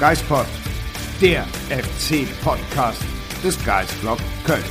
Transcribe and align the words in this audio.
Geistpod, 0.00 0.46
der 1.20 1.42
FC-Podcast 1.68 3.02
des 3.44 3.62
Geistblog 3.66 4.16
Köln. 4.46 4.64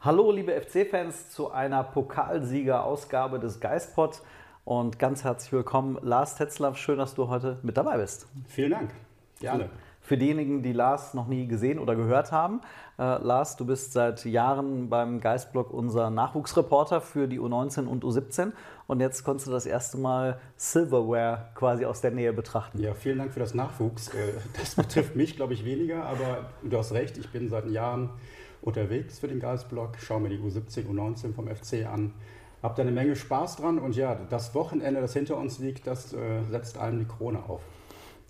Hallo 0.00 0.32
liebe 0.32 0.52
FC-Fans 0.60 1.30
zu 1.30 1.50
einer 1.50 1.82
Pokalsieger-Ausgabe 1.82 3.38
des 3.38 3.58
Geistpod 3.58 4.20
und 4.66 4.98
ganz 4.98 5.24
herzlich 5.24 5.54
willkommen 5.54 5.96
Lars 6.02 6.36
Tetzlaff. 6.36 6.76
Schön, 6.76 6.98
dass 6.98 7.14
du 7.14 7.28
heute 7.28 7.58
mit 7.62 7.78
dabei 7.78 7.96
bist. 7.96 8.26
Vielen 8.48 8.72
Dank. 8.72 8.90
Gerne. 9.40 9.70
Für 10.12 10.18
diejenigen, 10.18 10.62
die 10.62 10.74
Lars 10.74 11.14
noch 11.14 11.26
nie 11.26 11.46
gesehen 11.46 11.78
oder 11.78 11.96
gehört 11.96 12.32
haben, 12.32 12.60
äh, 12.98 13.02
Lars, 13.02 13.56
du 13.56 13.64
bist 13.64 13.94
seit 13.94 14.26
Jahren 14.26 14.90
beim 14.90 15.20
Geistblog 15.20 15.72
unser 15.72 16.10
Nachwuchsreporter 16.10 17.00
für 17.00 17.26
die 17.26 17.40
U19 17.40 17.86
und 17.86 18.04
U17 18.04 18.52
und 18.86 19.00
jetzt 19.00 19.24
konntest 19.24 19.46
du 19.46 19.52
das 19.52 19.64
erste 19.64 19.96
Mal 19.96 20.38
Silverware 20.56 21.46
quasi 21.54 21.86
aus 21.86 22.02
der 22.02 22.10
Nähe 22.10 22.34
betrachten. 22.34 22.78
Ja, 22.78 22.92
vielen 22.92 23.16
Dank 23.16 23.32
für 23.32 23.40
das 23.40 23.54
Nachwuchs. 23.54 24.08
Äh, 24.08 24.34
Das 24.60 24.74
betrifft 24.76 25.16
mich, 25.16 25.34
glaube 25.34 25.54
ich, 25.54 25.64
weniger, 25.64 26.04
aber 26.04 26.50
du 26.62 26.76
hast 26.76 26.92
recht, 26.92 27.16
ich 27.16 27.32
bin 27.32 27.48
seit 27.48 27.70
Jahren 27.70 28.10
unterwegs 28.60 29.18
für 29.18 29.28
den 29.28 29.40
Geistblog, 29.40 29.96
schaue 29.98 30.20
mir 30.20 30.28
die 30.28 30.40
U17, 30.40 30.88
U19 30.90 31.32
vom 31.32 31.48
FC 31.48 31.86
an, 31.90 32.12
habe 32.62 32.74
da 32.76 32.82
eine 32.82 32.92
Menge 32.92 33.16
Spaß 33.16 33.56
dran 33.56 33.78
und 33.78 33.96
ja, 33.96 34.14
das 34.28 34.54
Wochenende, 34.54 35.00
das 35.00 35.14
hinter 35.14 35.38
uns 35.38 35.58
liegt, 35.58 35.86
das 35.86 36.12
äh, 36.12 36.42
setzt 36.50 36.76
einem 36.76 36.98
die 36.98 37.06
Krone 37.06 37.38
auf. 37.48 37.62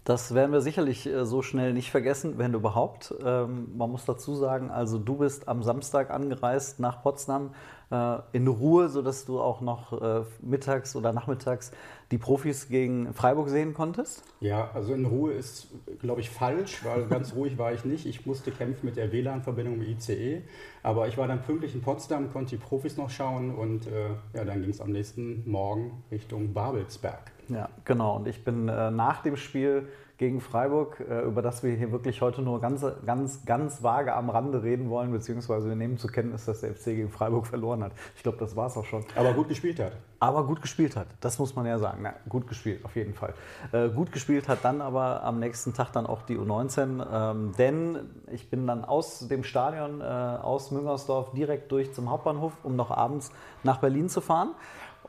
Das 0.04 0.34
werden 0.34 0.50
wir 0.50 0.60
sicherlich 0.60 1.06
äh, 1.06 1.24
so 1.24 1.42
schnell 1.42 1.72
nicht 1.72 1.92
vergessen, 1.92 2.36
wenn 2.36 2.54
überhaupt. 2.54 3.14
Ähm, 3.24 3.68
man 3.76 3.90
muss 3.90 4.04
dazu 4.04 4.34
sagen, 4.34 4.70
also 4.70 4.98
du 4.98 5.16
bist 5.16 5.46
am 5.46 5.62
Samstag 5.62 6.10
angereist 6.10 6.80
nach 6.80 7.02
Potsdam 7.02 7.54
äh, 7.92 8.18
in 8.32 8.48
Ruhe, 8.48 8.88
sodass 8.88 9.26
du 9.26 9.40
auch 9.40 9.60
noch 9.60 9.92
äh, 10.02 10.24
mittags 10.40 10.96
oder 10.96 11.12
nachmittags 11.12 11.70
die 12.10 12.18
Profis 12.18 12.68
gegen 12.68 13.14
Freiburg 13.14 13.48
sehen 13.48 13.74
konntest. 13.74 14.24
Ja, 14.40 14.72
also 14.74 14.92
in 14.92 15.06
Ruhe 15.06 15.34
ist, 15.34 15.68
glaube 16.00 16.20
ich, 16.20 16.30
falsch, 16.30 16.84
weil 16.84 17.06
ganz 17.06 17.32
ruhig 17.36 17.56
war 17.56 17.72
ich 17.72 17.84
nicht. 17.84 18.04
Ich 18.04 18.26
musste 18.26 18.50
kämpfen 18.50 18.86
mit 18.86 18.96
der 18.96 19.12
WLAN-Verbindung 19.12 19.74
im 19.74 19.82
ICE, 19.82 20.42
aber 20.82 21.06
ich 21.06 21.16
war 21.16 21.28
dann 21.28 21.42
pünktlich 21.42 21.76
in 21.76 21.80
Potsdam, 21.80 22.32
konnte 22.32 22.56
die 22.56 22.62
Profis 22.62 22.96
noch 22.96 23.08
schauen 23.08 23.54
und 23.54 23.86
ja, 24.34 24.44
dann 24.44 24.60
ging 24.60 24.70
es 24.70 24.80
am 24.80 24.90
nächsten 24.90 25.48
Morgen 25.48 26.02
Richtung 26.10 26.52
Babelsberg. 26.52 27.31
Ja, 27.48 27.68
genau. 27.84 28.16
Und 28.16 28.28
ich 28.28 28.44
bin 28.44 28.68
äh, 28.68 28.90
nach 28.90 29.22
dem 29.22 29.36
Spiel 29.36 29.88
gegen 30.22 30.40
Freiburg, 30.40 31.00
äh, 31.00 31.22
über 31.22 31.42
das 31.42 31.64
wir 31.64 31.74
hier 31.74 31.90
wirklich 31.90 32.22
heute 32.22 32.42
nur 32.42 32.60
ganz, 32.60 32.84
ganz, 33.04 33.44
ganz 33.44 33.82
vage 33.82 34.14
am 34.14 34.30
Rande 34.30 34.62
reden 34.62 34.88
wollen, 34.88 35.10
beziehungsweise 35.10 35.68
wir 35.68 35.74
nehmen 35.74 35.98
zur 35.98 36.12
Kenntnis, 36.12 36.44
dass 36.44 36.60
der 36.60 36.74
FC 36.74 36.84
gegen 36.84 37.10
Freiburg 37.10 37.44
verloren 37.46 37.82
hat. 37.82 37.90
Ich 38.14 38.22
glaube, 38.22 38.38
das 38.38 38.54
war 38.54 38.68
es 38.68 38.76
auch 38.76 38.84
schon. 38.84 39.04
Aber 39.16 39.32
gut 39.32 39.48
gespielt 39.48 39.80
hat. 39.80 39.94
Aber 40.20 40.46
gut 40.46 40.62
gespielt 40.62 40.94
hat, 40.94 41.08
das 41.20 41.40
muss 41.40 41.56
man 41.56 41.66
ja 41.66 41.76
sagen. 41.80 42.02
Na, 42.02 42.14
gut 42.28 42.46
gespielt, 42.46 42.84
auf 42.84 42.94
jeden 42.94 43.14
Fall. 43.14 43.34
Äh, 43.72 43.88
gut 43.88 44.12
gespielt 44.12 44.48
hat 44.48 44.60
dann 44.62 44.80
aber 44.80 45.24
am 45.24 45.40
nächsten 45.40 45.74
Tag 45.74 45.90
dann 45.92 46.06
auch 46.06 46.22
die 46.22 46.38
U19, 46.38 47.04
ähm, 47.12 47.52
denn 47.58 47.98
ich 48.30 48.48
bin 48.48 48.64
dann 48.68 48.84
aus 48.84 49.26
dem 49.26 49.42
Stadion, 49.42 50.00
äh, 50.00 50.04
aus 50.04 50.70
Müngersdorf, 50.70 51.32
direkt 51.32 51.72
durch 51.72 51.92
zum 51.92 52.08
Hauptbahnhof, 52.10 52.52
um 52.62 52.76
noch 52.76 52.92
abends 52.92 53.32
nach 53.64 53.78
Berlin 53.78 54.08
zu 54.08 54.20
fahren. 54.20 54.50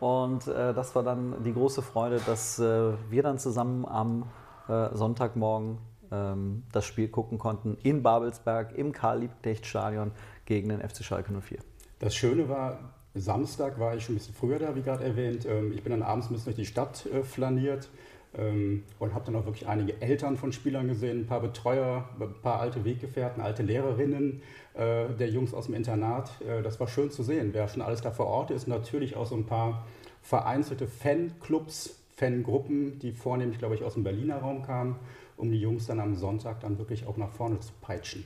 Und 0.04 0.48
äh, 0.48 0.74
das 0.74 0.94
war 0.96 1.04
dann 1.04 1.46
die 1.46 1.54
große 1.54 1.82
Freude, 1.82 2.20
dass 2.26 2.60
äh, 2.60 2.92
wir 3.10 3.24
dann 3.24 3.40
zusammen 3.40 3.86
am 3.86 4.26
äh, 4.68 4.90
Sonntagmorgen 4.94 5.78
ähm, 6.12 6.64
das 6.74 6.84
Spiel 6.84 7.08
gucken 7.08 7.38
konnten 7.38 7.78
in 7.84 8.04
Babelsberg 8.04 8.78
im 8.78 8.92
Karl-Liebknecht-Stadion 8.92 10.12
gegen 10.44 10.68
den 10.68 10.82
FC 10.82 11.06
Schalke 11.06 11.32
04. 11.32 11.60
Das 12.00 12.14
Schöne 12.14 12.50
war, 12.50 12.80
Samstag 13.16 13.80
war 13.80 13.96
ich 13.96 14.04
schon 14.04 14.16
ein 14.16 14.18
bisschen 14.18 14.34
früher 14.34 14.60
da, 14.60 14.76
wie 14.76 14.82
gerade 14.82 15.06
erwähnt. 15.06 15.46
Ähm, 15.46 15.72
Ich 15.72 15.84
bin 15.84 15.92
dann 15.92 16.04
abends 16.04 16.28
ein 16.28 16.34
bisschen 16.34 16.48
durch 16.48 16.58
die 16.58 16.66
Stadt 16.66 17.06
äh, 17.06 17.24
flaniert 17.24 17.90
und 18.36 19.14
habe 19.14 19.26
dann 19.26 19.36
auch 19.36 19.46
wirklich 19.46 19.68
einige 19.68 20.02
Eltern 20.02 20.38
von 20.38 20.52
Spielern 20.52 20.88
gesehen, 20.88 21.22
ein 21.22 21.28
paar 21.28 21.40
Betreuer, 21.40 22.10
ein 22.20 22.34
paar 22.42 22.60
alte 22.60 22.84
Weggefährten, 22.84 23.44
alte 23.44 23.62
Lehrerinnen 23.62 24.42
äh, 24.74 25.10
der 25.10 25.30
Jungs 25.30 25.54
aus 25.54 25.68
dem 25.68 25.76
Internat. 25.76 26.32
Äh, 26.42 26.64
Das 26.64 26.80
war 26.80 26.88
schön 26.88 27.12
zu 27.12 27.22
sehen, 27.22 27.50
wer 27.54 27.68
schon 27.68 27.84
alles 27.84 28.02
da 28.02 28.10
vor 28.12 28.26
Ort 28.26 28.50
ist. 28.50 28.68
Natürlich 28.68 29.16
auch 29.16 29.28
so 29.28 29.36
ein 29.36 29.46
paar 29.46 29.86
vereinzelte 30.24 30.88
Fanclubs, 30.88 32.00
Fangruppen, 32.16 32.98
die 33.00 33.12
vornehmlich, 33.12 33.60
glaube 33.60 33.76
ich, 33.76 33.84
aus 33.84 33.94
dem 33.96 34.04
Berliner 34.04 34.38
Raum 34.38 34.64
kamen, 34.64 34.96
um 35.38 35.52
die 35.52 35.60
Jungs 35.60 35.86
dann 35.86 36.00
am 36.00 36.16
Sonntag 36.16 36.60
dann 36.62 36.78
wirklich 36.78 37.06
auch 37.06 37.18
nach 37.18 37.32
vorne 37.32 37.60
zu 37.60 37.72
peitschen. 37.82 38.26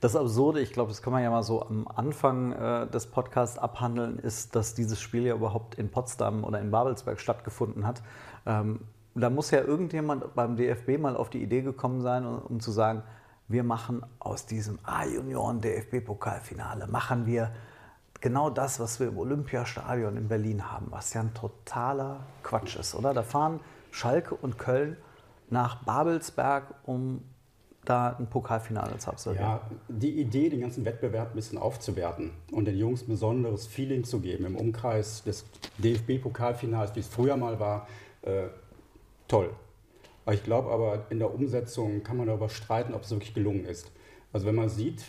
Das 0.00 0.16
Absurde, 0.16 0.60
ich 0.60 0.72
glaube, 0.72 0.88
das 0.88 1.02
kann 1.02 1.12
man 1.12 1.22
ja 1.22 1.30
mal 1.30 1.42
so 1.44 1.62
am 1.62 1.86
Anfang 1.86 2.52
äh, 2.52 2.88
des 2.88 3.06
Podcasts 3.06 3.58
abhandeln, 3.58 4.18
ist, 4.18 4.56
dass 4.56 4.74
dieses 4.74 5.00
Spiel 5.00 5.24
ja 5.24 5.34
überhaupt 5.34 5.76
in 5.76 5.90
Potsdam 5.90 6.42
oder 6.42 6.60
in 6.60 6.72
Babelsberg 6.72 7.20
stattgefunden 7.20 7.86
hat. 7.86 8.02
Ähm, 8.44 8.80
da 9.14 9.30
muss 9.30 9.50
ja 9.50 9.60
irgendjemand 9.60 10.34
beim 10.34 10.56
DFB 10.56 10.98
mal 10.98 11.16
auf 11.16 11.30
die 11.30 11.42
Idee 11.42 11.62
gekommen 11.62 12.00
sein, 12.00 12.24
um, 12.24 12.60
zu 12.60 12.70
sagen, 12.70 13.02
wir 13.48 13.64
machen 13.64 14.02
aus 14.18 14.46
diesem 14.46 14.78
A-Junioren-DFB-Pokalfinale, 14.84 16.86
machen 16.86 17.26
wir 17.26 17.50
genau 18.20 18.48
das, 18.48 18.80
was 18.80 19.00
wir 19.00 19.08
im 19.08 19.18
Olympiastadion 19.18 20.16
in 20.16 20.28
Berlin 20.28 20.70
haben, 20.70 20.86
was 20.90 21.12
ja 21.12 21.20
ein 21.20 21.34
totaler 21.34 22.20
Quatsch 22.42 22.76
ist, 22.76 22.94
oder? 22.94 23.12
Da 23.12 23.22
fahren 23.22 23.60
Schalke 23.90 24.34
und 24.34 24.58
Köln 24.58 24.96
nach 25.50 25.84
Babelsberg, 25.84 26.74
um 26.84 27.22
da 27.84 28.16
ein 28.18 28.28
Pokalfinale 28.28 28.96
zu 28.98 29.10
absolvieren. 29.10 29.44
Ja, 29.44 29.60
die 29.88 30.20
Idee, 30.20 30.48
den 30.48 30.60
ganzen 30.60 30.84
Wettbewerb 30.84 31.32
ein 31.32 31.34
bisschen 31.34 31.58
aufzuwerten 31.58 32.30
und 32.52 32.66
den 32.66 32.78
Jungs 32.78 33.02
ein 33.02 33.08
besonderes 33.08 33.66
Feeling 33.66 34.04
zu 34.04 34.20
geben 34.20 34.46
im 34.46 34.56
Umkreis 34.56 35.24
des 35.24 35.44
DFB-Pokalfinals, 35.78 36.94
wie 36.94 37.00
es 37.00 37.08
früher 37.08 37.36
mal 37.36 37.58
war, 37.58 37.88
äh, 38.22 38.44
toll. 39.32 39.50
Ich 40.30 40.44
glaube 40.44 40.70
aber, 40.70 41.06
in 41.10 41.18
der 41.18 41.34
Umsetzung 41.34 42.02
kann 42.02 42.18
man 42.18 42.26
darüber 42.26 42.50
streiten, 42.50 42.94
ob 42.94 43.02
es 43.02 43.10
wirklich 43.10 43.34
gelungen 43.34 43.64
ist. 43.64 43.90
Also 44.32 44.46
wenn 44.46 44.54
man 44.54 44.68
sieht, 44.68 45.02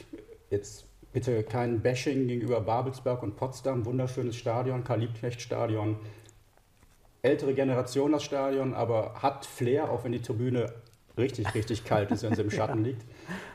jetzt 0.49 0.85
bitte 1.11 1.43
kein 1.43 1.81
Bashing 1.81 2.27
gegenüber 2.27 2.61
Babelsberg 2.61 3.21
und 3.21 3.35
Potsdam, 3.35 3.85
wunderschönes 3.85 4.35
Stadion, 4.35 4.83
Karl-Liebknecht-Stadion, 4.83 5.97
ältere 7.21 7.53
Generation 7.53 8.13
das 8.13 8.23
Stadion, 8.23 8.73
aber 8.73 9.21
hat 9.21 9.45
Flair, 9.45 9.91
auch 9.91 10.03
wenn 10.05 10.13
die 10.13 10.21
Tribüne 10.21 10.73
richtig, 11.17 11.53
richtig 11.53 11.83
kalt 11.83 12.09
ist, 12.11 12.23
wenn 12.23 12.33
sie 12.33 12.41
im 12.41 12.51
Schatten 12.51 12.83
liegt. 12.83 13.05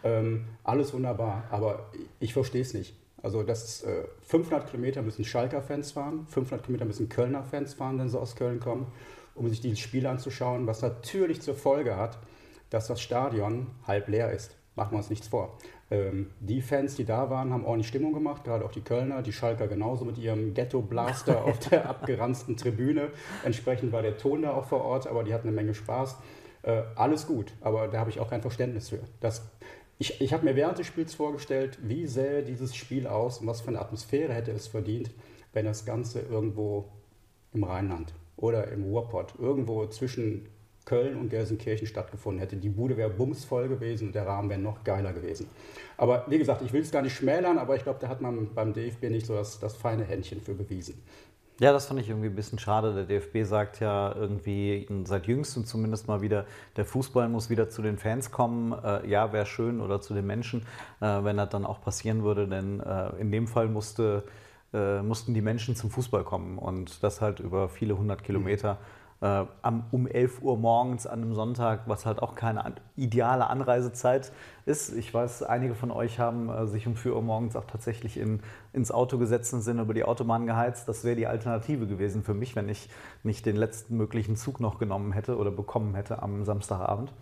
Ähm, 0.04 0.44
alles 0.64 0.92
wunderbar, 0.92 1.44
aber 1.50 1.90
ich 2.20 2.34
verstehe 2.34 2.62
es 2.62 2.74
nicht. 2.74 2.94
Also 3.20 3.42
das 3.42 3.82
äh, 3.82 4.04
500 4.20 4.70
Kilometer 4.70 5.02
müssen 5.02 5.24
Schalker 5.24 5.62
Fans 5.62 5.92
fahren, 5.92 6.26
500 6.28 6.64
Kilometer 6.64 6.84
müssen 6.84 7.08
Kölner 7.08 7.42
Fans 7.42 7.74
fahren, 7.74 7.98
wenn 7.98 8.08
sie 8.08 8.18
aus 8.18 8.36
Köln 8.36 8.60
kommen, 8.60 8.86
um 9.38 9.49
sich 9.49 9.60
dieses 9.60 9.78
Spiel 9.78 10.06
anzuschauen, 10.06 10.66
was 10.66 10.82
natürlich 10.82 11.41
zur 11.41 11.54
Folge 11.54 11.97
hat, 11.97 12.19
dass 12.71 12.87
das 12.87 13.00
Stadion 13.00 13.69
halb 13.87 14.08
leer 14.08 14.32
ist. 14.32 14.56
Machen 14.75 14.93
wir 14.93 14.99
uns 14.99 15.11
nichts 15.11 15.29
vor. 15.29 15.58
Ähm, 15.90 16.31
die 16.40 16.61
Fans, 16.61 16.94
die 16.94 17.05
da 17.05 17.31
waren, 17.31 17.52
haben 17.52 17.64
ordentlich 17.64 17.88
Stimmung 17.88 18.12
gemacht, 18.12 18.44
gerade 18.44 18.64
auch 18.64 18.70
die 18.70 18.82
Kölner, 18.82 19.23
die 19.23 19.32
Schalker 19.32 19.67
genauso 19.67 20.05
mit 20.05 20.19
ihrem 20.19 20.55
Ghetto-Blaster 20.55 21.44
auf 21.44 21.58
der 21.58 21.88
abgeranzten 21.88 22.56
Tribüne. 22.56 23.11
Entsprechend 23.44 23.93
war 23.93 24.02
der 24.02 24.19
Ton 24.19 24.43
da 24.43 24.52
auch 24.52 24.67
vor 24.67 24.85
Ort, 24.85 25.06
aber 25.06 25.25
die 25.25 25.32
hatten 25.32 25.49
eine 25.49 25.56
Menge 25.56 25.75
Spaß. 25.75 26.17
Äh, 26.62 26.82
alles 26.94 27.26
gut, 27.26 27.52
aber 27.61 27.88
da 27.88 27.99
habe 27.99 28.11
ich 28.11 28.20
auch 28.20 28.29
kein 28.29 28.43
Verständnis 28.43 28.91
für. 28.91 29.00
Das, 29.20 29.50
ich 29.99 30.20
ich 30.20 30.32
habe 30.32 30.44
mir 30.44 30.56
während 30.56 30.79
des 30.79 30.87
Spiels 30.87 31.14
vorgestellt, 31.14 31.79
wie 31.82 32.06
sähe 32.06 32.43
dieses 32.43 32.76
Spiel 32.76 33.06
aus 33.06 33.38
und 33.38 33.46
was 33.46 33.62
für 33.62 33.69
eine 33.69 33.81
Atmosphäre 33.81 34.34
hätte 34.34 34.52
es 34.52 34.67
verdient, 34.67 35.11
wenn 35.52 35.64
das 35.64 35.87
Ganze 35.87 36.20
irgendwo 36.20 36.84
im 37.52 37.64
Rheinland 37.64 38.12
oder 38.38 38.69
im 38.69 38.85
Ruhrpott, 38.85 39.35
irgendwo 39.38 39.87
zwischen 39.87 40.49
Köln 40.88 41.19
und 41.19 41.29
Gelsenkirchen 41.29 41.87
stattgefunden 41.87 42.40
hätte. 42.40 42.56
Die 42.56 42.70
Bude 42.70 42.96
wäre 42.96 43.11
bumsvoll 43.11 43.69
gewesen 43.69 44.08
und 44.08 44.14
der 44.14 44.26
Rahmen 44.26 44.49
wäre 44.49 44.61
noch 44.61 44.85
geiler 44.85 45.12
gewesen. 45.12 45.46
Aber 45.99 46.25
wie 46.29 46.38
gesagt, 46.38 46.62
ich 46.62 46.73
will 46.73 46.81
es 46.81 46.90
gar 46.90 47.02
nicht 47.02 47.14
schmälern, 47.14 47.58
aber 47.58 47.76
ich 47.76 47.82
glaube, 47.82 47.99
da 48.00 48.08
hat 48.08 48.23
man 48.23 48.55
beim 48.55 48.73
DFB 48.73 49.11
nicht 49.11 49.26
so 49.26 49.35
das, 49.35 49.61
das 49.61 49.76
feine 49.76 50.05
Händchen 50.05 50.40
für 50.40 50.55
bewiesen. 50.55 51.02
Ja, 51.61 51.73
das 51.73 51.87
fand 51.87 52.00
ich 52.00 52.08
irgendwie 52.08 52.29
ein 52.29 52.37
bisschen 52.37 52.61
schade. 52.61 52.94
Der 52.94 53.05
DFB 53.05 53.43
sagt 53.43 53.81
ja 53.81 54.14
irgendwie 54.14 54.87
seit 55.05 55.26
jüngstem 55.26 55.67
zumindest 55.67 56.06
mal 56.06 56.23
wieder, 56.23 56.46
der 56.76 56.84
Fußball 56.84 57.29
muss 57.29 57.50
wieder 57.50 57.69
zu 57.69 57.82
den 57.82 57.99
Fans 57.99 58.31
kommen. 58.31 58.73
Äh, 58.73 59.08
ja, 59.08 59.32
wäre 59.32 59.44
schön 59.44 59.81
oder 59.81 60.00
zu 60.00 60.14
den 60.14 60.25
Menschen, 60.25 60.62
äh, 61.00 61.25
wenn 61.25 61.37
das 61.37 61.49
dann 61.49 61.67
auch 61.67 61.82
passieren 61.82 62.23
würde, 62.23 62.46
denn 62.46 62.79
äh, 62.79 63.08
in 63.19 63.32
dem 63.32 63.49
Fall 63.49 63.67
musste, 63.67 64.23
äh, 64.73 65.03
mussten 65.03 65.35
die 65.35 65.41
Menschen 65.41 65.76
zum 65.76 65.91
Fußball 65.91 66.25
kommen 66.25 66.59
und 66.59 67.03
das 67.03 67.20
halt 67.20 67.41
über 67.41 67.69
viele 67.69 67.97
hundert 67.97 68.23
Kilometer. 68.23 68.79
Äh, 69.20 69.44
um 69.91 70.06
11 70.06 70.43
Uhr 70.43 70.56
morgens 70.56 71.06
an 71.06 71.23
einem 71.23 71.35
Sonntag, 71.35 71.82
was 71.87 72.06
halt 72.06 72.23
auch 72.23 72.37
keine 72.37 72.75
ideale 72.94 73.49
Anreisezeit 73.49 74.31
ist. 74.65 74.94
Ich 74.97 75.12
weiß, 75.12 75.43
einige 75.43 75.75
von 75.75 75.91
euch 75.91 76.20
haben 76.20 76.49
äh, 76.49 76.67
sich 76.69 76.87
um 76.87 76.94
4 76.94 77.17
Uhr 77.17 77.23
morgens 77.23 77.56
auch 77.56 77.65
tatsächlich 77.65 78.17
in, 78.17 78.41
ins 78.73 78.93
Auto 78.93 79.19
gesetzt 79.19 79.53
und 79.55 79.62
sind 79.62 79.81
über 79.81 79.93
die 79.93 80.05
Autobahn 80.05 80.47
geheizt. 80.47 80.87
Das 80.87 81.03
wäre 81.03 81.17
die 81.17 81.26
Alternative 81.26 81.88
gewesen 81.88 82.23
für 82.23 82.35
mich, 82.35 82.55
wenn 82.55 82.69
ich 82.69 82.88
nicht 83.25 83.44
den 83.44 83.56
letzten 83.56 83.97
möglichen 83.97 84.37
Zug 84.37 84.61
noch 84.61 84.79
genommen 84.79 85.12
hätte 85.12 85.37
oder 85.37 85.50
bekommen 85.50 85.97
hätte 85.97 86.23
am 86.23 86.44
Samstagabend. 86.44 87.12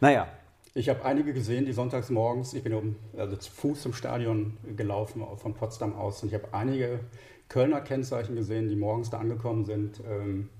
Naja, 0.00 0.28
ich 0.74 0.88
habe 0.88 1.04
einige 1.04 1.32
gesehen, 1.32 1.66
die 1.66 1.72
sonntags 1.72 2.10
morgens, 2.10 2.52
ich 2.52 2.64
bin 2.64 2.74
um, 2.74 2.96
also 3.16 3.36
zu 3.36 3.50
Fuß 3.52 3.82
zum 3.82 3.92
Stadion 3.92 4.56
gelaufen 4.76 5.24
von 5.36 5.54
Potsdam 5.54 5.94
aus 5.94 6.22
und 6.22 6.28
ich 6.28 6.34
habe 6.34 6.48
einige 6.52 7.00
Kölner 7.48 7.80
Kennzeichen 7.80 8.34
gesehen, 8.34 8.68
die 8.68 8.76
morgens 8.76 9.10
da 9.10 9.18
angekommen 9.18 9.64
sind. 9.64 10.00
Ähm, 10.08 10.50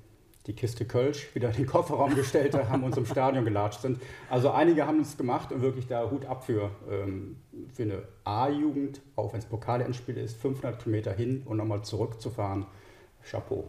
die 0.46 0.52
Kiste 0.52 0.84
Kölsch 0.84 1.34
wieder 1.34 1.48
in 1.48 1.56
den 1.56 1.66
Kofferraum 1.66 2.14
gestellt 2.14 2.54
haben 2.54 2.84
und 2.84 2.94
zum 2.94 3.06
Stadion 3.06 3.44
gelatscht 3.44 3.80
sind. 3.80 3.98
Also 4.28 4.50
einige 4.50 4.86
haben 4.86 5.00
es 5.00 5.16
gemacht 5.16 5.50
und 5.52 5.62
wirklich 5.62 5.86
da 5.86 6.10
Hut 6.10 6.26
ab 6.26 6.44
für, 6.44 6.70
ähm, 6.90 7.36
für 7.72 7.84
eine 7.84 8.02
A-Jugend, 8.24 9.00
auch 9.16 9.32
wenn 9.32 9.40
es 9.40 9.46
Pokalendspiel 9.46 10.18
ist, 10.18 10.36
500 10.36 10.82
Kilometer 10.82 11.12
hin 11.12 11.42
und 11.46 11.56
nochmal 11.56 11.82
zurückzufahren. 11.82 12.66
Chapeau. 13.22 13.64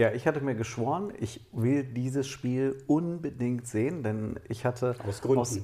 Ja, 0.00 0.12
ich 0.12 0.26
hatte 0.26 0.40
mir 0.40 0.54
geschworen, 0.54 1.12
ich 1.20 1.42
will 1.52 1.84
dieses 1.84 2.26
Spiel 2.26 2.82
unbedingt 2.86 3.66
sehen, 3.66 4.02
denn 4.02 4.40
ich 4.48 4.64
hatte 4.64 4.96
aus, 5.06 5.20
Gründen. 5.20 5.40
aus 5.40 5.58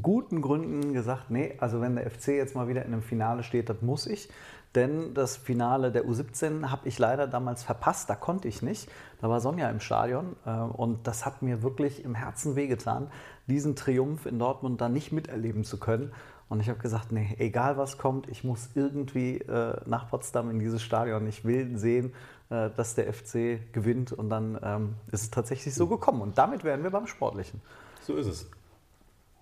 guten 0.00 0.40
Gründen 0.40 0.94
gesagt, 0.94 1.30
nee, 1.30 1.56
also 1.58 1.82
wenn 1.82 1.94
der 1.94 2.10
FC 2.10 2.28
jetzt 2.28 2.54
mal 2.54 2.68
wieder 2.68 2.86
in 2.86 2.94
einem 2.94 3.02
Finale 3.02 3.42
steht, 3.42 3.68
das 3.68 3.82
muss 3.82 4.06
ich 4.06 4.30
denn 4.76 5.14
das 5.14 5.36
Finale 5.36 5.90
der 5.90 6.04
U17 6.04 6.70
habe 6.70 6.86
ich 6.86 6.98
leider 6.98 7.26
damals 7.26 7.64
verpasst, 7.64 8.10
da 8.10 8.14
konnte 8.14 8.46
ich 8.46 8.62
nicht. 8.62 8.88
Da 9.20 9.28
war 9.28 9.40
Sonja 9.40 9.70
im 9.70 9.80
Stadion 9.80 10.36
äh, 10.44 10.50
und 10.50 11.06
das 11.06 11.24
hat 11.24 11.42
mir 11.42 11.62
wirklich 11.62 12.04
im 12.04 12.14
Herzen 12.14 12.54
wehgetan, 12.54 13.08
diesen 13.46 13.74
Triumph 13.74 14.26
in 14.26 14.38
Dortmund 14.38 14.80
da 14.80 14.88
nicht 14.88 15.12
miterleben 15.12 15.64
zu 15.64 15.78
können. 15.78 16.12
Und 16.48 16.60
ich 16.60 16.68
habe 16.68 16.78
gesagt, 16.78 17.10
nee, 17.10 17.34
egal 17.38 17.76
was 17.76 17.98
kommt, 17.98 18.28
ich 18.28 18.44
muss 18.44 18.70
irgendwie 18.74 19.38
äh, 19.38 19.80
nach 19.86 20.08
Potsdam 20.08 20.50
in 20.50 20.60
dieses 20.60 20.80
Stadion. 20.80 21.26
Ich 21.26 21.44
will 21.44 21.76
sehen, 21.76 22.12
äh, 22.50 22.70
dass 22.70 22.94
der 22.94 23.12
FC 23.12 23.72
gewinnt 23.72 24.12
und 24.12 24.30
dann 24.30 24.58
ähm, 24.62 24.94
ist 25.10 25.22
es 25.22 25.30
tatsächlich 25.30 25.74
so 25.74 25.88
gekommen. 25.88 26.20
Und 26.20 26.38
damit 26.38 26.62
wären 26.62 26.84
wir 26.84 26.90
beim 26.90 27.08
Sportlichen. 27.08 27.60
So 28.02 28.16
ist 28.16 28.26
es. 28.26 28.50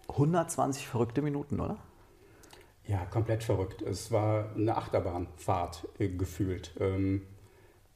120 0.08 0.86
verrückte 0.86 1.20
Minuten, 1.20 1.60
oder? 1.60 1.76
Ja, 2.86 3.04
komplett 3.06 3.42
verrückt. 3.42 3.82
Es 3.82 4.10
war 4.10 4.54
eine 4.54 4.76
Achterbahnfahrt 4.76 5.88
äh, 5.98 6.08
gefühlt. 6.08 6.72
Ähm, 6.80 7.22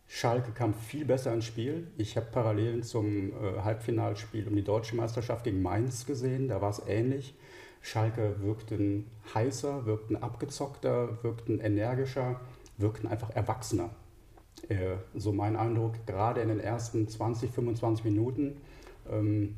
Schalke 0.06 0.52
kam 0.52 0.72
viel 0.72 1.04
besser 1.04 1.32
ins 1.34 1.44
Spiel. 1.44 1.88
Ich 1.98 2.16
habe 2.16 2.26
Parallelen 2.26 2.82
zum 2.82 3.30
äh, 3.32 3.60
Halbfinalspiel 3.62 4.48
um 4.48 4.56
die 4.56 4.64
deutsche 4.64 4.96
Meisterschaft 4.96 5.44
gegen 5.44 5.60
Mainz 5.60 6.06
gesehen. 6.06 6.48
Da 6.48 6.62
war 6.62 6.70
es 6.70 6.82
ähnlich. 6.86 7.34
Schalke 7.82 8.36
wirkten 8.40 9.06
heißer, 9.34 9.86
wirkten 9.86 10.16
abgezockter, 10.16 11.22
wirkten 11.22 11.60
energischer, 11.60 12.40
wirkten 12.76 13.08
einfach 13.08 13.30
erwachsener. 13.30 13.90
Äh, 14.68 14.96
so 15.14 15.32
mein 15.32 15.56
Eindruck, 15.56 16.06
gerade 16.06 16.40
in 16.40 16.48
den 16.48 16.60
ersten 16.60 17.08
20, 17.08 17.50
25 17.50 18.04
Minuten. 18.04 18.60
Ähm, 19.10 19.56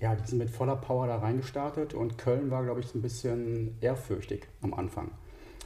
ja, 0.00 0.14
die 0.16 0.26
sind 0.26 0.38
mit 0.38 0.50
voller 0.50 0.76
Power 0.76 1.06
da 1.06 1.18
reingestartet 1.18 1.94
und 1.94 2.18
Köln 2.18 2.50
war, 2.50 2.64
glaube 2.64 2.80
ich, 2.80 2.88
so 2.88 2.98
ein 2.98 3.02
bisschen 3.02 3.76
ehrfürchtig 3.80 4.48
am 4.60 4.74
Anfang. 4.74 5.12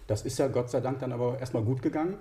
Das 0.07 0.23
ist 0.23 0.39
ja 0.39 0.49
Gott 0.49 0.71
sei 0.71 0.81
Dank 0.81 1.01
dann 1.01 1.13
aber 1.13 1.39
erstmal 1.41 1.63
gut 1.65 1.83
gegangen. 1.83 2.17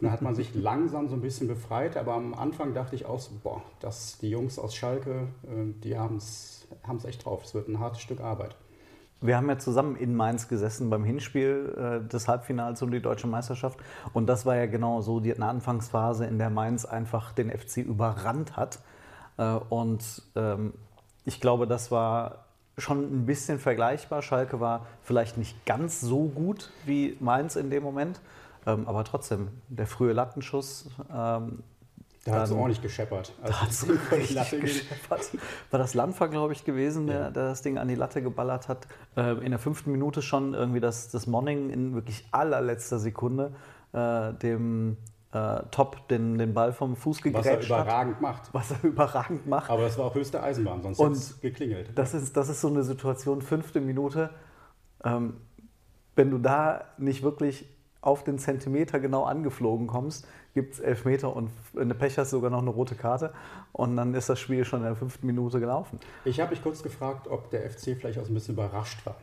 Dann 0.00 0.10
hat 0.10 0.22
man 0.22 0.34
sich 0.34 0.54
langsam 0.54 1.08
so 1.08 1.14
ein 1.14 1.20
bisschen 1.20 1.46
befreit, 1.46 1.96
aber 1.96 2.14
am 2.14 2.34
Anfang 2.34 2.74
dachte 2.74 2.96
ich 2.96 3.06
auch 3.06 3.20
so, 3.20 3.32
boah, 3.42 3.62
das, 3.80 4.18
die 4.18 4.30
Jungs 4.30 4.58
aus 4.58 4.74
Schalke, 4.74 5.28
äh, 5.44 5.72
die 5.84 5.98
haben 5.98 6.16
es 6.16 6.66
echt 7.04 7.24
drauf. 7.24 7.44
Es 7.44 7.54
wird 7.54 7.68
ein 7.68 7.78
hartes 7.78 8.00
Stück 8.00 8.20
Arbeit. 8.20 8.56
Wir 9.20 9.36
haben 9.36 9.48
ja 9.48 9.58
zusammen 9.58 9.96
in 9.96 10.14
Mainz 10.14 10.48
gesessen 10.48 10.90
beim 10.90 11.04
Hinspiel 11.04 12.02
äh, 12.04 12.08
des 12.08 12.28
Halbfinals 12.28 12.82
um 12.82 12.90
die 12.90 13.00
deutsche 13.00 13.26
Meisterschaft. 13.26 13.78
Und 14.12 14.26
das 14.26 14.46
war 14.46 14.56
ja 14.56 14.66
genau 14.66 15.00
so 15.00 15.18
die 15.18 15.36
Anfangsphase, 15.36 16.24
in 16.26 16.38
der 16.38 16.50
Mainz 16.50 16.84
einfach 16.84 17.32
den 17.32 17.50
FC 17.50 17.78
überrannt 17.78 18.56
hat. 18.56 18.78
Äh, 19.36 19.54
und 19.70 20.22
ähm, 20.36 20.72
ich 21.24 21.40
glaube, 21.40 21.66
das 21.66 21.90
war 21.90 22.44
schon 22.78 23.02
ein 23.02 23.26
bisschen 23.26 23.58
vergleichbar. 23.58 24.22
Schalke 24.22 24.60
war 24.60 24.86
vielleicht 25.02 25.36
nicht 25.36 25.66
ganz 25.66 26.00
so 26.00 26.26
gut 26.26 26.70
wie 26.86 27.16
Mainz 27.18 27.56
in 27.56 27.70
dem 27.70 27.82
Moment, 27.82 28.20
ähm, 28.66 28.86
aber 28.86 29.02
trotzdem, 29.02 29.48
der 29.68 29.86
frühe 29.86 30.12
Lattenschuss. 30.12 30.88
Ähm, 31.12 31.64
da 32.24 32.32
hat 32.32 32.44
es 32.44 32.52
ordentlich 32.52 32.82
gescheppert. 32.82 33.32
Also 33.42 33.52
da 33.52 33.62
hat's 33.62 33.86
richtig 34.12 34.60
gescheppert. 34.60 35.30
War 35.70 35.78
das 35.78 35.94
Landfer, 35.94 36.28
glaube 36.28 36.52
ich, 36.52 36.64
gewesen, 36.64 37.08
ja. 37.08 37.14
der, 37.14 37.30
der, 37.30 37.44
das 37.48 37.62
Ding 37.62 37.78
an 37.78 37.88
die 37.88 37.94
Latte 37.94 38.22
geballert 38.22 38.68
hat. 38.68 38.86
Äh, 39.16 39.32
in 39.44 39.50
der 39.50 39.58
fünften 39.58 39.92
Minute 39.92 40.22
schon 40.22 40.54
irgendwie 40.54 40.80
das, 40.80 41.10
das 41.10 41.26
Monning 41.26 41.70
in 41.70 41.94
wirklich 41.94 42.26
allerletzter 42.30 42.98
Sekunde 42.98 43.52
äh, 43.92 44.32
dem 44.34 44.96
äh, 45.32 45.60
top 45.70 46.08
den, 46.08 46.38
den 46.38 46.54
Ball 46.54 46.72
vom 46.72 46.96
Fuß 46.96 47.22
gegrätscht 47.22 47.46
Was 47.46 47.70
er 47.70 47.82
überragend 47.82 48.14
hat, 48.16 48.22
macht. 48.22 48.54
Was 48.54 48.70
er 48.70 48.82
überragend 48.84 49.46
macht. 49.46 49.70
Aber 49.70 49.82
es 49.82 49.98
war 49.98 50.06
auch 50.06 50.14
höchste 50.14 50.42
Eisenbahn, 50.42 50.82
sonst 50.82 50.98
hätte 50.98 51.12
es 51.12 51.40
geklingelt. 51.40 51.90
Das 51.94 52.14
ist, 52.14 52.36
das 52.36 52.48
ist 52.48 52.60
so 52.60 52.68
eine 52.68 52.82
Situation, 52.82 53.42
fünfte 53.42 53.80
Minute. 53.80 54.30
Ähm, 55.04 55.34
wenn 56.16 56.30
du 56.30 56.38
da 56.38 56.84
nicht 56.98 57.22
wirklich 57.22 57.68
auf 58.00 58.24
den 58.24 58.38
Zentimeter 58.38 59.00
genau 59.00 59.24
angeflogen 59.24 59.86
kommst, 59.86 60.26
gibt 60.54 60.74
es 60.74 60.80
Elfmeter 60.80 61.34
und 61.34 61.50
eine 61.78 61.94
Pech 61.94 62.18
hast 62.18 62.30
sogar 62.30 62.50
noch 62.50 62.62
eine 62.62 62.70
rote 62.70 62.94
Karte 62.94 63.32
und 63.72 63.96
dann 63.96 64.14
ist 64.14 64.28
das 64.28 64.38
Spiel 64.38 64.64
schon 64.64 64.80
in 64.80 64.86
der 64.86 64.96
fünften 64.96 65.26
Minute 65.26 65.60
gelaufen. 65.60 65.98
Ich 66.24 66.40
habe 66.40 66.50
mich 66.50 66.62
kurz 66.62 66.82
gefragt, 66.82 67.28
ob 67.28 67.50
der 67.50 67.68
FC 67.68 67.96
vielleicht 67.96 68.18
auch 68.18 68.26
ein 68.26 68.34
bisschen 68.34 68.54
überrascht 68.54 69.04
war. 69.04 69.16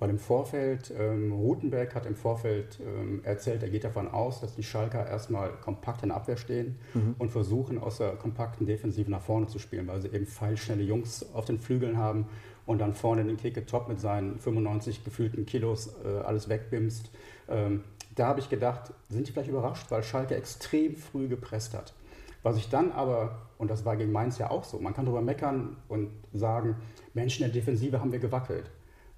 Weil 0.00 0.10
im 0.10 0.18
Vorfeld, 0.18 0.92
ähm, 0.98 1.32
Rutenberg 1.32 1.94
hat 1.94 2.04
im 2.04 2.16
Vorfeld 2.16 2.80
ähm, 2.80 3.20
erzählt, 3.22 3.62
er 3.62 3.68
geht 3.68 3.84
davon 3.84 4.08
aus, 4.08 4.40
dass 4.40 4.54
die 4.56 4.64
Schalker 4.64 5.06
erstmal 5.06 5.50
kompakt 5.62 6.02
in 6.02 6.10
Abwehr 6.10 6.36
stehen 6.36 6.76
mhm. 6.94 7.14
und 7.18 7.30
versuchen, 7.30 7.78
aus 7.78 7.98
der 7.98 8.10
kompakten 8.16 8.66
Defensive 8.66 9.08
nach 9.08 9.22
vorne 9.22 9.46
zu 9.46 9.60
spielen, 9.60 9.86
weil 9.86 10.02
sie 10.02 10.08
eben 10.08 10.26
feilschnelle 10.26 10.82
Jungs 10.82 11.24
auf 11.32 11.44
den 11.44 11.60
Flügeln 11.60 11.96
haben 11.96 12.26
und 12.66 12.80
dann 12.80 12.94
vorne 12.94 13.24
den 13.24 13.36
Keke 13.36 13.66
Top 13.66 13.88
mit 13.88 14.00
seinen 14.00 14.40
95 14.40 15.04
gefühlten 15.04 15.46
Kilos 15.46 15.94
äh, 16.04 16.24
alles 16.24 16.48
wegbimst. 16.48 17.10
Ähm, 17.48 17.84
da 18.14 18.28
habe 18.28 18.40
ich 18.40 18.48
gedacht, 18.48 18.92
sind 19.08 19.26
die 19.26 19.32
vielleicht 19.32 19.50
überrascht, 19.50 19.90
weil 19.90 20.02
Schalke 20.02 20.34
extrem 20.36 20.96
früh 20.96 21.28
gepresst 21.28 21.74
hat. 21.74 21.94
Was 22.42 22.56
ich 22.56 22.68
dann 22.68 22.92
aber, 22.92 23.38
und 23.58 23.70
das 23.70 23.84
war 23.84 23.96
gegen 23.96 24.12
Mainz 24.12 24.38
ja 24.38 24.50
auch 24.50 24.64
so, 24.64 24.78
man 24.78 24.94
kann 24.94 25.06
darüber 25.06 25.22
meckern 25.22 25.76
und 25.88 26.10
sagen, 26.32 26.76
Mensch, 27.14 27.40
in 27.40 27.44
der 27.46 27.52
Defensive 27.52 28.00
haben 28.00 28.12
wir 28.12 28.18
gewackelt. 28.18 28.70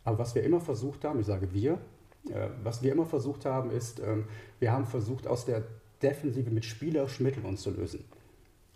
Aber 0.04 0.18
was 0.18 0.34
wir 0.34 0.44
immer 0.44 0.60
versucht 0.60 1.04
haben, 1.04 1.18
ich 1.18 1.26
sage 1.26 1.52
wir, 1.52 1.78
äh, 2.30 2.48
was 2.62 2.82
wir 2.82 2.92
immer 2.92 3.06
versucht 3.06 3.44
haben, 3.44 3.70
ist, 3.70 4.00
ähm, 4.00 4.24
wir 4.60 4.72
haben 4.72 4.86
versucht, 4.86 5.26
aus 5.26 5.44
der 5.44 5.64
Defensive 6.02 6.50
mit 6.50 6.64
spielerischen 6.64 7.24
Mitteln 7.24 7.46
uns 7.46 7.62
zu 7.62 7.70
lösen. 7.70 8.04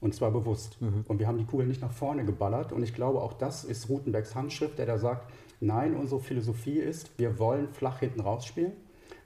Und 0.00 0.15
zwar 0.15 0.31
bewusst. 0.31 0.81
Mhm. 0.81 1.05
Und 1.07 1.19
wir 1.19 1.29
haben 1.29 1.39
die 1.39 1.45
Kugel 1.45 1.67
nicht 1.67 1.83
nach 1.83 1.93
vorne 1.93 2.25
geballert. 2.25 2.73
Und 2.73 2.83
ich 2.83 2.95
glaube, 2.95 3.21
auch 3.21 3.35
das 3.35 3.65
ist 3.65 3.89
Rutenbergs 3.89 4.35
Handschrift, 4.35 4.79
der 4.79 4.87
da 4.87 4.99
sagt, 4.99 5.31
nein, 5.61 5.95
unsere 5.95 6.21
Philosophie 6.21 6.79
ist, 6.79 7.11
wir 7.19 7.39
wollen 7.39 7.69
flach 7.69 8.00
hinten 8.00 8.21
rausspielen. 8.21 8.73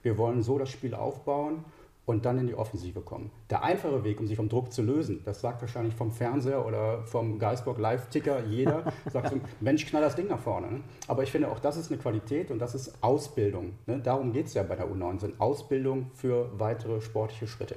Wir 0.05 0.19
wollen 0.19 0.43
so 0.43 0.59
das 0.59 0.69
Spiel 0.69 0.95
aufbauen 0.95 1.65
und 2.05 2.27
dann 2.27 2.39
in 2.39 2.47
die 2.47 2.55
Offensive 2.55 3.01
kommen. 3.01 3.31
Der 3.49 3.65
einfache 3.65 4.05
Weg, 4.05 4.21
um 4.21 4.27
sich 4.27 4.37
vom 4.37 4.51
Druck 4.51 4.71
zu 4.71 4.83
lösen, 4.83 5.23
das 5.25 5.41
sagt 5.41 5.63
wahrscheinlich 5.63 5.95
vom 5.95 6.13
Fernseher 6.13 6.67
oder 6.67 7.03
vom 7.07 7.39
Geisbock 7.39 7.79
Live-Ticker 7.79 8.45
jeder, 8.45 8.93
sagt 9.11 9.31
so, 9.31 9.41
Mensch, 9.61 9.87
knall 9.87 10.03
das 10.03 10.15
Ding 10.15 10.29
nach 10.29 10.41
vorne. 10.41 10.71
Ne? 10.71 10.81
Aber 11.09 11.23
ich 11.23 11.33
finde, 11.33 11.51
auch 11.51 11.59
das 11.59 11.79
ist 11.79 11.91
eine 11.91 11.99
Qualität 11.99 12.51
und 12.51 12.59
das 12.59 12.75
ist 12.75 13.03
Ausbildung. 13.03 13.73
Ne? 13.87 13.99
Darum 13.99 14.33
geht 14.33 14.47
es 14.47 14.55
ja 14.55 14.63
bei 14.63 14.77
der 14.77 14.87
U19. 14.87 15.39
Ausbildung 15.39 16.11
für 16.13 16.51
weitere 16.59 17.01
sportliche 17.01 17.47
Schritte. 17.47 17.77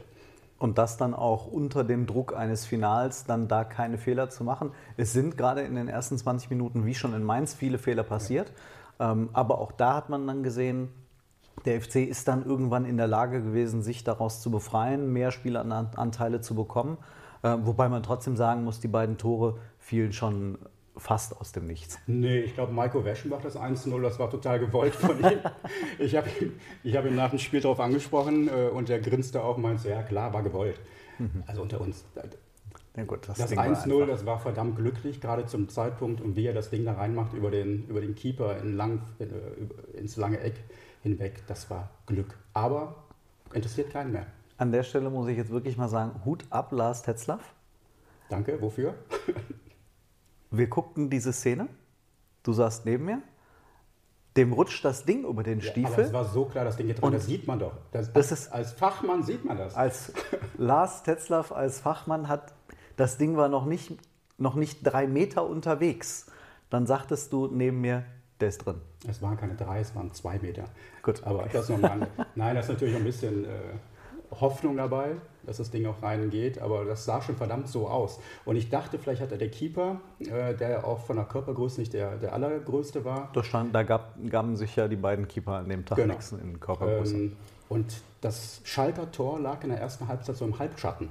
Und 0.59 0.77
das 0.77 0.97
dann 0.97 1.13
auch 1.13 1.47
unter 1.47 1.85
dem 1.85 2.07
Druck 2.07 2.35
eines 2.35 2.65
Finals, 2.65 3.23
dann 3.23 3.47
da 3.47 3.63
keine 3.63 3.97
Fehler 3.97 4.29
zu 4.29 4.43
machen. 4.43 4.71
Es 4.97 5.13
sind 5.13 5.37
gerade 5.37 5.61
in 5.61 5.75
den 5.75 5.87
ersten 5.87 6.17
20 6.17 6.49
Minuten, 6.49 6.85
wie 6.85 6.95
schon 6.95 7.13
in 7.13 7.23
Mainz, 7.23 7.53
viele 7.53 7.77
Fehler 7.77 8.03
passiert. 8.03 8.51
Ja. 8.99 9.11
Ähm, 9.11 9.29
aber 9.31 9.59
auch 9.59 9.71
da 9.71 9.93
hat 9.93 10.09
man 10.09 10.25
dann 10.27 10.43
gesehen, 10.43 10.89
der 11.67 11.79
FC 11.81 11.97
ist 12.07 12.27
dann 12.27 12.45
irgendwann 12.45 12.85
in 12.85 12.97
der 12.97 13.07
Lage 13.07 13.41
gewesen, 13.41 13.81
sich 13.83 14.03
daraus 14.03 14.41
zu 14.41 14.49
befreien, 14.49 15.11
mehr 15.13 15.31
Spielanteile 15.31 16.41
zu 16.41 16.55
bekommen. 16.55 16.97
Äh, 17.43 17.55
wobei 17.61 17.87
man 17.89 18.01
trotzdem 18.01 18.35
sagen 18.35 18.63
muss, 18.63 18.79
die 18.79 18.87
beiden 18.87 19.17
Tore 19.17 19.57
fielen 19.77 20.11
schon 20.13 20.57
fast 20.95 21.39
aus 21.39 21.51
dem 21.51 21.67
Nichts. 21.67 21.99
Nee, 22.07 22.39
ich 22.39 22.55
glaube, 22.55 22.73
Maiko 22.73 23.05
Weschenbach 23.05 23.41
das 23.41 23.55
1-0, 23.55 24.01
das 24.01 24.17
war 24.17 24.31
total 24.31 24.57
gewollt 24.59 24.95
von 24.95 25.19
ihm. 25.19 25.39
ich 25.99 26.15
habe 26.15 26.27
ihn, 26.83 26.93
hab 26.95 27.05
ihn 27.05 27.15
nach 27.15 27.29
dem 27.29 27.37
Spiel 27.37 27.61
darauf 27.61 27.79
angesprochen 27.79 28.47
äh, 28.47 28.69
und 28.69 28.89
der 28.89 28.99
grinste 28.99 29.43
auch 29.43 29.57
und 29.57 29.61
meinte, 29.63 29.89
ja 29.89 30.01
klar, 30.01 30.33
war 30.33 30.41
gewollt. 30.41 30.79
Also 31.47 31.61
unter 31.63 31.81
uns. 31.81 32.05
Ja 32.95 33.03
gut, 33.03 33.27
Das 33.27 33.39
war 33.55 33.63
1-0, 33.65 33.69
einfach- 34.01 34.07
das 34.07 34.25
war 34.25 34.39
verdammt 34.39 34.75
glücklich, 34.77 35.21
gerade 35.21 35.45
zum 35.45 35.69
Zeitpunkt, 35.69 36.19
und 36.21 36.35
wie 36.35 36.45
er 36.47 36.53
das 36.53 36.71
Ding 36.71 36.83
da 36.85 36.93
reinmacht 36.93 37.33
über 37.33 37.51
den, 37.51 37.85
über 37.87 38.01
den 38.01 38.15
Keeper 38.15 38.57
in 38.59 38.75
lang, 38.75 39.01
äh, 39.19 39.25
über- 39.25 39.75
ins 39.99 40.15
lange 40.15 40.39
Eck 40.39 40.55
hinweg, 41.07 41.43
das 41.47 41.69
war 41.69 41.89
Glück. 42.05 42.37
Aber 42.53 42.95
interessiert 43.53 43.91
keinen 43.91 44.11
mehr. 44.11 44.25
An 44.57 44.71
der 44.71 44.83
Stelle 44.83 45.09
muss 45.09 45.27
ich 45.27 45.37
jetzt 45.37 45.51
wirklich 45.51 45.77
mal 45.77 45.87
sagen, 45.87 46.21
Hut 46.25 46.45
ab, 46.49 46.71
Lars 46.71 47.01
Tetzlaff. 47.03 47.53
Danke, 48.29 48.61
wofür? 48.61 48.95
Wir 50.51 50.67
guckten 50.67 51.09
diese 51.09 51.33
Szene. 51.33 51.67
Du 52.43 52.53
saßt 52.53 52.85
neben 52.85 53.05
mir. 53.05 53.21
Dem 54.37 54.53
rutscht 54.53 54.85
das 54.85 55.03
Ding 55.03 55.25
über 55.25 55.43
den 55.43 55.59
Aber 55.59 55.67
Stiefel. 55.67 56.03
es 56.05 56.13
war 56.13 56.25
so 56.25 56.45
klar, 56.45 56.63
das 56.63 56.77
Ding 56.77 56.87
geht 56.87 56.97
dran, 56.99 57.07
Und 57.07 57.13
das 57.13 57.25
sieht 57.25 57.47
man 57.47 57.59
doch. 57.59 57.73
Das, 57.91 58.13
das 58.13 58.31
ist- 58.31 58.51
als 58.53 58.71
Fachmann 58.71 59.23
sieht 59.23 59.43
man 59.45 59.57
das. 59.57 59.75
als 59.75 60.13
Lars 60.57 61.03
Tetzlaff 61.03 61.51
als 61.51 61.79
Fachmann 61.79 62.27
hat, 62.27 62.53
das 62.97 63.17
Ding 63.17 63.35
war 63.35 63.49
noch 63.49 63.65
nicht, 63.65 63.97
noch 64.37 64.55
nicht 64.55 64.83
drei 64.83 65.07
Meter 65.07 65.47
unterwegs. 65.47 66.27
Dann 66.69 66.85
sagtest 66.85 67.33
du 67.33 67.47
neben 67.47 67.81
mir, 67.81 68.05
der 68.39 68.49
ist 68.49 68.59
drin. 68.65 68.81
Es 69.07 69.21
waren 69.21 69.37
keine 69.37 69.55
drei, 69.55 69.79
es 69.79 69.95
waren 69.95 70.11
zwei 70.13 70.37
Meter. 70.39 70.65
Gut. 71.01 71.23
Aber 71.23 71.47
das 71.51 71.69
nochmal. 71.69 72.07
Nein, 72.35 72.55
da 72.55 72.61
ist 72.61 72.69
natürlich 72.69 72.95
ein 72.95 73.03
bisschen 73.03 73.45
äh, 73.45 73.49
Hoffnung 74.39 74.77
dabei, 74.77 75.15
dass 75.45 75.57
das 75.57 75.71
Ding 75.71 75.85
auch 75.85 76.01
reingeht, 76.03 76.59
aber 76.59 76.85
das 76.85 77.05
sah 77.05 77.21
schon 77.21 77.35
verdammt 77.37 77.69
so 77.69 77.87
aus. 77.87 78.19
Und 78.45 78.57
ich 78.57 78.69
dachte, 78.69 78.99
vielleicht 78.99 79.21
hat 79.21 79.31
er 79.31 79.37
der 79.37 79.49
Keeper, 79.49 80.01
äh, 80.19 80.53
der 80.53 80.69
ja 80.69 80.83
auch 80.83 80.99
von 80.99 81.15
der 81.15 81.25
Körpergröße 81.25 81.79
nicht 81.79 81.93
der, 81.93 82.17
der 82.17 82.33
allergrößte 82.33 83.05
war. 83.05 83.29
Da, 83.33 83.43
stand, 83.43 83.73
da 83.73 83.83
gab, 83.83 84.15
gaben 84.29 84.55
sich 84.57 84.75
ja 84.75 84.87
die 84.87 84.97
beiden 84.97 85.27
Keeper 85.27 85.53
an 85.53 85.69
dem 85.69 85.85
Tag 85.85 85.97
Genau. 85.97 86.13
nichts 86.15 86.31
in 86.31 86.59
Körpergröße. 86.59 87.15
Ähm, 87.15 87.37
und 87.69 88.01
das 88.21 88.61
Schalker 88.63 89.11
Tor 89.11 89.39
lag 89.39 89.63
in 89.63 89.69
der 89.69 89.79
ersten 89.79 90.07
Halbzeit 90.07 90.35
so 90.35 90.45
im 90.45 90.59
Halbschatten. 90.59 91.09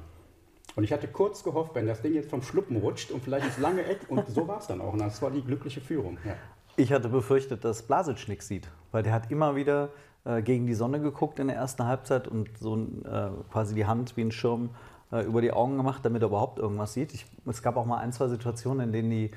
Und 0.74 0.84
ich 0.84 0.92
hatte 0.92 1.08
kurz 1.08 1.42
gehofft, 1.42 1.74
wenn 1.74 1.86
das 1.86 2.02
Ding 2.02 2.12
jetzt 2.14 2.28
vom 2.28 2.42
Schluppen 2.42 2.76
rutscht 2.76 3.10
und 3.10 3.24
vielleicht 3.24 3.46
ins 3.46 3.58
lange 3.58 3.82
Eck, 3.84 4.00
und 4.10 4.26
so 4.28 4.46
war 4.46 4.58
es 4.58 4.66
dann 4.66 4.82
auch. 4.82 4.92
Und 4.92 4.98
das 4.98 5.22
war 5.22 5.30
die 5.30 5.42
glückliche 5.42 5.80
Führung. 5.80 6.18
Ja. 6.24 6.34
Ich 6.76 6.92
hatte 6.92 7.08
befürchtet, 7.08 7.64
dass 7.64 7.82
Blasic 7.82 8.28
nichts 8.28 8.48
sieht, 8.48 8.68
weil 8.92 9.02
der 9.02 9.12
hat 9.12 9.30
immer 9.30 9.56
wieder 9.56 9.88
äh, 10.24 10.42
gegen 10.42 10.66
die 10.66 10.74
Sonne 10.74 11.00
geguckt 11.00 11.38
in 11.38 11.48
der 11.48 11.56
ersten 11.56 11.84
Halbzeit 11.86 12.28
und 12.28 12.58
so 12.58 12.76
äh, 12.76 13.30
quasi 13.50 13.74
die 13.74 13.86
Hand 13.86 14.16
wie 14.16 14.22
ein 14.22 14.30
Schirm 14.30 14.70
äh, 15.10 15.24
über 15.24 15.40
die 15.40 15.52
Augen 15.52 15.76
gemacht, 15.76 16.04
damit 16.04 16.22
er 16.22 16.28
überhaupt 16.28 16.58
irgendwas 16.58 16.92
sieht. 16.92 17.14
Ich, 17.14 17.26
es 17.46 17.62
gab 17.62 17.76
auch 17.76 17.86
mal 17.86 17.98
ein, 17.98 18.12
zwei 18.12 18.28
Situationen, 18.28 18.88
in 18.88 18.92
denen 18.92 19.10
die 19.10 19.30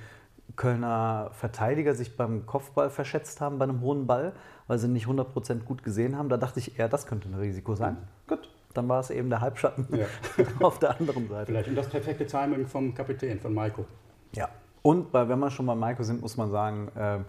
Kölner 0.56 1.30
Verteidiger 1.32 1.96
sich 1.96 2.18
beim 2.18 2.46
Kopfball 2.46 2.90
verschätzt 2.90 3.40
haben, 3.40 3.60
bei 3.60 3.64
einem 3.64 3.82
hohen 3.82 4.08
Ball, 4.08 4.34
weil 4.68 4.80
sie 4.80 4.88
nicht 4.88 5.06
100% 5.08 5.64
gut 5.64 5.84
gesehen 5.84 6.18
haben. 6.18 6.28
Da 6.28 6.38
dachte 6.38 6.60
ich 6.60 6.78
eher, 6.78 6.90
das 6.90 7.06
könnte 7.06 7.30
ein 7.30 7.36
Risiko 7.36 7.76
sein. 7.76 7.98
Gut, 8.28 8.50
dann 8.74 8.90
war 8.90 9.00
es 9.00 9.12
eben 9.12 9.30
der 9.30 9.42
Halbschatten 9.42 9.88
Ja. 9.96 10.08
auf 10.60 10.80
der 10.80 11.00
anderen 11.00 11.30
Seite. 11.30 11.46
Vielleicht. 11.46 11.70
Und 11.70 11.76
das 11.76 11.88
perfekte 11.88 12.26
Timing 12.26 12.68
vom 12.68 12.94
Kapitän, 12.94 13.40
von 13.40 13.54
Maiko. 13.54 13.86
Ja. 14.34 14.50
Und 14.90 15.12
bei, 15.12 15.30
wenn 15.30 15.38
wir 15.38 15.52
schon 15.52 15.68
bei 15.68 15.76
Maiko 15.76 16.02
sind, 16.02 16.20
muss 16.24 16.36
man 16.36 16.50
sagen, 16.50 16.92
ähm, 16.98 17.26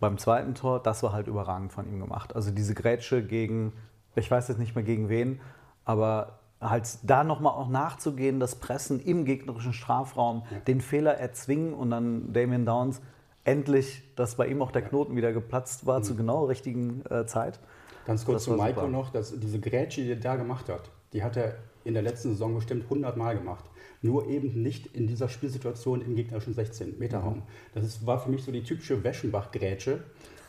beim 0.00 0.16
zweiten 0.16 0.54
Tor, 0.54 0.82
das 0.82 1.02
war 1.02 1.12
halt 1.12 1.26
überragend 1.26 1.70
von 1.70 1.86
ihm 1.86 2.00
gemacht. 2.00 2.34
Also 2.34 2.50
diese 2.50 2.72
Grätsche 2.72 3.22
gegen, 3.22 3.74
ich 4.16 4.30
weiß 4.30 4.48
jetzt 4.48 4.56
nicht 4.56 4.74
mehr 4.74 4.84
gegen 4.84 5.10
wen, 5.10 5.38
aber 5.84 6.38
halt 6.62 6.88
da 7.02 7.24
nochmal 7.24 7.52
auch 7.52 7.68
nachzugehen, 7.68 8.40
das 8.40 8.54
Pressen 8.54 9.00
im 9.00 9.26
gegnerischen 9.26 9.74
Strafraum, 9.74 10.44
den 10.66 10.80
Fehler 10.80 11.18
erzwingen 11.18 11.74
und 11.74 11.90
dann 11.90 12.32
Damien 12.32 12.64
Downs 12.64 13.02
endlich, 13.44 14.02
dass 14.16 14.36
bei 14.36 14.46
ihm 14.46 14.62
auch 14.62 14.70
der 14.70 14.80
Knoten 14.80 15.14
wieder 15.14 15.34
geplatzt 15.34 15.84
war, 15.84 16.00
zur 16.00 16.16
genau 16.16 16.46
richtigen 16.46 17.04
äh, 17.10 17.26
Zeit. 17.26 17.60
Ganz 18.06 18.24
kurz 18.24 18.44
zu 18.44 18.52
Maiko 18.52 18.88
noch, 18.88 19.10
dass 19.10 19.38
diese 19.38 19.60
Grätsche, 19.60 20.00
die 20.00 20.12
er 20.12 20.16
da 20.16 20.36
gemacht 20.36 20.70
hat, 20.70 20.90
die 21.12 21.22
hat 21.22 21.36
er 21.36 21.56
in 21.84 21.94
der 21.94 22.02
letzten 22.02 22.30
Saison 22.30 22.54
bestimmt 22.54 22.84
100 22.84 23.16
Mal 23.16 23.36
gemacht. 23.36 23.64
Nur 24.02 24.28
eben 24.28 24.62
nicht 24.62 24.94
in 24.94 25.06
dieser 25.06 25.28
Spielsituation 25.28 26.02
im 26.02 26.14
gegnerischen 26.14 26.54
16-Meter-Raum. 26.54 27.38
Mhm. 27.38 27.42
Das 27.74 27.84
ist, 27.84 28.06
war 28.06 28.20
für 28.20 28.30
mich 28.30 28.42
so 28.42 28.52
die 28.52 28.62
typische 28.62 29.02
Weschenbach-Grätsche. 29.02 30.00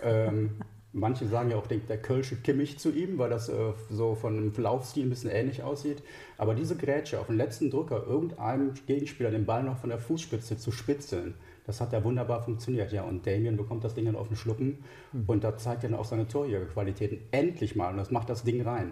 Ähm, 0.04 0.52
manche 0.92 1.28
sagen 1.28 1.52
ja 1.52 1.58
auch 1.58 1.68
der, 1.68 1.78
der 1.78 2.02
Kölsche 2.02 2.36
Kimmich 2.38 2.78
zu 2.80 2.92
ihm, 2.92 3.18
weil 3.18 3.30
das 3.30 3.50
äh, 3.50 3.74
so 3.90 4.16
von 4.16 4.52
dem 4.52 4.64
Laufstil 4.64 5.06
ein 5.06 5.10
bisschen 5.10 5.30
ähnlich 5.30 5.64
aussieht. 5.64 6.04
Aber 6.38 6.56
diese 6.56 6.76
Grätsche 6.76 7.20
auf 7.20 7.28
den 7.28 7.38
letzten 7.38 7.70
Drücker, 7.70 8.06
irgendeinem 8.06 8.74
Gegenspieler 8.86 9.32
den 9.32 9.46
Ball 9.46 9.64
noch 9.64 9.78
von 9.78 9.90
der 9.90 10.00
Fußspitze 10.00 10.58
zu 10.58 10.72
spitzeln, 10.72 11.36
das 11.66 11.82
hat 11.82 11.94
ja 11.94 12.04
wunderbar 12.04 12.42
funktioniert. 12.42 12.92
Ja, 12.92 13.04
und 13.04 13.28
Damien 13.28 13.56
bekommt 13.56 13.84
das 13.84 13.94
Ding 13.94 14.06
dann 14.06 14.16
auf 14.16 14.28
den 14.28 14.38
Schluppen 14.38 14.80
und 15.28 15.44
da 15.44 15.56
zeigt 15.56 15.84
er 15.84 15.90
dann 15.90 16.00
auch 16.00 16.06
seine 16.06 16.28
Torjägerqualitäten 16.28 17.20
endlich 17.30 17.76
mal 17.76 17.92
und 17.92 17.98
das 17.98 18.10
macht 18.10 18.28
das 18.30 18.44
Ding 18.44 18.62
rein. 18.64 18.92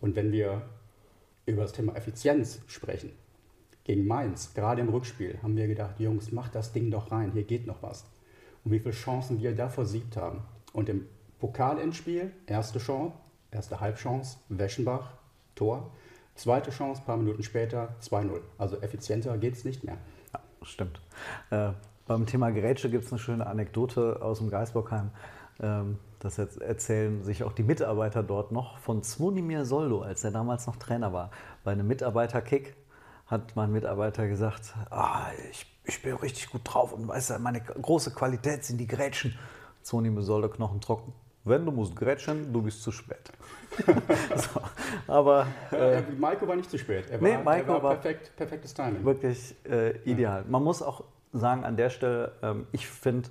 Und 0.00 0.16
wenn 0.16 0.32
wir 0.32 0.62
über 1.46 1.62
das 1.62 1.72
Thema 1.72 1.94
Effizienz 1.96 2.60
sprechen, 2.66 3.12
gegen 3.84 4.06
Mainz, 4.06 4.52
gerade 4.52 4.80
im 4.80 4.88
Rückspiel, 4.88 5.38
haben 5.42 5.56
wir 5.56 5.68
gedacht, 5.68 6.00
Jungs, 6.00 6.32
macht 6.32 6.54
das 6.56 6.72
Ding 6.72 6.90
doch 6.90 7.12
rein, 7.12 7.30
hier 7.32 7.44
geht 7.44 7.66
noch 7.66 7.82
was. 7.82 8.04
Und 8.64 8.72
wie 8.72 8.80
viele 8.80 8.94
Chancen 8.94 9.40
wir 9.40 9.54
da 9.54 9.68
versiegt 9.68 10.16
haben. 10.16 10.42
Und 10.72 10.88
im 10.88 11.06
Pokalendspiel, 11.38 12.32
erste 12.46 12.80
Chance, 12.80 13.14
erste 13.52 13.80
Halbchance, 13.80 14.38
Weschenbach, 14.48 15.12
Tor. 15.54 15.92
Zweite 16.34 16.70
Chance, 16.70 17.02
paar 17.06 17.16
Minuten 17.16 17.42
später, 17.42 17.94
2-0. 18.02 18.40
Also 18.58 18.80
effizienter 18.80 19.38
geht 19.38 19.54
es 19.54 19.64
nicht 19.64 19.84
mehr. 19.84 19.98
Ja, 20.34 20.40
stimmt. 20.62 21.00
Äh, 21.50 21.70
beim 22.06 22.26
Thema 22.26 22.50
Grätsche 22.50 22.90
gibt 22.90 23.04
es 23.04 23.12
eine 23.12 23.18
schöne 23.18 23.46
Anekdote 23.46 24.20
aus 24.20 24.38
dem 24.38 24.50
Geisbockheim. 24.50 25.10
Ähm, 25.60 25.98
das 26.20 26.38
erzählen 26.38 27.22
sich 27.24 27.44
auch 27.44 27.52
die 27.52 27.62
Mitarbeiter 27.62 28.22
dort 28.22 28.52
noch 28.52 28.78
von 28.78 29.02
Zvonimir 29.02 29.64
Soldo, 29.64 30.02
als 30.02 30.24
er 30.24 30.30
damals 30.30 30.66
noch 30.66 30.76
Trainer 30.76 31.12
war. 31.12 31.30
Bei 31.64 31.72
einem 31.72 31.86
Mitarbeiterkick 31.86 32.74
hat 33.26 33.54
mein 33.56 33.72
Mitarbeiter 33.72 34.26
gesagt, 34.28 34.74
ah, 34.90 35.26
ich, 35.50 35.66
ich 35.84 36.00
bin 36.02 36.14
richtig 36.16 36.48
gut 36.50 36.62
drauf 36.64 36.92
und 36.92 37.06
weißt 37.08 37.30
du, 37.30 37.38
meine 37.40 37.60
große 37.60 38.12
Qualität 38.12 38.64
sind 38.64 38.78
die 38.78 38.86
Grätschen. 38.86 39.36
Zvonimir 39.82 40.22
Soldo 40.22 40.48
Knochen 40.48 40.80
trocken. 40.80 41.12
Wenn 41.44 41.64
du 41.64 41.70
musst 41.70 41.94
grätschen, 41.94 42.52
du 42.52 42.60
bist 42.62 42.82
zu 42.82 42.90
spät. 42.90 43.30
so, 44.36 44.60
aber 45.06 45.46
Äh, 45.70 46.02
Maiko 46.18 46.48
war 46.48 46.56
nicht 46.56 46.68
zu 46.70 46.76
spät. 46.78 47.08
Er 47.08 47.20
war, 47.20 47.28
Nee, 47.28 47.38
Maiko 47.38 47.68
war, 47.74 47.82
war- 47.84 47.94
perfekt, 47.94 48.32
perfektes 48.36 48.74
Timing. 48.74 49.04
wirklich 49.04 49.54
äh, 49.64 49.96
ideal. 50.10 50.44
Man 50.48 50.64
muss 50.64 50.82
auch 50.82 51.04
sagen, 51.32 51.64
an 51.64 51.76
der 51.76 51.90
Stelle, 51.90 52.32
ähm, 52.42 52.66
ich 52.72 52.88
finde, 52.88 53.28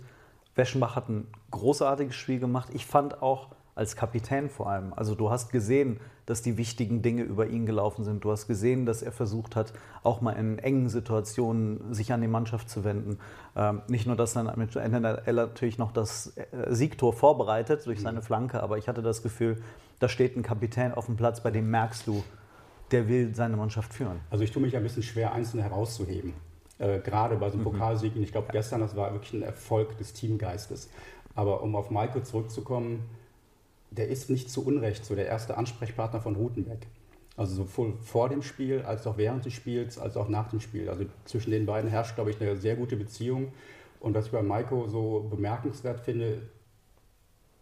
Weschenbach 0.55 0.95
hat 0.95 1.09
ein 1.09 1.27
großartiges 1.51 2.15
Spiel 2.15 2.39
gemacht. 2.39 2.69
Ich 2.73 2.85
fand 2.85 3.21
auch 3.21 3.49
als 3.75 3.97
Kapitän 3.97 4.49
vor 4.49 4.69
allem, 4.69 4.93
also 4.95 5.15
du 5.15 5.29
hast 5.29 5.51
gesehen, 5.51 5.99
dass 6.25 6.41
die 6.41 6.57
wichtigen 6.57 7.01
Dinge 7.01 7.23
über 7.23 7.47
ihn 7.47 7.65
gelaufen 7.65 8.03
sind. 8.03 8.23
Du 8.23 8.31
hast 8.31 8.47
gesehen, 8.47 8.85
dass 8.85 9.01
er 9.01 9.11
versucht 9.11 9.55
hat, 9.55 9.73
auch 10.01 10.21
mal 10.21 10.31
in 10.31 10.57
engen 10.59 10.89
Situationen 10.89 11.93
sich 11.93 12.13
an 12.13 12.21
die 12.21 12.27
Mannschaft 12.27 12.69
zu 12.69 12.83
wenden. 12.83 13.19
Ähm, 13.55 13.81
nicht 13.87 14.07
nur, 14.07 14.15
dass 14.15 14.33
dann 14.33 14.51
mit 14.57 14.75
Ende 14.75 15.23
er 15.25 15.33
natürlich 15.33 15.77
noch 15.77 15.91
das 15.91 16.35
äh, 16.37 16.45
Siegtor 16.69 17.13
vorbereitet 17.13 17.85
durch 17.85 18.01
seine 18.01 18.21
Flanke, 18.21 18.63
aber 18.63 18.77
ich 18.77 18.87
hatte 18.87 19.01
das 19.01 19.21
Gefühl, 19.21 19.61
da 19.99 20.07
steht 20.07 20.35
ein 20.35 20.41
Kapitän 20.41 20.93
auf 20.93 21.05
dem 21.05 21.17
Platz, 21.17 21.43
bei 21.43 21.51
dem 21.51 21.69
merkst 21.69 22.07
du, 22.07 22.23
der 22.91 23.07
will 23.07 23.35
seine 23.35 23.57
Mannschaft 23.57 23.93
führen. 23.93 24.19
Also 24.29 24.43
ich 24.43 24.51
tue 24.51 24.61
mich 24.61 24.75
ein 24.75 24.83
bisschen 24.83 25.03
schwer, 25.03 25.33
einzelne 25.33 25.63
herauszuheben. 25.63 26.33
Äh, 26.77 26.99
gerade 26.99 27.37
bei 27.37 27.49
so 27.49 27.55
einem 27.55 27.63
Pokalsieg. 27.63 28.15
Und 28.15 28.23
ich 28.23 28.31
glaube, 28.31 28.49
gestern, 28.51 28.81
das 28.81 28.95
war 28.95 29.13
wirklich 29.13 29.33
ein 29.33 29.43
Erfolg 29.43 29.97
des 29.97 30.13
Teamgeistes. 30.13 30.89
Aber 31.33 31.63
um 31.63 31.75
auf 31.75 31.89
Maiko 31.89 32.19
zurückzukommen, 32.21 33.09
der 33.91 34.09
ist 34.09 34.29
nicht 34.29 34.49
zu 34.49 34.65
Unrecht 34.65 35.05
so 35.05 35.15
der 35.15 35.27
erste 35.27 35.57
Ansprechpartner 35.57 36.19
von 36.19 36.35
Rutenbeck. 36.35 36.87
Also 37.37 37.55
sowohl 37.55 37.93
vor 38.01 38.29
dem 38.29 38.41
Spiel, 38.41 38.81
als 38.81 39.07
auch 39.07 39.17
während 39.17 39.45
des 39.45 39.53
Spiels, 39.53 39.97
als 39.97 40.17
auch 40.17 40.27
nach 40.27 40.49
dem 40.49 40.59
Spiel. 40.59 40.89
Also 40.89 41.05
zwischen 41.25 41.51
den 41.51 41.65
beiden 41.65 41.89
herrscht, 41.89 42.15
glaube 42.15 42.31
ich, 42.31 42.41
eine 42.41 42.57
sehr 42.57 42.75
gute 42.75 42.97
Beziehung. 42.97 43.53
Und 44.01 44.13
was 44.13 44.25
ich 44.25 44.31
bei 44.31 44.41
Maiko 44.41 44.87
so 44.87 45.27
bemerkenswert 45.29 46.01
finde, 46.01 46.41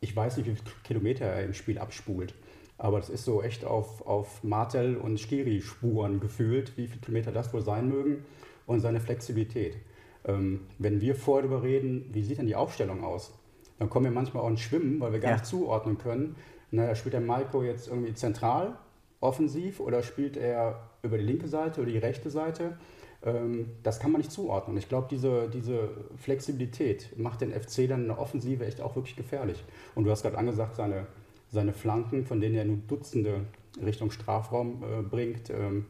ich 0.02 0.16
weiß 0.16 0.38
nicht, 0.38 0.48
wie 0.48 0.56
viele 0.56 0.72
Kilometer 0.84 1.26
er 1.26 1.46
im 1.46 1.54
Spiel 1.54 1.78
abspult. 1.78 2.34
Aber 2.80 3.00
das 3.00 3.10
ist 3.10 3.26
so 3.26 3.44
echt 3.44 3.64
auf, 3.64 4.06
auf 4.08 4.44
Martel 4.44 4.98
und 4.98 5.20
Skiri-Spuren 5.20 6.20
gefühlt, 6.20 6.76
wie 6.78 6.88
viele 6.88 7.00
Kilometer 7.00 7.32
das 7.32 7.54
wohl 7.54 7.62
sein 7.62 7.88
mögen 7.88 8.26
und 8.66 8.80
seine 8.80 9.00
Flexibilität. 9.00 9.78
Ähm, 10.26 10.62
wenn 10.80 11.02
wir 11.02 11.16
vorher 11.16 11.48
darüber 11.48 11.64
reden, 11.64 12.10
wie 12.14 12.24
sieht 12.24 12.38
denn 12.38 12.48
die 12.48 12.56
Aufstellung 12.56 13.04
aus? 13.04 13.34
Dann 13.80 13.90
kommen 13.90 14.06
wir 14.06 14.12
manchmal 14.12 14.44
auch 14.44 14.50
ins 14.50 14.62
Schwimmen, 14.62 15.00
weil 15.00 15.12
wir 15.12 15.20
gar 15.20 15.32
Ja. 15.32 15.36
nicht 15.38 15.46
zuordnen 15.46 15.98
können. 15.98 16.36
Naja, 16.72 16.96
spielt 16.96 17.14
der 17.14 17.22
Maiko 17.22 17.64
jetzt 17.64 17.88
irgendwie 17.88 18.14
zentral, 18.14 18.76
offensiv 19.20 19.80
oder 19.80 20.02
spielt 20.04 20.38
er 20.38 20.90
über 21.04 21.18
die 21.18 21.24
linke 21.26 21.48
Seite 21.48 21.82
oder 21.82 21.92
die 21.92 21.98
rechte 21.98 22.30
Seite? 22.30 22.78
Ähm, 23.26 23.70
das 23.84 24.00
kann 24.00 24.12
man 24.12 24.20
nicht 24.22 24.32
zuordnen. 24.32 24.78
Ich 24.78 24.90
glaube, 24.90 25.08
diese, 25.10 25.50
diese 25.50 25.90
Flexibilität 26.18 27.18
macht 27.18 27.42
den 27.42 27.52
FC 27.52 27.88
dann 27.88 28.02
in 28.02 28.08
der 28.08 28.20
Offensive 28.20 28.66
echt 28.66 28.82
auch 28.82 28.96
wirklich 28.96 29.16
gefährlich. 29.16 29.64
Und 29.96 30.06
du 30.06 30.12
hast 30.12 30.24
gerade 30.24 30.38
angesagt, 30.38 30.76
seine, 30.76 31.08
seine 31.50 31.74
Flanken, 31.74 32.26
von 32.26 32.42
denen 32.42 32.56
er 32.56 32.66
nun 32.66 32.84
Dutzende 32.88 33.42
Richtung 33.84 34.12
Strafraum 34.12 34.84
äh, 34.84 35.02
bringt, 35.02 35.50
ähm, 35.50 35.86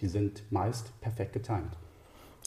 die 0.00 0.08
sind 0.08 0.42
meist 0.50 0.98
perfekt 1.00 1.32
getimt. 1.32 1.76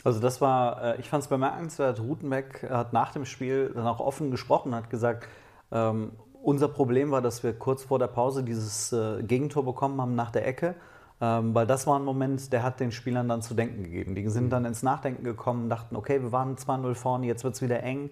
Also 0.03 0.19
das 0.19 0.41
war, 0.41 0.83
äh, 0.83 0.99
ich 0.99 1.09
fand 1.09 1.23
es 1.23 1.29
bemerkenswert, 1.29 1.99
Rutenbeck 1.99 2.67
hat 2.69 2.93
nach 2.93 3.11
dem 3.11 3.25
Spiel 3.25 3.71
dann 3.73 3.87
auch 3.87 3.99
offen 3.99 4.31
gesprochen, 4.31 4.75
hat 4.75 4.89
gesagt, 4.89 5.27
ähm, 5.71 6.11
unser 6.41 6.67
Problem 6.67 7.11
war, 7.11 7.21
dass 7.21 7.43
wir 7.43 7.53
kurz 7.53 7.83
vor 7.83 7.99
der 7.99 8.07
Pause 8.07 8.43
dieses 8.43 8.93
äh, 8.93 9.23
Gegentor 9.23 9.65
bekommen 9.65 9.99
haben 9.99 10.15
nach 10.15 10.31
der 10.31 10.47
Ecke. 10.47 10.75
Ähm, 11.19 11.55
weil 11.55 11.65
das 11.65 11.87
war 11.87 11.97
ein 11.97 12.05
Moment, 12.05 12.53
der 12.53 12.61
hat 12.61 12.79
den 12.79 12.91
Spielern 12.91 13.27
dann 13.27 13.41
zu 13.41 13.55
denken 13.55 13.83
gegeben. 13.83 14.13
Die 14.13 14.27
sind 14.29 14.51
dann 14.51 14.65
ins 14.65 14.83
Nachdenken 14.83 15.23
gekommen, 15.23 15.67
dachten, 15.67 15.95
okay, 15.95 16.21
wir 16.21 16.31
waren 16.31 16.55
2-0 16.55 16.93
vorne, 16.93 17.25
jetzt 17.25 17.43
wird 17.43 17.55
es 17.55 17.61
wieder 17.61 17.81
eng. 17.81 18.11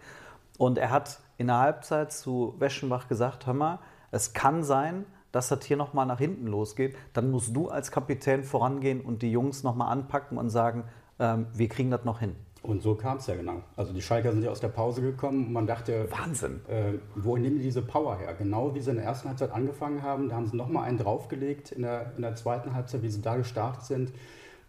Und 0.57 0.77
er 0.77 0.89
hat 0.89 1.19
in 1.37 1.47
der 1.47 1.59
Halbzeit 1.59 2.11
zu 2.11 2.55
Weschenbach 2.57 3.07
gesagt, 3.07 3.45
hör 3.45 3.53
mal, 3.53 3.79
es 4.11 4.33
kann 4.33 4.63
sein, 4.63 5.05
dass 5.31 5.49
das 5.49 5.63
hier 5.65 5.77
nochmal 5.77 6.05
nach 6.05 6.17
hinten 6.17 6.47
losgeht. 6.47 6.95
Dann 7.13 7.29
musst 7.29 7.55
du 7.55 7.69
als 7.69 7.91
Kapitän 7.91 8.43
vorangehen 8.43 9.01
und 9.01 9.21
die 9.21 9.31
Jungs 9.31 9.63
nochmal 9.63 9.91
anpacken 9.91 10.37
und 10.37 10.49
sagen, 10.49 10.85
ähm, 11.19 11.47
wir 11.53 11.67
kriegen 11.67 11.91
das 11.91 12.03
noch 12.05 12.19
hin. 12.19 12.35
Und 12.65 12.81
so 12.81 12.95
kam 12.95 13.17
es 13.17 13.27
ja 13.27 13.35
genau. 13.35 13.61
Also 13.75 13.93
die 13.93 14.01
Schalker 14.01 14.31
sind 14.31 14.43
ja 14.43 14.49
aus 14.49 14.59
der 14.59 14.69
Pause 14.69 15.01
gekommen 15.01 15.47
und 15.47 15.53
man 15.53 15.67
dachte, 15.67 16.07
Wahnsinn. 16.09 16.61
Äh, 16.67 16.93
wo 17.15 17.37
nehmen 17.37 17.57
die 17.57 17.63
diese 17.63 17.83
Power 17.83 18.17
her? 18.17 18.33
Genau 18.33 18.73
wie 18.73 18.81
sie 18.81 18.89
in 18.89 18.95
der 18.95 19.05
ersten 19.05 19.29
Halbzeit 19.29 19.51
angefangen 19.51 20.01
haben, 20.01 20.29
da 20.29 20.35
haben 20.35 20.47
sie 20.47 20.57
nochmal 20.57 20.85
einen 20.85 20.97
draufgelegt 20.97 21.71
in 21.71 21.83
der, 21.83 22.13
in 22.15 22.23
der 22.23 22.35
zweiten 22.35 22.73
Halbzeit, 22.73 23.03
wie 23.03 23.09
sie 23.09 23.21
da 23.21 23.35
gestartet 23.35 23.83
sind. 23.83 24.11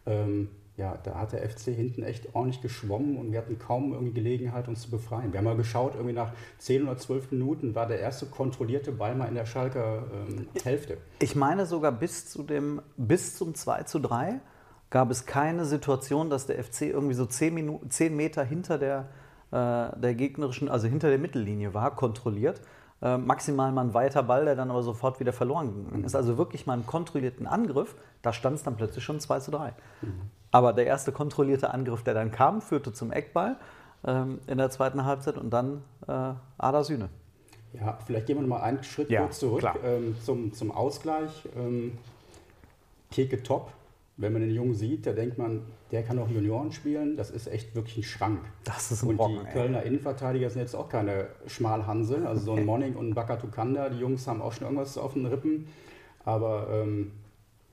Ähm, 0.05 0.51
ja, 0.77 0.99
da 1.05 1.15
hat 1.15 1.33
der 1.33 1.49
FC 1.49 1.75
hinten 1.75 2.03
echt 2.03 2.35
ordentlich 2.35 2.61
geschwommen 2.61 3.17
und 3.17 3.33
wir 3.33 3.39
hatten 3.39 3.59
kaum 3.59 3.95
irgendwie 3.95 4.13
Gelegenheit, 4.13 4.69
uns 4.69 4.83
zu 4.83 4.91
befreien. 4.91 5.33
Wir 5.33 5.39
haben 5.39 5.47
mal 5.47 5.57
geschaut, 5.57 5.95
irgendwie 5.95 6.13
nach 6.13 6.33
10 6.59 6.83
oder 6.83 6.99
12 6.99 7.33
Minuten 7.33 7.75
war 7.75 7.87
der 7.87 7.99
erste 7.99 8.27
kontrollierte 8.27 8.93
Ball 8.93 9.15
mal 9.15 9.27
in 9.27 9.35
der 9.35 9.47
Schalker 9.47 10.05
ähm, 10.13 10.49
Hälfte. 10.63 10.99
Ich 11.21 11.35
meine 11.35 11.65
sogar 11.65 11.93
bis, 11.93 12.29
zu 12.29 12.43
dem, 12.43 12.83
bis 12.99 13.37
zum 13.37 13.55
2 13.55 13.85
zu 13.85 14.01
3 14.01 14.41
gab 14.91 15.11
es 15.11 15.27
keine 15.27 15.65
Situation, 15.65 16.31
dass 16.31 16.47
der 16.47 16.63
FC 16.63 16.83
irgendwie 16.83 17.15
so 17.15 17.27
10, 17.27 17.55
Minuten, 17.55 17.91
10 17.91 18.17
Meter 18.17 18.45
hinter 18.45 18.79
der, 18.79 19.09
äh, 19.51 19.99
der 19.99 20.15
gegnerischen, 20.15 20.69
also 20.69 20.87
hinter 20.89 21.09
der 21.09 21.19
Mittellinie 21.19 21.75
war, 21.75 21.95
kontrolliert. 21.95 22.61
Äh, 23.03 23.19
maximal 23.19 23.73
mal 23.73 23.85
ein 23.85 23.95
weiter 23.95 24.23
Ball, 24.23 24.47
der 24.47 24.57
dann 24.57 24.71
aber 24.71 24.83
sofort 24.83 25.21
wieder 25.21 25.33
verloren 25.33 25.85
gegangen 25.85 26.05
ist. 26.05 26.15
Also 26.15 26.39
wirklich 26.39 26.67
mal 26.67 26.73
einen 26.73 26.87
kontrollierten 26.87 27.47
Angriff, 27.47 27.95
da 28.23 28.33
stand 28.33 28.57
es 28.57 28.63
dann 28.63 28.77
plötzlich 28.77 29.05
schon 29.05 29.21
2 29.21 29.41
zu 29.41 29.51
3. 29.51 29.75
Mhm. 30.01 30.31
Aber 30.51 30.73
der 30.73 30.87
erste 30.87 31.13
kontrollierte 31.13 31.75
Angriff, 31.75 32.03
der 32.03 32.15
dann 32.15 32.31
kam, 32.31 32.63
führte 32.63 32.95
zum 32.95 33.13
Eckball 33.13 33.57
ähm, 34.07 34.39
in 34.47 34.57
der 34.57 34.71
zweiten 34.71 35.05
Halbzeit 35.05 35.37
und 35.37 35.51
dann 35.51 35.83
äh, 36.09 36.33
Ada 36.57 36.85
Sühne. 36.85 37.11
Ja, 37.75 37.99
vielleicht 38.07 38.27
gehen 38.27 38.37
wir 38.37 38.43
noch 38.43 38.49
mal 38.49 38.63
einen 38.63 38.83
Schritt 38.83 39.11
ja, 39.11 39.23
kurz 39.23 39.41
zurück 39.41 39.65
ähm, 39.85 40.17
zum, 40.25 40.55
zum 40.55 40.71
Ausgleich. 40.71 41.47
Ähm, 41.55 41.99
Keke 43.11 43.43
top, 43.43 43.71
wenn 44.19 44.33
man 44.33 44.43
den 44.43 44.51
Jungen 44.51 44.75
sieht, 44.75 45.07
da 45.07 45.13
denkt 45.13 45.37
man, 45.37 45.63
der 45.91 46.03
kann 46.03 46.19
auch 46.19 46.29
Junioren 46.29 46.73
spielen. 46.73 47.17
Das 47.17 47.31
ist 47.31 47.49
echt 47.49 47.75
wirklich 47.75 47.99
ein 47.99 48.03
Schrank. 48.03 48.41
Das 48.65 48.91
ist 48.91 49.03
ein 49.03 49.11
Und 49.11 49.17
Brocken, 49.19 49.41
die 49.41 49.47
ey. 49.47 49.53
Kölner 49.53 49.83
Innenverteidiger 49.83 50.49
sind 50.49 50.63
jetzt 50.63 50.75
auch 50.75 50.89
keine 50.89 51.29
Schmalhanse. 51.47 52.27
Also 52.27 52.47
so 52.47 52.55
ein 52.55 52.65
Monning 52.67 52.95
und 52.97 53.11
ein 53.11 53.15
Bakatukanda, 53.15 53.91
die 53.91 53.99
Jungs 53.99 54.27
haben 54.27 54.41
auch 54.41 54.53
schon 54.53 54.65
irgendwas 54.65 54.97
auf 54.97 55.13
den 55.13 55.27
Rippen. 55.27 55.69
Aber 56.25 56.69
ähm, 56.73 57.13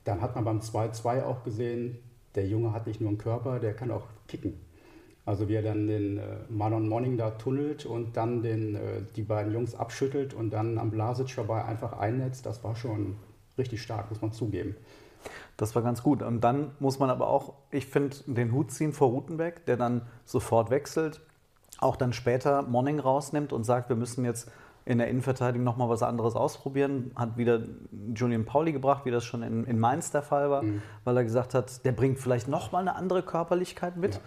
dann 0.03 0.21
hat 0.21 0.35
man 0.35 0.43
beim 0.43 0.59
2-2 0.59 1.23
auch 1.23 1.43
gesehen, 1.43 1.97
der 2.35 2.45
Junge 2.45 2.73
hat 2.73 2.87
nicht 2.87 2.99
nur 2.99 3.09
einen 3.09 3.17
Körper, 3.17 3.59
der 3.59 3.73
kann 3.73 3.89
auch 3.91 4.07
kicken. 4.27 4.59
Also 5.25 5.47
wie 5.47 5.53
er 5.55 5.61
dann 5.61 5.87
den 5.87 6.17
äh, 6.17 6.21
Marlon 6.49 6.89
Monning 6.89 7.17
da 7.17 7.31
tunnelt 7.31 7.85
und 7.85 8.17
dann 8.17 8.43
den, 8.43 8.75
äh, 8.75 8.79
die 9.15 9.21
beiden 9.21 9.53
Jungs 9.53 9.75
abschüttelt 9.75 10.33
und 10.33 10.51
dann 10.51 10.77
am 10.77 10.91
Blasic 10.91 11.29
vorbei 11.29 11.63
einfach 11.63 11.93
einnetzt, 11.93 12.45
das 12.45 12.63
war 12.65 12.75
schon 12.75 13.15
richtig 13.57 13.81
stark, 13.81 14.09
muss 14.09 14.21
man 14.21 14.33
zugeben. 14.33 14.75
Das 15.57 15.75
war 15.75 15.81
ganz 15.81 16.03
gut. 16.03 16.21
Und 16.21 16.41
dann 16.41 16.71
muss 16.79 16.99
man 16.99 17.09
aber 17.09 17.27
auch, 17.27 17.53
ich 17.71 17.85
finde, 17.85 18.15
den 18.27 18.51
Hut 18.51 18.71
ziehen 18.71 18.93
vor 18.93 19.09
Rutenbeck, 19.09 19.65
der 19.65 19.77
dann 19.77 20.01
sofort 20.25 20.69
wechselt, 20.69 21.21
auch 21.79 21.95
dann 21.95 22.13
später 22.13 22.61
Monning 22.63 22.99
rausnimmt 22.99 23.53
und 23.53 23.63
sagt, 23.63 23.89
wir 23.89 23.95
müssen 23.95 24.25
jetzt 24.25 24.49
in 24.85 24.97
der 24.97 25.07
Innenverteidigung 25.07 25.63
nochmal 25.63 25.87
was 25.89 26.03
anderes 26.03 26.35
ausprobieren. 26.35 27.11
Hat 27.15 27.37
wieder 27.37 27.61
Julian 28.15 28.45
Pauli 28.45 28.73
gebracht, 28.73 29.05
wie 29.05 29.11
das 29.11 29.23
schon 29.23 29.41
in, 29.41 29.63
in 29.65 29.79
Mainz 29.79 30.11
der 30.11 30.21
Fall 30.23 30.49
war, 30.49 30.63
Mhm. 30.63 30.81
weil 31.05 31.15
er 31.17 31.23
gesagt 31.23 31.53
hat, 31.53 31.85
der 31.85 31.93
bringt 31.93 32.19
vielleicht 32.19 32.47
nochmal 32.47 32.81
eine 32.81 32.95
andere 32.95 33.23
Körperlichkeit 33.23 33.95
mit. 33.97 34.15
Ja. 34.15 34.21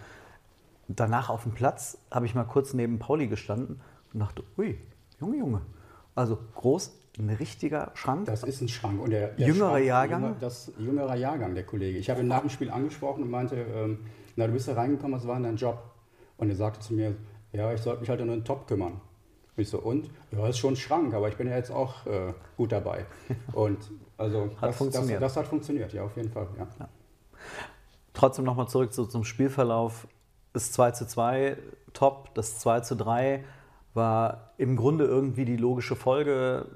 Danach 0.87 1.29
auf 1.29 1.43
dem 1.43 1.51
Platz 1.51 1.97
habe 2.11 2.25
ich 2.25 2.33
mal 2.33 2.45
kurz 2.45 2.73
neben 2.73 2.97
Pauli 2.97 3.27
gestanden 3.27 3.81
und 4.13 4.19
dachte, 4.19 4.43
ui, 4.57 4.77
Junge, 5.19 5.37
Junge. 5.37 5.61
Also 6.15 6.37
groß, 6.55 6.97
ein 7.17 7.29
richtiger 7.29 7.91
Schrank. 7.95 8.25
Das 8.25 8.43
ist 8.43 8.61
ein 8.61 8.67
Schrank. 8.67 9.01
Und 9.01 9.09
der, 9.09 9.29
der 9.29 9.47
Jüngerer 9.47 9.71
Schrank, 9.71 9.85
Jahrgang? 9.85 10.21
Jünger, 10.23 10.35
das 10.39 10.71
jüngerer 10.77 11.15
Jahrgang, 11.15 11.55
der 11.55 11.65
Kollege. 11.65 11.97
Ich 11.97 12.09
habe 12.09 12.21
ihn 12.21 12.27
nach 12.27 12.41
dem 12.41 12.49
Spiel 12.49 12.69
angesprochen 12.69 13.23
und 13.23 13.31
meinte, 13.31 13.55
ähm, 13.55 13.99
na, 14.35 14.47
du 14.47 14.53
bist 14.53 14.67
da 14.67 14.73
reingekommen, 14.73 15.17
was 15.17 15.27
war 15.27 15.35
denn 15.35 15.43
dein 15.43 15.55
Job? 15.55 15.81
Und 16.37 16.49
er 16.49 16.55
sagte 16.55 16.79
zu 16.79 16.93
mir, 16.93 17.15
ja, 17.51 17.73
ich 17.73 17.81
sollte 17.81 18.01
mich 18.01 18.09
halt 18.09 18.21
um 18.21 18.27
den 18.27 18.45
Top 18.45 18.67
kümmern. 18.67 19.01
Und 19.55 19.61
ich 19.61 19.69
so, 19.69 19.79
und? 19.79 20.11
Ja, 20.31 20.47
ist 20.47 20.59
schon 20.59 20.73
ein 20.73 20.77
Schrank, 20.77 21.13
aber 21.15 21.27
ich 21.29 21.37
bin 21.37 21.47
ja 21.47 21.55
jetzt 21.55 21.71
auch 21.71 22.05
äh, 22.05 22.33
gut 22.55 22.71
dabei. 22.71 23.05
Und 23.53 23.79
also 24.17 24.51
Hat 24.61 24.69
das, 24.69 24.77
funktioniert. 24.77 25.21
Das, 25.21 25.33
das 25.33 25.43
hat 25.43 25.49
funktioniert, 25.49 25.93
ja, 25.93 26.03
auf 26.03 26.15
jeden 26.15 26.31
Fall. 26.31 26.47
Ja. 26.57 26.67
Trotzdem 28.13 28.45
nochmal 28.45 28.67
zurück 28.67 28.93
so 28.93 29.05
zum 29.05 29.23
Spielverlauf. 29.23 30.07
Das 30.53 30.71
2 30.71 30.91
zu 30.91 31.07
2 31.07 31.57
top, 31.93 32.33
das 32.35 32.59
2 32.59 32.81
zu 32.81 32.95
3 32.95 33.43
war 33.93 34.53
im 34.57 34.75
Grunde 34.75 35.05
irgendwie 35.05 35.45
die 35.45 35.57
logische 35.57 35.95
Folge. 35.95 36.67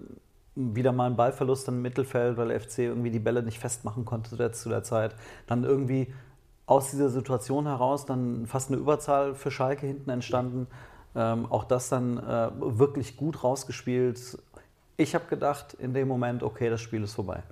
Wieder 0.55 0.91
mal 0.91 1.09
ein 1.09 1.15
Ballverlust 1.15 1.67
im 1.69 1.81
Mittelfeld, 1.81 2.37
weil 2.37 2.49
der 2.49 2.59
FC 2.59 2.79
irgendwie 2.79 3.11
die 3.11 3.19
Bälle 3.19 3.41
nicht 3.43 3.59
festmachen 3.59 4.05
konnte 4.05 4.51
zu 4.51 4.69
der, 4.69 4.83
Zeit. 4.83 5.15
Dann 5.47 5.63
irgendwie 5.63 6.13
aus 6.65 6.91
dieser 6.91 7.09
Situation 7.09 7.65
heraus 7.67 8.05
dann 8.05 8.45
fast 8.47 8.69
eine 8.69 8.77
Überzahl 8.77 9.35
für 9.35 9.51
Schalke 9.51 9.87
hinten 9.87 10.09
entstanden. 10.09 10.67
Ähm, 11.15 11.45
auch 11.45 11.63
das 11.63 11.89
dann 11.89 12.17
äh, 12.17 12.51
wirklich 12.57 13.17
gut 13.17 13.43
rausgespielt. 13.43 14.37
Ich 14.97 15.15
habe 15.15 15.25
gedacht 15.25 15.73
in 15.73 15.93
dem 15.93 16.07
Moment, 16.07 16.43
okay, 16.43 16.69
das 16.69 16.81
Spiel 16.81 17.03
ist 17.03 17.13
vorbei. 17.13 17.43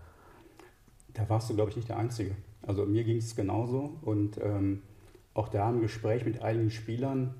Da 1.13 1.27
warst 1.29 1.49
du, 1.49 1.55
glaube 1.55 1.71
ich, 1.71 1.75
nicht 1.75 1.89
der 1.89 1.97
Einzige. 1.97 2.35
Also 2.61 2.85
mir 2.85 3.03
ging 3.03 3.17
es 3.17 3.35
genauso. 3.35 3.97
Und 4.01 4.37
ähm, 4.41 4.83
auch 5.33 5.49
da 5.49 5.69
im 5.69 5.81
Gespräch 5.81 6.25
mit 6.25 6.41
einigen 6.41 6.71
Spielern, 6.71 7.33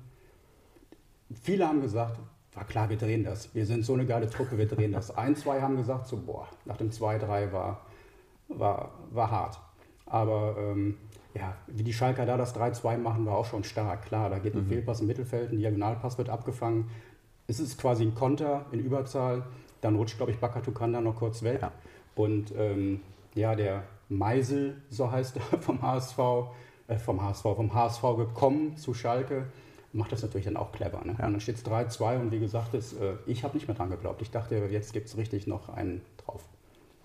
viele 1.42 1.68
haben 1.68 1.80
gesagt, 1.80 2.18
war 2.54 2.64
klar, 2.64 2.88
wir 2.88 2.96
drehen 2.96 3.24
das. 3.24 3.54
Wir 3.54 3.64
sind 3.64 3.84
so 3.84 3.94
eine 3.94 4.06
geile 4.06 4.28
Truppe, 4.28 4.58
wir 4.58 4.66
drehen 4.66 4.92
das. 4.92 5.16
Ein, 5.16 5.36
zwei 5.36 5.60
haben 5.60 5.76
gesagt, 5.76 6.08
so, 6.08 6.16
boah, 6.16 6.48
nach 6.64 6.76
dem 6.76 6.90
2-3 6.90 7.52
war, 7.52 7.80
war, 8.48 8.90
war 9.10 9.30
hart. 9.30 9.60
Aber 10.06 10.56
ähm, 10.58 10.96
ja, 11.34 11.54
wie 11.68 11.84
die 11.84 11.92
Schalker 11.92 12.26
da 12.26 12.36
das 12.36 12.56
3-2 12.56 12.98
machen, 12.98 13.24
war 13.26 13.36
auch 13.36 13.44
schon 13.44 13.62
stark. 13.62 14.06
Klar, 14.06 14.30
da 14.30 14.38
geht 14.38 14.54
ein 14.54 14.66
Fehlpass 14.66 15.00
im 15.00 15.06
Mittelfeld, 15.06 15.52
ein 15.52 15.58
Diagonalpass 15.58 16.18
wird 16.18 16.28
abgefangen. 16.28 16.90
Es 17.46 17.60
ist 17.60 17.80
quasi 17.80 18.04
ein 18.04 18.14
Konter 18.14 18.66
in 18.72 18.80
Überzahl. 18.80 19.44
Dann 19.80 19.96
rutscht, 19.96 20.16
glaube 20.16 20.32
ich, 20.32 20.38
Bakatukanda 20.38 21.00
noch 21.00 21.16
kurz 21.16 21.42
weg. 21.42 21.60
Ja. 21.62 21.72
Und 22.16 22.52
ähm, 22.56 23.00
ja, 23.34 23.54
der 23.54 23.84
Meisel, 24.08 24.82
so 24.90 25.10
heißt 25.10 25.36
er, 25.36 25.58
vom 25.60 25.80
HSV, 25.80 26.18
äh, 26.88 26.98
vom 26.98 27.22
HSV, 27.22 27.42
vom 27.42 27.72
HSV 27.72 28.02
gekommen 28.16 28.76
zu 28.76 28.92
Schalke, 28.92 29.46
macht 29.92 30.12
das 30.12 30.22
natürlich 30.22 30.46
dann 30.46 30.56
auch 30.56 30.72
clever. 30.72 31.04
Ne? 31.04 31.12
Und 31.12 31.18
dann 31.18 31.40
steht 31.40 31.56
es 31.56 31.64
3-2 31.64 32.20
und 32.20 32.32
wie 32.32 32.38
gesagt, 32.38 32.74
das, 32.74 32.92
äh, 32.92 33.14
ich 33.26 33.44
habe 33.44 33.56
nicht 33.56 33.66
mehr 33.66 33.76
dran 33.76 33.90
geglaubt. 33.90 34.22
Ich 34.22 34.30
dachte, 34.30 34.56
jetzt 34.70 34.92
gibt 34.92 35.08
es 35.08 35.16
richtig 35.16 35.46
noch 35.46 35.68
einen 35.68 36.02
drauf. 36.24 36.42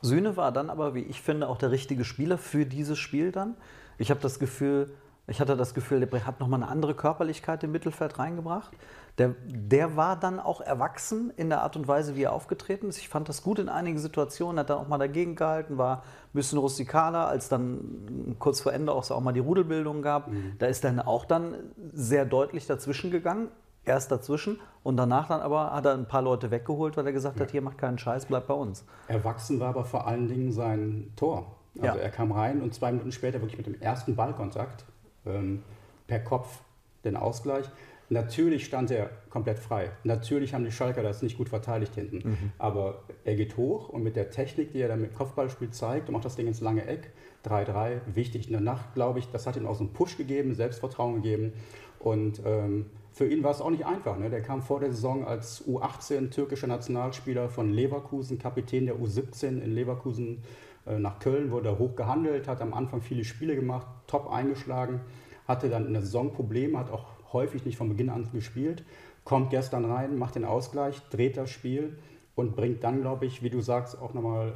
Sühne 0.01 0.37
war 0.37 0.51
dann 0.51 0.69
aber, 0.69 0.93
wie 0.93 1.01
ich 1.01 1.21
finde, 1.21 1.49
auch 1.49 1.57
der 1.57 1.71
richtige 1.71 2.05
Spieler 2.05 2.37
für 2.37 2.65
dieses 2.65 2.99
Spiel 2.99 3.31
dann. 3.31 3.55
Ich 3.97 4.11
habe 4.11 4.19
das 4.19 4.39
Gefühl, 4.39 4.91
ich 5.27 5.39
hatte 5.39 5.57
das 5.57 5.73
Gefühl, 5.73 5.99
der 6.05 6.25
hat 6.25 6.39
nochmal 6.39 6.61
eine 6.61 6.71
andere 6.71 6.93
Körperlichkeit 6.93 7.63
im 7.63 7.71
Mittelfeld 7.71 8.19
reingebracht. 8.19 8.71
Der, 9.17 9.33
der 9.47 9.95
war 9.95 10.19
dann 10.19 10.39
auch 10.41 10.59
erwachsen 10.59 11.31
in 11.37 11.49
der 11.49 11.61
Art 11.61 11.77
und 11.77 11.87
Weise, 11.87 12.15
wie 12.17 12.23
er 12.23 12.33
aufgetreten 12.33 12.89
ist. 12.89 12.97
Ich 12.97 13.07
fand 13.07 13.29
das 13.29 13.43
gut 13.43 13.59
in 13.59 13.69
einigen 13.69 13.97
Situationen, 13.97 14.59
hat 14.59 14.69
dann 14.69 14.77
auch 14.77 14.89
mal 14.89 14.97
dagegen 14.97 15.35
gehalten, 15.35 15.77
war 15.77 15.99
ein 15.99 16.01
bisschen 16.33 16.57
rustikaler, 16.59 17.27
als 17.27 17.47
dann 17.47 18.35
kurz 18.39 18.59
vor 18.59 18.73
Ende 18.73 18.91
auch 18.91 19.05
so 19.05 19.15
auch 19.15 19.21
mal 19.21 19.31
die 19.31 19.39
Rudelbildung 19.39 20.01
gab. 20.01 20.29
Da 20.59 20.65
ist 20.65 20.83
dann 20.83 20.99
auch 20.99 21.23
dann 21.23 21.55
sehr 21.93 22.25
deutlich 22.25 22.67
dazwischen 22.67 23.09
gegangen. 23.09 23.47
Erst 23.87 24.11
dazwischen 24.11 24.59
und 24.81 24.97
danach 24.97 25.27
dann 25.27 25.41
aber 25.41 25.71
hat 25.71 25.85
er 25.85 25.93
ein 25.93 26.07
paar 26.07 26.23
Leute 26.23 26.49
weggeholt, 26.49 26.97
weil 26.97 27.05
er 27.05 27.13
gesagt 27.13 27.39
hat, 27.39 27.51
hier 27.51 27.61
macht 27.61 27.77
keinen 27.77 27.99
Scheiß, 27.99 28.25
bleibt 28.25 28.47
bei 28.47 28.53
uns. 28.55 28.83
Erwachsen 29.07 29.59
war 29.59 29.69
aber 29.69 29.85
vor 29.85 30.07
allen 30.07 30.27
Dingen 30.27 30.51
sein 30.51 31.13
Tor. 31.15 31.55
Also 31.79 31.85
Ja. 31.85 32.03
er 32.03 32.09
kam 32.09 32.31
rein 32.31 32.61
und 32.63 32.73
zwei 32.73 32.91
Minuten 32.91 33.11
später 33.11 33.39
wirklich 33.41 33.57
mit 33.57 33.67
dem 33.67 33.79
ersten 33.79 34.15
Ballkontakt 34.15 34.85
ähm, 35.27 35.61
per 36.07 36.19
Kopf 36.19 36.61
den 37.03 37.15
Ausgleich. 37.15 37.69
Natürlich 38.09 38.65
stand 38.65 38.91
er 38.91 39.09
komplett 39.29 39.59
frei. 39.59 39.91
Natürlich 40.03 40.53
haben 40.53 40.63
die 40.63 40.71
Schalker 40.71 41.01
das 41.01 41.21
nicht 41.21 41.37
gut 41.37 41.49
verteidigt 41.49 41.95
hinten. 41.95 42.19
Aber 42.59 43.03
er 43.23 43.35
geht 43.35 43.57
hoch 43.57 43.89
und 43.89 44.03
mit 44.03 44.15
der 44.15 44.29
Technik, 44.29 44.71
die 44.71 44.79
er 44.79 44.87
dann 44.87 45.01
mit 45.01 45.15
Kopfballspiel 45.15 45.71
zeigt 45.71 46.07
und 46.07 46.13
macht 46.13 46.25
das 46.25 46.35
Ding 46.35 46.47
ins 46.47 46.61
lange 46.61 46.85
Eck. 46.85 47.11
3-3, 47.45 48.01
wichtig 48.13 48.47
in 48.47 48.53
der 48.53 48.61
Nacht, 48.61 48.93
glaube 48.93 49.19
ich. 49.19 49.27
Das 49.29 49.45
hat 49.47 49.55
ihm 49.55 49.67
auch 49.67 49.75
so 49.75 49.83
einen 49.83 49.93
Push 49.93 50.17
gegeben, 50.17 50.55
Selbstvertrauen 50.55 51.15
gegeben. 51.15 51.53
Und 51.99 52.41
ähm, 52.45 52.87
für 53.11 53.27
ihn 53.27 53.43
war 53.43 53.51
es 53.51 53.61
auch 53.61 53.69
nicht 53.69 53.85
einfach. 53.85 54.17
Ne? 54.17 54.29
Der 54.29 54.41
kam 54.41 54.61
vor 54.61 54.79
der 54.79 54.91
Saison 54.91 55.25
als 55.25 55.65
U18 55.67 56.31
türkischer 56.31 56.67
Nationalspieler 56.67 57.49
von 57.49 57.71
Leverkusen, 57.71 58.37
Kapitän 58.39 58.85
der 58.85 58.95
U17 58.95 59.61
in 59.61 59.73
Leverkusen 59.73 60.43
äh, 60.85 60.99
nach 60.99 61.19
Köln, 61.19 61.49
wurde 61.51 61.69
er 61.69 61.79
hoch 61.79 61.95
gehandelt, 61.95 62.47
hat 62.47 62.61
am 62.61 62.73
Anfang 62.73 63.01
viele 63.01 63.23
Spiele 63.23 63.55
gemacht, 63.55 63.87
top 64.07 64.29
eingeschlagen, 64.29 65.01
hatte 65.47 65.69
dann 65.69 65.87
in 65.87 65.93
der 65.93 66.01
Saison 66.01 66.33
Probleme, 66.33 66.77
hat 66.77 66.91
auch 66.91 67.05
häufig 67.33 67.65
nicht 67.65 67.77
von 67.77 67.89
Beginn 67.89 68.09
an 68.09 68.29
gespielt, 68.31 68.83
kommt 69.23 69.49
gestern 69.49 69.85
rein, 69.85 70.17
macht 70.17 70.35
den 70.35 70.45
Ausgleich, 70.45 71.01
dreht 71.09 71.37
das 71.37 71.49
Spiel 71.49 71.97
und 72.35 72.55
bringt 72.55 72.83
dann, 72.83 73.01
glaube 73.01 73.25
ich, 73.25 73.41
wie 73.43 73.49
du 73.49 73.61
sagst, 73.61 73.99
auch 73.99 74.13
nochmal 74.13 74.49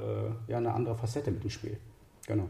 äh, 0.47 0.51
ja, 0.51 0.57
eine 0.57 0.73
andere 0.73 0.95
Facette 0.95 1.31
mit 1.31 1.43
ins 1.43 1.53
Spiel. 1.53 1.77
Genau. 2.27 2.49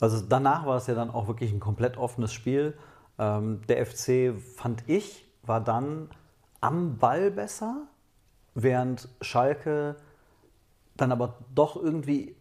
Also 0.00 0.24
danach 0.26 0.66
war 0.66 0.76
es 0.76 0.86
ja 0.86 0.94
dann 0.94 1.10
auch 1.10 1.26
wirklich 1.26 1.52
ein 1.52 1.60
komplett 1.60 1.96
offenes 1.96 2.32
Spiel. 2.32 2.74
Ähm, 3.18 3.60
der 3.68 3.84
FC, 3.84 4.34
fand 4.56 4.84
ich, 4.86 5.24
war 5.42 5.60
dann 5.60 6.08
am 6.60 6.98
Ball 6.98 7.30
besser, 7.30 7.86
während 8.54 9.08
Schalke 9.20 9.96
dann 10.96 11.12
aber 11.12 11.38
doch 11.54 11.76
irgendwie 11.76 12.34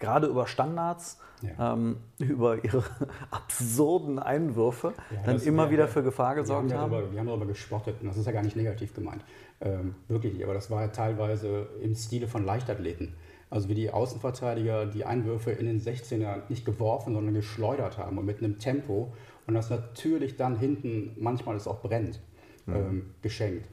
gerade 0.00 0.26
über 0.26 0.46
Standards, 0.46 1.18
Ja. 1.42 1.74
ähm, 1.74 1.96
über 2.18 2.64
ihre 2.64 2.82
absurden 3.30 4.18
Einwürfe, 4.18 4.92
Ja, 5.10 5.22
dann 5.24 5.40
immer 5.42 5.64
wir- 5.66 5.70
wieder 5.72 5.88
für 5.88 6.02
Gefahr 6.02 6.34
gesorgt 6.34 6.72
haben. 6.72 6.90
Darüber, 6.90 7.12
wir 7.12 7.18
haben 7.20 7.26
darüber 7.26 7.46
gespottet 7.46 7.96
und 8.00 8.08
das 8.08 8.16
ist 8.16 8.26
ja 8.26 8.32
gar 8.32 8.42
nicht 8.42 8.56
negativ 8.56 8.94
gemeint. 8.94 9.22
Ähm, 9.60 9.94
wirklich 10.08 10.34
nicht, 10.34 10.44
aber 10.44 10.54
das 10.54 10.70
war 10.70 10.82
ja 10.82 10.88
teilweise 10.88 11.66
im 11.82 11.94
Stile 11.94 12.28
von 12.28 12.44
Leichtathleten. 12.44 13.14
Also 13.50 13.68
wie 13.68 13.74
die 13.74 13.90
Außenverteidiger 13.90 14.86
die 14.86 15.04
Einwürfe 15.04 15.50
in 15.52 15.66
den 15.66 15.80
16er 15.80 16.42
nicht 16.48 16.64
geworfen, 16.66 17.14
sondern 17.14 17.34
geschleudert 17.34 17.96
haben 17.98 18.18
und 18.18 18.26
mit 18.26 18.38
einem 18.38 18.58
Tempo 18.58 19.12
und 19.46 19.54
das 19.54 19.70
natürlich 19.70 20.36
dann 20.36 20.58
hinten, 20.58 21.16
manchmal 21.18 21.56
es 21.56 21.66
auch 21.66 21.80
brennt, 21.80 22.20
ähm, 22.68 23.14
geschenkt. 23.22 23.66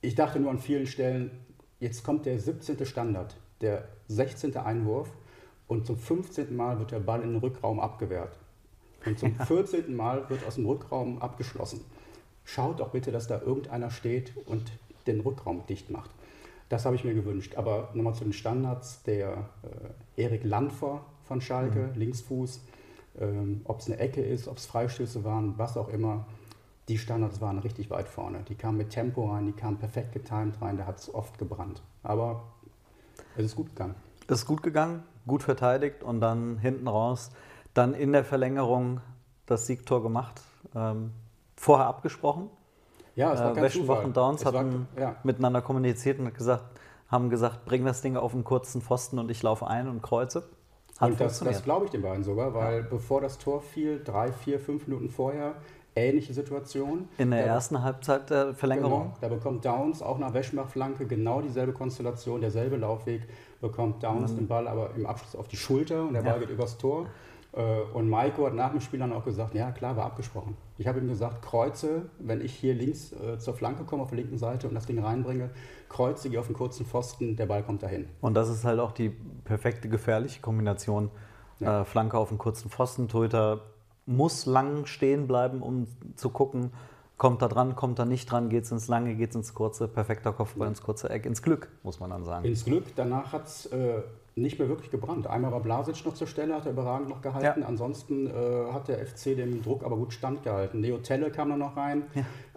Ich 0.00 0.14
dachte 0.14 0.40
nur 0.40 0.50
an 0.50 0.58
vielen 0.58 0.86
Stellen, 0.86 1.30
jetzt 1.80 2.04
kommt 2.04 2.24
der 2.24 2.38
17. 2.38 2.86
Standard, 2.86 3.36
der 3.60 3.88
16. 4.08 4.56
Einwurf 4.56 5.10
und 5.68 5.86
zum 5.86 5.96
15. 5.96 6.54
Mal 6.54 6.78
wird 6.78 6.92
der 6.92 7.00
Ball 7.00 7.22
in 7.22 7.32
den 7.32 7.40
Rückraum 7.40 7.80
abgewehrt. 7.80 8.38
Und 9.04 9.18
zum 9.18 9.34
14. 9.34 9.94
Mal 9.94 10.28
wird 10.28 10.44
aus 10.46 10.56
dem 10.56 10.66
Rückraum 10.66 11.20
abgeschlossen. 11.20 11.80
Schaut 12.44 12.80
doch 12.80 12.90
bitte, 12.90 13.12
dass 13.12 13.26
da 13.26 13.40
irgendeiner 13.40 13.90
steht 13.90 14.32
und 14.46 14.70
den 15.06 15.20
Rückraum 15.20 15.66
dicht 15.66 15.90
macht. 15.90 16.10
Das 16.68 16.84
habe 16.84 16.96
ich 16.96 17.04
mir 17.04 17.14
gewünscht. 17.14 17.56
Aber 17.56 17.90
nochmal 17.94 18.14
zu 18.14 18.24
den 18.24 18.32
Standards. 18.32 19.02
Der 19.04 19.48
äh, 20.16 20.22
Erik 20.22 20.44
Landfer 20.44 21.04
von 21.24 21.40
Schalke, 21.40 21.90
Linksfuß, 21.94 22.60
ähm, 23.20 23.62
ob 23.64 23.80
es 23.80 23.86
eine 23.86 23.98
Ecke 23.98 24.22
ist, 24.22 24.48
ob 24.48 24.58
es 24.58 24.66
Freistöße 24.66 25.24
waren, 25.24 25.54
was 25.56 25.76
auch 25.76 25.88
immer. 25.88 26.26
Die 26.88 26.98
Standards 26.98 27.40
waren 27.40 27.58
richtig 27.58 27.90
weit 27.90 28.08
vorne. 28.08 28.44
Die 28.48 28.54
kamen 28.54 28.78
mit 28.78 28.90
Tempo 28.90 29.26
rein, 29.32 29.46
die 29.46 29.52
kamen 29.52 29.76
perfekt 29.76 30.12
getimed 30.12 30.60
rein, 30.62 30.76
da 30.76 30.86
hat 30.86 31.00
es 31.00 31.12
oft 31.12 31.36
gebrannt. 31.36 31.82
Aber 32.04 32.44
es 33.36 33.44
ist 33.46 33.56
gut 33.56 33.68
gegangen. 33.70 33.94
Ist 34.28 34.46
gut 34.46 34.62
gegangen, 34.62 35.02
gut 35.26 35.42
verteidigt 35.42 36.02
und 36.02 36.20
dann 36.20 36.58
hinten 36.58 36.88
raus, 36.88 37.30
dann 37.74 37.94
in 37.94 38.12
der 38.12 38.24
Verlängerung 38.24 39.00
das 39.46 39.66
Siegtor 39.66 40.02
gemacht. 40.02 40.40
Ähm, 40.74 41.12
vorher 41.56 41.86
abgesprochen. 41.86 42.50
Ja, 43.14 43.32
es 43.32 43.40
war 43.40 43.52
Äh, 43.52 43.54
kein 43.54 43.62
Weschenbach 43.64 43.94
Zufall. 43.96 44.04
und 44.06 44.16
Downs 44.16 44.40
Es 44.40 44.46
war- 44.52 44.60
hatten 44.60 44.88
ja. 44.98 45.16
miteinander 45.22 45.62
kommuniziert 45.62 46.18
und 46.18 46.34
gesagt, 46.34 46.64
haben 47.08 47.30
gesagt, 47.30 47.64
bring 47.64 47.84
das 47.84 48.02
Ding 48.02 48.16
auf 48.16 48.34
einen 48.34 48.44
kurzen 48.44 48.82
Pfosten 48.82 49.18
und 49.18 49.30
ich 49.30 49.42
laufe 49.42 49.66
ein 49.66 49.88
und 49.88 50.02
kreuze. 50.02 50.48
Hat 50.98 51.10
und 51.12 51.20
das, 51.20 51.38
das 51.40 51.62
glaube 51.62 51.84
ich 51.84 51.90
den 51.92 52.02
beiden 52.02 52.24
sogar, 52.24 52.52
weil 52.54 52.82
bevor 52.82 53.20
das 53.20 53.38
Tor 53.38 53.60
fiel, 53.60 54.02
drei, 54.02 54.32
vier, 54.32 54.58
fünf 54.58 54.86
Minuten 54.86 55.08
vorher, 55.10 55.54
ähnliche 55.96 56.34
Situation. 56.34 57.08
in 57.18 57.30
der 57.30 57.44
Da- 57.46 57.54
ersten 57.54 57.82
Halbzeit 57.82 58.30
der 58.30 58.54
Verlängerung. 58.54 59.00
Genau, 59.04 59.14
da 59.20 59.28
bekommt 59.28 59.64
Downs 59.64 60.02
auch 60.02 60.18
nach 60.18 60.32
Weschmach-Flanke 60.34 61.06
genau 61.06 61.40
dieselbe 61.40 61.72
Konstellation, 61.72 62.40
derselbe 62.40 62.76
Laufweg, 62.76 63.22
bekommt 63.60 64.02
Downs 64.02 64.34
den 64.34 64.46
Ball 64.46 64.68
aber 64.68 64.90
im 64.94 65.06
Abschluss 65.06 65.34
auf 65.34 65.48
die 65.48 65.56
Schulter 65.56 66.02
und 66.02 66.12
der 66.14 66.22
Ball 66.22 66.34
Ja. 66.34 66.38
geht 66.40 66.50
übers 66.50 66.76
Tor. 66.78 67.06
Äh, 67.52 67.62
Und 67.94 68.10
Maiko 68.10 68.44
hat 68.46 68.52
nach 68.54 68.70
dem 68.72 68.80
Spiel 68.82 69.00
dann 69.00 69.14
auch 69.14 69.24
gesagt, 69.24 69.54
ja 69.54 69.70
klar, 69.70 69.96
war 69.96 70.04
abgesprochen. 70.04 70.54
Ich 70.76 70.86
habe 70.86 70.98
ihm 71.00 71.08
gesagt, 71.08 71.40
kreuze, 71.40 72.02
wenn 72.18 72.42
ich 72.42 72.52
hier 72.52 72.74
links 72.74 73.12
äh, 73.12 73.38
zur 73.38 73.54
Flanke 73.54 73.84
komme, 73.84 74.02
auf 74.02 74.10
der 74.10 74.18
linken 74.18 74.36
Seite 74.36 74.68
und 74.68 74.74
das 74.74 74.84
Ding 74.84 75.02
reinbringe, 75.02 75.48
kreuze, 75.88 76.28
gehe 76.28 76.38
auf 76.38 76.48
den 76.48 76.54
kurzen 76.56 76.84
Pfosten, 76.84 77.34
der 77.36 77.46
Ball 77.46 77.62
kommt 77.62 77.82
dahin. 77.82 78.06
Und 78.20 78.34
das 78.34 78.50
ist 78.50 78.64
halt 78.66 78.78
auch 78.78 78.92
die 78.92 79.08
perfekte 79.44 79.88
gefährliche 79.88 80.42
Kombination. 80.42 81.10
Ja. 81.60 81.80
Äh, 81.80 81.84
Flanke 81.86 82.18
auf 82.18 82.28
einen 82.28 82.36
kurzen 82.36 82.68
Pfosten, 82.68 83.08
Torhüter 83.08 83.62
muss 84.06 84.46
lang 84.46 84.86
stehen 84.86 85.26
bleiben, 85.26 85.62
um 85.62 85.86
zu 86.14 86.30
gucken, 86.30 86.72
kommt 87.18 87.42
er 87.42 87.48
dran, 87.48 87.76
kommt 87.76 87.98
er 87.98 88.04
nicht 88.04 88.30
dran, 88.30 88.48
geht 88.48 88.64
es 88.64 88.72
ins 88.72 88.88
Lange, 88.88 89.14
geht 89.14 89.30
es 89.30 89.36
ins 89.36 89.54
Kurze, 89.54 89.88
perfekter 89.88 90.32
Kopfball 90.32 90.68
ins 90.68 90.82
kurze 90.82 91.10
Eck, 91.10 91.26
ins 91.26 91.42
Glück, 91.42 91.68
muss 91.82 92.00
man 92.00 92.10
dann 92.10 92.24
sagen. 92.24 92.44
Ins 92.44 92.64
Glück, 92.64 92.84
danach 92.94 93.32
hat 93.32 93.46
es 93.46 93.66
äh, 93.66 94.02
nicht 94.38 94.58
mehr 94.58 94.68
wirklich 94.68 94.90
gebrannt. 94.90 95.26
Einmal 95.26 95.50
war 95.50 95.60
Blasic 95.60 96.04
noch 96.04 96.12
zur 96.12 96.26
Stelle, 96.26 96.54
hat 96.54 96.66
er 96.66 96.72
überragend 96.72 97.08
noch 97.08 97.22
gehalten. 97.22 97.60
Ja. 97.62 97.66
Ansonsten 97.66 98.26
äh, 98.26 98.70
hat 98.70 98.86
der 98.86 98.98
FC 99.06 99.34
dem 99.34 99.62
Druck 99.62 99.82
aber 99.82 99.96
gut 99.96 100.12
standgehalten. 100.12 100.80
Neo 100.82 100.98
Telle 100.98 101.30
kam 101.30 101.48
dann 101.48 101.60
noch 101.60 101.74
rein. 101.74 102.02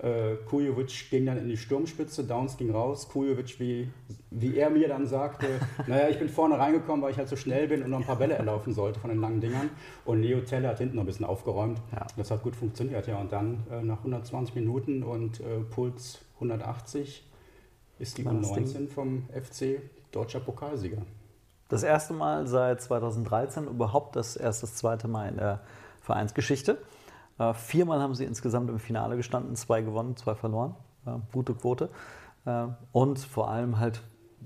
Äh, 0.02 0.36
Kujovic 0.50 1.10
ging 1.10 1.26
dann 1.26 1.38
in 1.38 1.48
die 1.48 1.56
Sturmspitze, 1.56 2.26
Downs 2.26 2.58
ging 2.58 2.70
raus. 2.72 3.08
Kujovic, 3.08 3.62
wie, 3.62 3.88
wie 4.30 4.58
er 4.58 4.70
mir 4.70 4.90
dann 4.90 5.08
sagte, 5.08 5.48
naja, 5.88 6.10
ich 6.10 6.20
bin 6.20 6.28
vorne 6.28 6.60
reingekommen, 6.60 7.02
weil 7.02 7.12
ich 7.12 7.18
halt 7.18 7.30
so 7.30 7.38
schnell 7.38 7.70
bin 7.70 7.82
und 7.82 7.92
noch 7.92 8.00
ein 8.02 8.06
paar 8.06 8.18
Bälle 8.18 8.34
erlaufen 8.34 8.74
sollte 8.74 9.00
von 9.00 9.10
den 9.10 9.22
langen 9.22 9.40
Dingern. 9.40 9.70
Und 10.04 10.20
Neo 10.20 10.42
Telle 10.42 10.68
hat 10.68 10.80
hinten 10.80 10.98
noch 10.98 11.04
ein 11.04 11.08
bisschen 11.08 11.26
aufgeräumt. 11.26 11.82
Ja. 11.94 12.06
Das 12.18 12.30
hat 12.30 12.44
gut 12.44 12.58
funktioniert, 12.58 13.08
ja. 13.08 13.18
Und 13.22 13.32
dann 13.32 13.64
äh, 13.72 13.82
nach 13.82 14.00
120 14.00 14.54
Minuten 14.54 15.02
und 15.02 15.40
äh, 15.40 15.62
Puls 15.70 16.20
180 16.36 17.26
ist 18.00 18.18
die 18.18 18.26
War 18.26 18.34
das 18.34 18.52
Ding- 18.52 18.66
U19 18.66 18.90
vom 18.90 19.24
FC 19.30 19.80
deutscher 20.12 20.42
Pokalsieger. 20.42 21.04
Das 21.70 21.84
erste 21.84 22.14
Mal 22.14 22.48
seit 22.48 22.82
2013, 22.82 23.68
überhaupt 23.68 24.16
das 24.16 24.36
erste, 24.36 24.66
das 24.66 24.76
zweite 24.76 25.08
Mal 25.08 25.30
in 25.30 25.38
der 25.38 25.62
Vereinsgeschichte. 26.02 26.78
Äh, 27.38 27.54
viermal 27.54 28.02
haben 28.02 28.16
sie 28.16 28.26
insgesamt 28.26 28.70
im 28.70 28.80
Finale 28.80 29.16
gestanden, 29.16 29.56
zwei 29.56 29.82
gewonnen, 29.82 30.18
zwei 30.18 30.36
verloren. 30.36 30.76
Äh, 31.06 31.12
gute 31.32 31.54
Quote. 31.54 31.90
Äh, 32.46 32.66
und 32.92 33.20
vor 33.20 33.50
allem 33.50 33.80
halt 33.80 34.02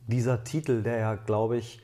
dieser 0.07 0.43
Titel, 0.43 0.83
der 0.83 0.97
ja, 0.97 1.15
glaube 1.15 1.57
ich, 1.57 1.81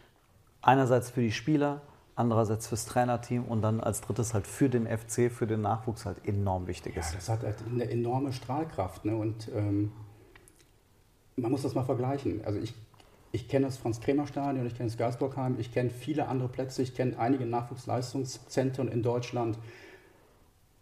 einerseits 0.61 1.09
für 1.09 1.21
die 1.21 1.31
Spieler, 1.31 1.81
andererseits 2.15 2.67
fürs 2.67 2.85
Trainerteam 2.85 3.45
und 3.45 3.61
dann 3.61 3.79
als 3.79 4.01
drittes 4.01 4.33
halt 4.33 4.45
für 4.45 4.67
den 4.69 4.85
FC, 4.87 5.31
für 5.31 5.47
den 5.47 5.61
Nachwuchs 5.61 6.05
halt 6.05 6.27
enorm 6.27 6.67
wichtig 6.67 6.95
Ja, 6.95 7.01
ist. 7.01 7.15
das 7.15 7.29
hat 7.29 7.43
halt 7.43 7.55
eine 7.65 7.89
enorme 7.89 8.33
Strahlkraft. 8.33 9.05
Ne? 9.05 9.15
Und 9.15 9.49
ähm, 9.55 9.93
man 11.37 11.49
muss 11.49 11.61
das 11.61 11.75
mal 11.75 11.83
vergleichen. 11.85 12.43
Also 12.43 12.59
ich, 12.59 12.75
ich 13.31 13.47
kenne 13.47 13.67
das 13.67 13.77
Franz-Kremer-Stadion, 13.77 14.65
ich 14.65 14.75
kenne 14.75 14.89
das 14.89 14.97
Geisbockheim, 14.97 15.57
ich 15.59 15.71
kenne 15.71 15.89
viele 15.89 16.27
andere 16.27 16.49
Plätze, 16.49 16.81
ich 16.81 16.95
kenne 16.95 17.17
einige 17.19 17.45
Nachwuchsleistungszentren 17.45 18.87
in 18.87 19.03
Deutschland. 19.03 19.59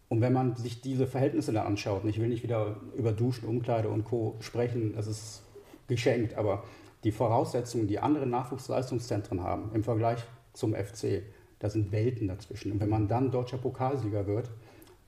Und 0.08 0.22
wenn 0.22 0.32
man 0.32 0.56
sich 0.56 0.80
diese 0.80 1.06
Verhältnisse 1.06 1.52
da 1.52 1.64
anschaut, 1.64 2.04
und 2.04 2.08
ich 2.08 2.18
will 2.18 2.28
nicht 2.28 2.42
wieder 2.42 2.76
über 2.96 3.12
Duschen, 3.12 3.46
Umkleide 3.46 3.90
und 3.90 4.04
Co. 4.04 4.36
sprechen, 4.40 4.94
das 4.94 5.06
ist 5.06 5.42
geschenkt, 5.88 6.34
aber 6.34 6.64
die 7.04 7.12
Voraussetzungen, 7.12 7.86
die 7.86 7.98
andere 7.98 8.26
Nachwuchsleistungszentren 8.26 9.42
haben 9.42 9.70
im 9.74 9.84
Vergleich 9.84 10.20
zum 10.54 10.74
FC, 10.74 11.22
da 11.58 11.68
sind 11.68 11.92
Welten 11.92 12.28
dazwischen. 12.28 12.72
Und 12.72 12.80
wenn 12.80 12.88
man 12.88 13.08
dann 13.08 13.30
deutscher 13.30 13.58
Pokalsieger 13.58 14.26
wird, 14.26 14.50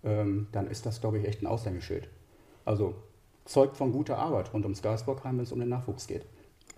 ähm, 0.05 0.49
dann 0.53 0.67
ist 0.67 0.85
das, 0.85 1.01
glaube 1.01 1.19
ich, 1.19 1.27
echt 1.27 1.43
ein 1.43 1.47
Aushängeschild. 1.47 2.09
Also 2.65 2.95
zeugt 3.45 3.77
von 3.77 3.93
guter 3.93 4.19
Arbeit 4.19 4.53
rund 4.53 4.65
ums 4.65 4.83
Geisbockheim, 4.83 5.39
wenn 5.39 5.45
es 5.45 5.53
um 5.53 5.61
den 5.61 5.69
Nachwuchs 5.69 6.07
geht. 6.07 6.27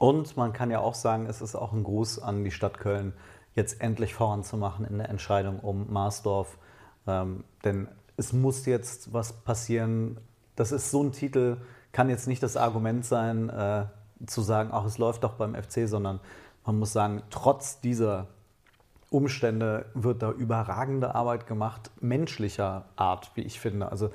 Und 0.03 0.37
man 0.37 0.53
kann 0.53 0.73
ja 0.73 0.81
auch 0.81 0.97
sagen, 0.97 1.27
es 1.27 1.41
ist 1.41 1.55
auch 1.55 1.73
ein 1.73 1.85
Gruß 1.85 2.19
an 2.19 2.43
die 2.43 2.51
Stadt 2.51 2.77
Köln, 2.77 3.13
jetzt 3.55 3.81
endlich 3.81 4.15
voranzumachen 4.15 4.85
in 4.85 4.99
der 4.99 5.09
Entscheidung 5.09 5.61
um 5.61 5.93
Marsdorf. 5.93 6.59
Ähm, 7.07 7.45
denn 7.65 7.87
es 8.17 8.33
muss 8.33 8.67
jetzt 8.67 9.13
was 9.13 9.33
passieren. 9.33 10.19
Das 10.57 10.73
ist 10.73 10.91
so 10.91 11.05
ein 11.05 11.13
Titel, 11.13 11.59
kann 11.93 12.09
jetzt 12.09 12.27
nicht 12.27 12.43
das 12.43 12.57
Argument 12.57 13.05
sein, 13.05 13.49
äh, 13.49 13.85
zu 14.27 14.41
sagen, 14.41 14.71
ach, 14.73 14.85
es 14.87 14.99
läuft 14.99 15.23
doch 15.23 15.35
beim 15.35 15.55
FC, 15.55 15.87
sondern 15.87 16.19
man 16.67 16.81
muss 16.81 16.93
sagen, 16.93 17.23
trotz 17.31 17.81
dieser 17.81 18.27
Umstände 19.09 19.87
wird 19.95 20.21
da 20.21 20.33
überragende 20.33 21.15
Arbeit 21.15 21.47
gemacht, 21.47 21.93
menschlicher 22.01 22.87
Art, 22.97 23.31
wie 23.37 23.43
ich 23.43 23.61
finde. 23.61 23.93
Also 23.93 24.11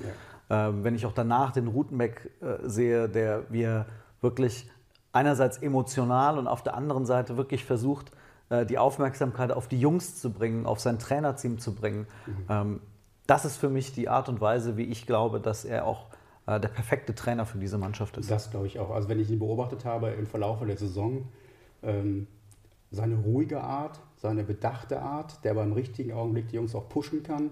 ähm, 0.49 0.83
wenn 0.83 0.95
ich 0.95 1.05
auch 1.05 1.13
danach 1.13 1.51
den 1.51 1.67
Rutenbeck 1.67 2.29
äh, 2.41 2.67
sehe, 2.67 3.07
der 3.07 3.49
wir 3.49 3.85
wirklich 4.19 4.69
einerseits 5.17 5.57
emotional 5.57 6.37
und 6.37 6.47
auf 6.47 6.61
der 6.61 6.75
anderen 6.75 7.07
Seite 7.07 7.37
wirklich 7.37 7.65
versucht, 7.65 8.11
äh, 8.49 8.65
die 8.65 8.77
Aufmerksamkeit 8.77 9.51
auf 9.51 9.67
die 9.67 9.79
Jungs 9.79 10.15
zu 10.21 10.31
bringen, 10.31 10.67
auf 10.67 10.79
sein 10.79 10.99
Trainerteam 10.99 11.57
zu 11.57 11.73
bringen. 11.73 12.05
Ähm, 12.49 12.81
das 13.25 13.43
ist 13.43 13.57
für 13.57 13.69
mich 13.69 13.93
die 13.93 14.09
Art 14.09 14.29
und 14.29 14.39
Weise, 14.41 14.77
wie 14.77 14.83
ich 14.83 15.07
glaube, 15.07 15.39
dass 15.39 15.65
er 15.65 15.85
auch 15.85 16.05
äh, 16.45 16.59
der 16.59 16.69
perfekte 16.69 17.15
Trainer 17.15 17.45
für 17.45 17.57
diese 17.57 17.79
Mannschaft 17.79 18.17
ist. 18.17 18.29
Das 18.29 18.51
glaube 18.51 18.67
ich 18.67 18.79
auch. 18.79 18.91
Also 18.91 19.09
wenn 19.09 19.19
ich 19.19 19.29
ihn 19.29 19.39
beobachtet 19.39 19.85
habe 19.85 20.09
im 20.11 20.27
Verlauf 20.27 20.59
der 20.65 20.77
Saison, 20.77 21.27
ähm, 21.81 22.27
seine 22.91 23.15
ruhige 23.15 23.61
Art, 23.61 23.99
seine 24.17 24.43
bedachte 24.43 25.01
Art, 25.01 25.43
der 25.43 25.55
beim 25.55 25.73
richtigen 25.73 26.13
Augenblick 26.13 26.47
die 26.49 26.55
Jungs 26.55 26.73
auch 26.75 26.87
pushen 26.87 27.23
kann. 27.23 27.49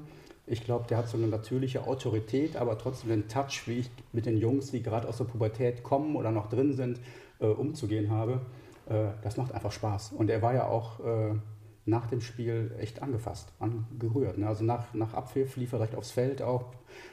Ich 0.47 0.63
glaube, 0.63 0.85
der 0.87 0.99
hat 0.99 1.09
so 1.09 1.17
eine 1.17 1.27
natürliche 1.27 1.87
Autorität, 1.87 2.55
aber 2.55 2.77
trotzdem 2.77 3.09
den 3.09 3.27
Touch, 3.27 3.63
wie 3.65 3.79
ich 3.79 3.91
mit 4.13 4.27
den 4.27 4.37
Jungs, 4.37 4.71
die 4.71 4.83
gerade 4.83 5.07
aus 5.07 5.17
der 5.17 5.25
Pubertät 5.25 5.83
kommen 5.83 6.15
oder 6.15 6.31
noch 6.31 6.47
drin 6.47 6.73
sind, 6.73 6.99
äh, 7.39 7.47
umzugehen 7.47 8.11
habe. 8.11 8.41
Äh, 8.87 9.07
das 9.23 9.37
macht 9.37 9.53
einfach 9.53 9.71
Spaß. 9.71 10.13
Und 10.13 10.29
er 10.29 10.41
war 10.41 10.53
ja 10.53 10.67
auch 10.67 10.99
äh, 10.99 11.33
nach 11.85 12.07
dem 12.07 12.21
Spiel 12.21 12.71
echt 12.79 13.01
angefasst, 13.01 13.51
angerührt. 13.59 14.37
Ne? 14.37 14.47
Also 14.47 14.63
nach, 14.63 14.93
nach 14.93 15.13
Abpfiff 15.13 15.55
lief 15.55 15.73
er 15.73 15.81
recht 15.81 15.95
aufs 15.95 16.11
Feld 16.11 16.41
auch, 16.41 16.65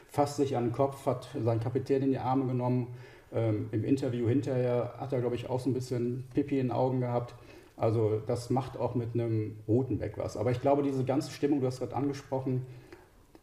fasst 0.08 0.36
sich 0.36 0.56
an 0.56 0.64
den 0.64 0.72
Kopf, 0.72 1.06
hat 1.06 1.28
seinen 1.44 1.60
Kapitän 1.60 2.02
in 2.02 2.10
die 2.10 2.18
Arme 2.18 2.46
genommen. 2.46 2.88
Ähm, 3.32 3.68
Im 3.72 3.84
Interview 3.84 4.28
hinterher 4.28 4.94
hat 4.98 5.12
er, 5.12 5.20
glaube 5.20 5.36
ich, 5.36 5.48
auch 5.48 5.60
so 5.60 5.70
ein 5.70 5.74
bisschen 5.74 6.24
Pipi 6.34 6.58
in 6.58 6.68
den 6.68 6.72
Augen 6.72 7.00
gehabt. 7.00 7.34
Also 7.76 8.20
das 8.26 8.50
macht 8.50 8.76
auch 8.76 8.94
mit 8.94 9.14
einem 9.14 9.56
Rotenbeck 9.66 10.18
was. 10.18 10.36
Aber 10.36 10.50
ich 10.50 10.60
glaube, 10.60 10.82
diese 10.82 11.04
ganze 11.04 11.30
Stimmung, 11.30 11.60
du 11.60 11.66
hast 11.66 11.80
gerade 11.80 11.96
angesprochen, 11.96 12.66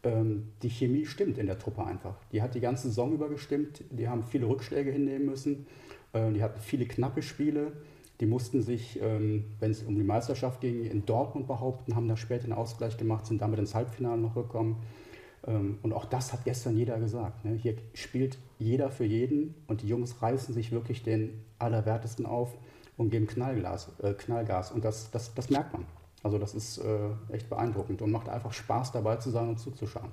ähm, 0.02 0.48
die 0.62 0.70
Chemie 0.70 1.04
stimmt 1.06 1.38
in 1.38 1.46
der 1.46 1.58
Truppe 1.58 1.84
einfach. 1.84 2.14
Die 2.32 2.40
hat 2.40 2.54
die 2.54 2.60
ganze 2.60 2.88
Saison 2.88 3.12
über 3.12 3.28
gestimmt. 3.28 3.84
Die 3.90 4.08
haben 4.08 4.24
viele 4.24 4.48
Rückschläge 4.48 4.90
hinnehmen 4.90 5.26
müssen. 5.26 5.66
Äh, 6.12 6.32
die 6.32 6.42
hatten 6.42 6.60
viele 6.60 6.86
knappe 6.86 7.22
Spiele. 7.22 7.72
Die 8.20 8.26
mussten 8.26 8.60
sich, 8.62 9.00
ähm, 9.02 9.44
wenn 9.60 9.70
es 9.70 9.82
um 9.82 9.94
die 9.94 10.02
Meisterschaft 10.02 10.60
ging, 10.60 10.84
in 10.84 11.06
Dortmund 11.06 11.46
behaupten, 11.46 11.96
haben 11.96 12.06
da 12.06 12.16
später 12.16 12.44
einen 12.44 12.52
Ausgleich 12.52 12.98
gemacht, 12.98 13.26
sind 13.26 13.40
damit 13.40 13.58
ins 13.58 13.74
Halbfinale 13.74 14.20
noch 14.20 14.34
gekommen. 14.34 14.82
Ähm, 15.46 15.78
und 15.82 15.92
auch 15.94 16.04
das 16.04 16.32
hat 16.32 16.44
gestern 16.44 16.76
jeder 16.76 16.98
gesagt. 16.98 17.44
Ne? 17.44 17.54
Hier 17.54 17.76
spielt 17.94 18.38
jeder 18.58 18.90
für 18.90 19.04
jeden 19.04 19.54
und 19.68 19.82
die 19.82 19.88
Jungs 19.88 20.20
reißen 20.20 20.52
sich 20.52 20.70
wirklich 20.70 21.02
den 21.02 21.42
Allerwertesten 21.58 22.26
auf 22.26 22.54
und 22.98 23.10
geben 23.10 23.26
Knallgas. 23.26 23.90
Äh, 24.02 24.12
Knallgas. 24.12 24.70
Und 24.70 24.84
das, 24.84 25.10
das, 25.10 25.34
das 25.34 25.48
merkt 25.48 25.72
man. 25.72 25.86
Also 26.22 26.38
das 26.38 26.54
ist 26.54 26.78
äh, 26.78 27.08
echt 27.32 27.48
beeindruckend 27.48 28.02
und 28.02 28.10
macht 28.10 28.28
einfach 28.28 28.52
Spaß 28.52 28.92
dabei 28.92 29.16
zu 29.16 29.30
sein 29.30 29.48
und 29.48 29.58
zuzuschauen. 29.58 30.10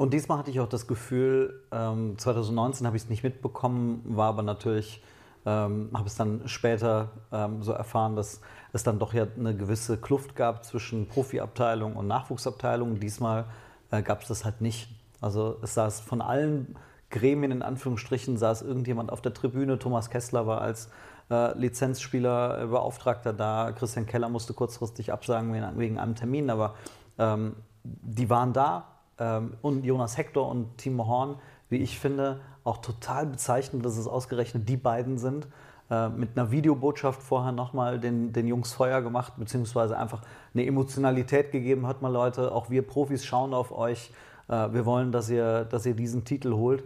Und 0.00 0.14
diesmal 0.14 0.38
hatte 0.38 0.50
ich 0.50 0.58
auch 0.60 0.66
das 0.66 0.86
Gefühl, 0.86 1.62
ähm, 1.70 2.16
2019 2.16 2.86
habe 2.86 2.96
ich 2.96 3.02
es 3.02 3.10
nicht 3.10 3.22
mitbekommen, 3.22 4.00
war 4.06 4.28
aber 4.28 4.40
natürlich, 4.40 5.02
ähm, 5.44 5.90
habe 5.92 6.06
es 6.06 6.14
dann 6.14 6.48
später 6.48 7.10
ähm, 7.30 7.62
so 7.62 7.72
erfahren, 7.72 8.16
dass 8.16 8.40
es 8.72 8.82
dann 8.82 8.98
doch 8.98 9.12
ja 9.12 9.26
eine 9.36 9.54
gewisse 9.54 9.98
Kluft 9.98 10.36
gab 10.36 10.64
zwischen 10.64 11.06
Profiabteilung 11.06 11.96
und 11.96 12.06
Nachwuchsabteilung. 12.06 12.98
Diesmal 12.98 13.44
äh, 13.90 14.00
gab 14.00 14.22
es 14.22 14.28
das 14.28 14.46
halt 14.46 14.62
nicht. 14.62 14.88
Also 15.20 15.58
es 15.60 15.74
saß 15.74 16.00
von 16.00 16.22
allen 16.22 16.78
Gremien 17.10 17.52
in 17.52 17.60
Anführungsstrichen 17.60 18.38
saß 18.38 18.62
irgendjemand 18.62 19.12
auf 19.12 19.20
der 19.20 19.34
Tribüne. 19.34 19.78
Thomas 19.78 20.08
Kessler 20.08 20.46
war 20.46 20.62
als 20.62 20.88
äh, 21.30 21.52
Lizenzspieler, 21.58 22.68
Beauftragter 22.68 23.34
da. 23.34 23.72
Christian 23.72 24.06
Keller 24.06 24.30
musste 24.30 24.54
kurzfristig 24.54 25.12
absagen 25.12 25.52
wegen, 25.52 25.78
wegen 25.78 25.98
einem 25.98 26.14
Termin, 26.14 26.48
aber 26.48 26.74
ähm, 27.18 27.54
die 27.84 28.30
waren 28.30 28.54
da. 28.54 28.86
Ähm, 29.20 29.52
und 29.62 29.84
Jonas 29.84 30.16
Hector 30.16 30.48
und 30.48 30.78
Timo 30.78 31.06
Horn, 31.06 31.36
wie 31.68 31.76
ich 31.76 32.00
finde, 32.00 32.40
auch 32.64 32.78
total 32.78 33.26
bezeichnend, 33.26 33.84
dass 33.84 33.96
es 33.96 34.08
ausgerechnet 34.08 34.68
die 34.68 34.76
beiden 34.76 35.18
sind. 35.18 35.46
Äh, 35.90 36.08
mit 36.08 36.36
einer 36.36 36.50
Videobotschaft 36.50 37.22
vorher 37.22 37.52
nochmal 37.52 38.00
den, 38.00 38.32
den 38.32 38.46
Jungs 38.46 38.72
Feuer 38.72 39.02
gemacht, 39.02 39.34
beziehungsweise 39.36 39.98
einfach 39.98 40.22
eine 40.54 40.64
Emotionalität 40.64 41.52
gegeben. 41.52 41.86
Hört 41.86 42.00
mal 42.00 42.12
Leute, 42.12 42.52
auch 42.52 42.70
wir 42.70 42.82
Profis 42.82 43.24
schauen 43.24 43.52
auf 43.52 43.72
euch. 43.72 44.10
Äh, 44.48 44.72
wir 44.72 44.86
wollen, 44.86 45.12
dass 45.12 45.28
ihr, 45.28 45.64
dass 45.64 45.84
ihr 45.86 45.94
diesen 45.94 46.24
Titel 46.24 46.52
holt. 46.54 46.84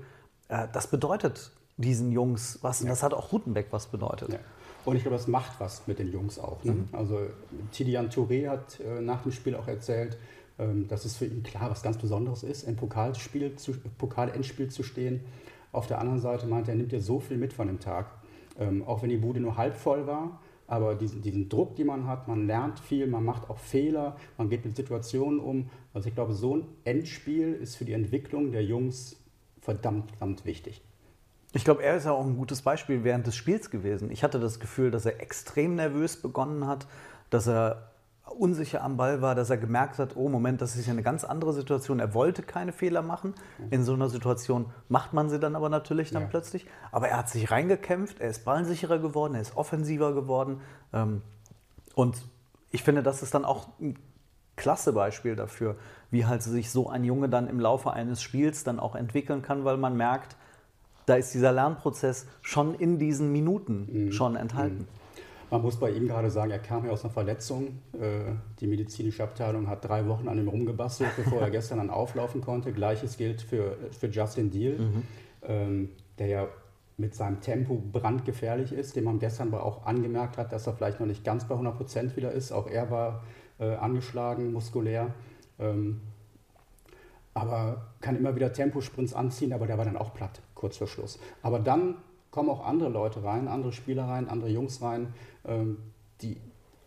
Äh, 0.48 0.68
das 0.72 0.86
bedeutet 0.86 1.52
diesen 1.76 2.12
Jungs 2.12 2.58
was. 2.62 2.80
Und 2.80 2.86
ja. 2.86 2.92
das 2.92 3.02
hat 3.02 3.14
auch 3.14 3.32
Rutenbeck 3.32 3.68
was 3.70 3.86
bedeutet. 3.86 4.32
Ja. 4.32 4.38
Und 4.84 4.96
ich 4.96 5.02
glaube, 5.02 5.16
das 5.16 5.28
macht 5.28 5.52
was 5.60 5.86
mit 5.86 5.98
den 5.98 6.12
Jungs 6.12 6.38
auch. 6.38 6.62
Ne? 6.64 6.72
Mhm. 6.72 6.88
Also 6.92 7.20
Tidian 7.72 8.08
Touré 8.10 8.48
hat 8.48 8.80
äh, 8.80 9.00
nach 9.00 9.22
dem 9.22 9.32
Spiel 9.32 9.54
auch 9.54 9.66
erzählt, 9.66 10.16
ähm, 10.58 10.88
dass 10.88 11.04
es 11.04 11.16
für 11.16 11.26
ihn 11.26 11.42
klar 11.42 11.70
was 11.70 11.82
ganz 11.82 11.98
Besonderes 11.98 12.42
ist, 12.42 12.62
im 12.64 12.76
Pokalspiel 12.76 13.56
zu, 13.56 13.72
Pokalendspiel 13.98 14.68
zu 14.68 14.82
stehen. 14.82 15.20
Auf 15.72 15.86
der 15.86 15.98
anderen 15.98 16.20
Seite 16.20 16.46
meint 16.46 16.68
er, 16.68 16.74
er 16.74 16.78
nimmt 16.78 16.92
ja 16.92 17.00
so 17.00 17.20
viel 17.20 17.36
mit 17.36 17.52
von 17.52 17.66
dem 17.66 17.80
Tag. 17.80 18.06
Ähm, 18.58 18.84
auch 18.84 19.02
wenn 19.02 19.10
die 19.10 19.16
Bude 19.16 19.40
nur 19.40 19.56
halb 19.56 19.76
voll 19.76 20.06
war, 20.06 20.40
aber 20.66 20.94
diesen, 20.94 21.22
diesen 21.22 21.48
Druck, 21.48 21.76
den 21.76 21.88
man 21.88 22.06
hat, 22.06 22.28
man 22.28 22.46
lernt 22.46 22.78
viel, 22.78 23.06
man 23.06 23.24
macht 23.24 23.50
auch 23.50 23.58
Fehler, 23.58 24.16
man 24.38 24.48
geht 24.48 24.64
mit 24.64 24.76
Situationen 24.76 25.40
um. 25.40 25.68
Also 25.92 26.08
ich 26.08 26.14
glaube, 26.14 26.32
so 26.32 26.56
ein 26.56 26.66
Endspiel 26.84 27.52
ist 27.54 27.76
für 27.76 27.84
die 27.84 27.92
Entwicklung 27.92 28.52
der 28.52 28.64
Jungs 28.64 29.16
verdammt, 29.60 30.10
verdammt 30.12 30.44
wichtig. 30.44 30.82
Ich 31.52 31.64
glaube, 31.64 31.82
er 31.82 31.96
ist 31.96 32.04
ja 32.04 32.12
auch 32.12 32.24
ein 32.24 32.36
gutes 32.36 32.62
Beispiel 32.62 33.04
während 33.04 33.26
des 33.26 33.36
Spiels 33.36 33.70
gewesen. 33.70 34.10
Ich 34.10 34.24
hatte 34.24 34.40
das 34.40 34.58
Gefühl, 34.58 34.90
dass 34.90 35.06
er 35.06 35.20
extrem 35.20 35.76
nervös 35.76 36.20
begonnen 36.20 36.66
hat, 36.66 36.86
dass 37.30 37.46
er 37.46 37.90
unsicher 38.34 38.82
am 38.82 38.96
Ball 38.96 39.22
war, 39.22 39.34
dass 39.34 39.50
er 39.50 39.56
gemerkt 39.56 39.98
hat, 39.98 40.16
oh 40.16 40.28
Moment, 40.28 40.60
das 40.60 40.76
ist 40.76 40.86
ja 40.86 40.92
eine 40.92 41.02
ganz 41.02 41.24
andere 41.24 41.52
Situation. 41.52 42.00
Er 42.00 42.14
wollte 42.14 42.42
keine 42.42 42.72
Fehler 42.72 43.02
machen. 43.02 43.34
In 43.70 43.84
so 43.84 43.94
einer 43.94 44.08
Situation 44.08 44.66
macht 44.88 45.12
man 45.12 45.28
sie 45.30 45.38
dann 45.38 45.56
aber 45.56 45.68
natürlich 45.68 46.10
dann 46.10 46.22
ja. 46.22 46.28
plötzlich. 46.28 46.66
Aber 46.92 47.08
er 47.08 47.18
hat 47.18 47.28
sich 47.28 47.50
reingekämpft, 47.50 48.20
er 48.20 48.30
ist 48.30 48.44
ballsicherer 48.44 48.98
geworden, 48.98 49.34
er 49.34 49.40
ist 49.40 49.56
offensiver 49.56 50.14
geworden. 50.14 50.60
Ähm, 50.92 51.22
und 51.94 52.22
ich 52.70 52.82
finde, 52.82 53.02
das 53.02 53.22
ist 53.22 53.34
dann 53.34 53.44
auch 53.44 53.68
ein 53.80 53.98
klasse 54.56 54.92
Beispiel 54.92 55.36
dafür, 55.36 55.76
wie 56.10 56.26
halt 56.26 56.42
sich 56.42 56.70
so 56.70 56.88
ein 56.88 57.04
Junge 57.04 57.28
dann 57.28 57.48
im 57.48 57.60
Laufe 57.60 57.92
eines 57.92 58.22
Spiels 58.22 58.64
dann 58.64 58.78
auch 58.78 58.94
entwickeln 58.94 59.42
kann, 59.42 59.64
weil 59.64 59.76
man 59.76 59.96
merkt, 59.96 60.36
da 61.06 61.14
ist 61.14 61.34
dieser 61.34 61.52
Lernprozess 61.52 62.26
schon 62.40 62.74
in 62.74 62.98
diesen 62.98 63.32
Minuten 63.32 63.88
mhm. 63.90 64.12
schon 64.12 64.36
enthalten. 64.36 64.88
Mhm. 64.90 65.03
Man 65.50 65.62
muss 65.62 65.76
bei 65.76 65.90
ihm 65.90 66.08
gerade 66.08 66.30
sagen, 66.30 66.50
er 66.50 66.58
kam 66.58 66.84
ja 66.84 66.92
aus 66.92 67.04
einer 67.04 67.12
Verletzung. 67.12 67.78
Äh, 67.92 68.32
die 68.60 68.66
medizinische 68.66 69.22
Abteilung 69.22 69.68
hat 69.68 69.84
drei 69.84 70.06
Wochen 70.06 70.28
an 70.28 70.38
ihm 70.38 70.48
rumgebastelt, 70.48 71.10
bevor 71.16 71.40
er 71.40 71.50
gestern 71.52 71.78
dann 71.78 71.90
auflaufen 71.90 72.40
konnte. 72.40 72.72
Gleiches 72.72 73.16
gilt 73.16 73.42
für, 73.42 73.76
für 73.90 74.08
Justin 74.08 74.50
Deal, 74.50 74.78
mhm. 74.78 75.02
Ähm, 75.46 75.90
der 76.18 76.26
ja 76.26 76.48
mit 76.96 77.14
seinem 77.14 77.40
Tempo 77.40 77.82
brandgefährlich 77.92 78.72
ist, 78.72 78.96
dem 78.96 79.04
man 79.04 79.18
gestern 79.18 79.48
aber 79.48 79.64
auch 79.64 79.84
angemerkt 79.84 80.38
hat, 80.38 80.52
dass 80.52 80.66
er 80.66 80.74
vielleicht 80.74 81.00
noch 81.00 81.06
nicht 81.06 81.24
ganz 81.24 81.44
bei 81.44 81.54
100 81.54 81.76
Prozent 81.76 82.16
wieder 82.16 82.32
ist. 82.32 82.52
Auch 82.52 82.68
er 82.68 82.90
war 82.90 83.24
äh, 83.58 83.74
angeschlagen, 83.74 84.52
muskulär. 84.52 85.12
Ähm, 85.58 86.00
aber 87.34 87.88
kann 88.00 88.16
immer 88.16 88.36
wieder 88.36 88.52
Temposprints 88.52 89.12
anziehen, 89.12 89.52
aber 89.52 89.66
der 89.66 89.76
war 89.76 89.84
dann 89.84 89.96
auch 89.96 90.14
platt 90.14 90.40
kurz 90.54 90.76
vor 90.76 90.86
Schluss. 90.86 91.18
Aber 91.42 91.58
dann 91.58 91.96
kommen 92.30 92.48
auch 92.48 92.64
andere 92.64 92.88
Leute 92.88 93.22
rein, 93.24 93.48
andere 93.48 93.72
Spieler 93.72 94.04
rein, 94.04 94.28
andere 94.28 94.50
Jungs 94.50 94.80
rein, 94.82 95.12
die 96.22 96.36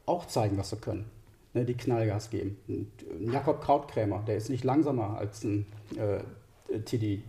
auch 0.05 0.25
zeigen, 0.25 0.57
was 0.57 0.71
sie 0.71 0.77
können, 0.77 1.05
ne, 1.53 1.65
die 1.65 1.75
Knallgas 1.75 2.29
geben. 2.29 2.57
Äh, 2.67 3.31
Jakob 3.31 3.61
Krautkrämer, 3.61 4.23
der 4.25 4.37
ist 4.37 4.49
nicht 4.49 4.63
langsamer 4.63 5.17
als 5.17 5.43
ein 5.43 5.65
äh, 5.95 6.79
Tidi, 6.79 7.23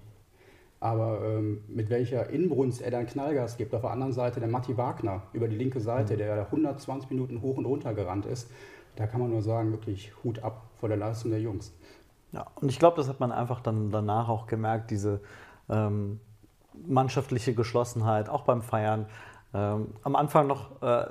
aber 0.80 1.20
ähm, 1.24 1.62
mit 1.68 1.90
welcher 1.90 2.30
Inbrunst 2.30 2.80
er 2.80 2.90
dann 2.90 3.06
Knallgas 3.06 3.56
gibt. 3.56 3.74
Auf 3.74 3.82
der 3.82 3.90
anderen 3.90 4.12
Seite 4.12 4.40
der 4.40 4.48
Matti 4.48 4.76
Wagner 4.76 5.22
über 5.32 5.48
die 5.48 5.56
linke 5.56 5.80
Seite, 5.80 6.14
mhm. 6.14 6.18
der 6.18 6.46
120 6.46 7.10
Minuten 7.10 7.42
hoch 7.42 7.56
und 7.56 7.66
runter 7.66 7.94
gerannt 7.94 8.26
ist. 8.26 8.48
Da 8.96 9.06
kann 9.06 9.20
man 9.20 9.30
nur 9.30 9.42
sagen, 9.42 9.70
wirklich 9.72 10.12
Hut 10.24 10.42
ab 10.42 10.62
vor 10.80 10.88
der 10.88 10.98
Leistung 10.98 11.30
der 11.30 11.40
Jungs. 11.40 11.72
Ja, 12.32 12.46
und 12.56 12.68
ich 12.68 12.78
glaube, 12.78 12.96
das 12.96 13.08
hat 13.08 13.20
man 13.20 13.32
einfach 13.32 13.60
dann 13.60 13.90
danach 13.90 14.28
auch 14.28 14.46
gemerkt, 14.46 14.90
diese 14.90 15.20
ähm, 15.68 16.20
mannschaftliche 16.86 17.54
Geschlossenheit, 17.54 18.28
auch 18.28 18.42
beim 18.42 18.62
Feiern. 18.62 19.06
Ähm, 19.54 19.88
am 20.02 20.16
Anfang 20.16 20.46
noch, 20.46 20.82
äh, 20.82 21.06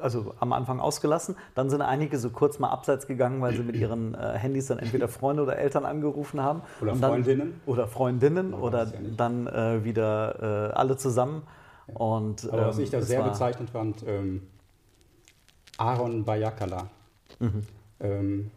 also 0.00 0.34
am 0.40 0.52
Anfang 0.52 0.80
ausgelassen, 0.80 1.36
dann 1.54 1.70
sind 1.70 1.80
einige 1.80 2.18
so 2.18 2.30
kurz 2.30 2.58
mal 2.58 2.70
abseits 2.70 3.06
gegangen, 3.06 3.40
weil 3.40 3.54
sie 3.54 3.62
mit 3.62 3.76
ihren 3.76 4.14
äh, 4.14 4.36
Handys 4.36 4.66
dann 4.66 4.78
entweder 4.78 5.08
Freunde 5.08 5.42
oder 5.42 5.56
Eltern 5.56 5.84
angerufen 5.84 6.42
haben. 6.42 6.62
Oder 6.80 6.92
dann, 6.92 7.10
Freundinnen. 7.12 7.60
Oder 7.66 7.86
Freundinnen 7.86 8.54
oder 8.54 8.84
ja 8.84 8.92
dann 9.16 9.46
äh, 9.46 9.84
wieder 9.84 10.70
äh, 10.70 10.74
alle 10.74 10.96
zusammen. 10.96 11.42
Ja. 11.88 11.94
Und, 11.94 12.52
Aber 12.52 12.66
was 12.66 12.78
ähm, 12.78 12.84
ich 12.84 12.90
da 12.90 13.00
sehr 13.00 13.22
bezeichnend 13.22 13.70
fand, 13.70 14.04
ähm, 14.06 14.42
Aaron 15.78 16.24
Bayakala. 16.24 16.88
Mhm. 17.38 17.62
Ähm, 18.00 18.50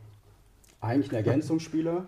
eigentlich 0.81 1.11
ein 1.11 1.15
Ergänzungsspieler, 1.15 2.05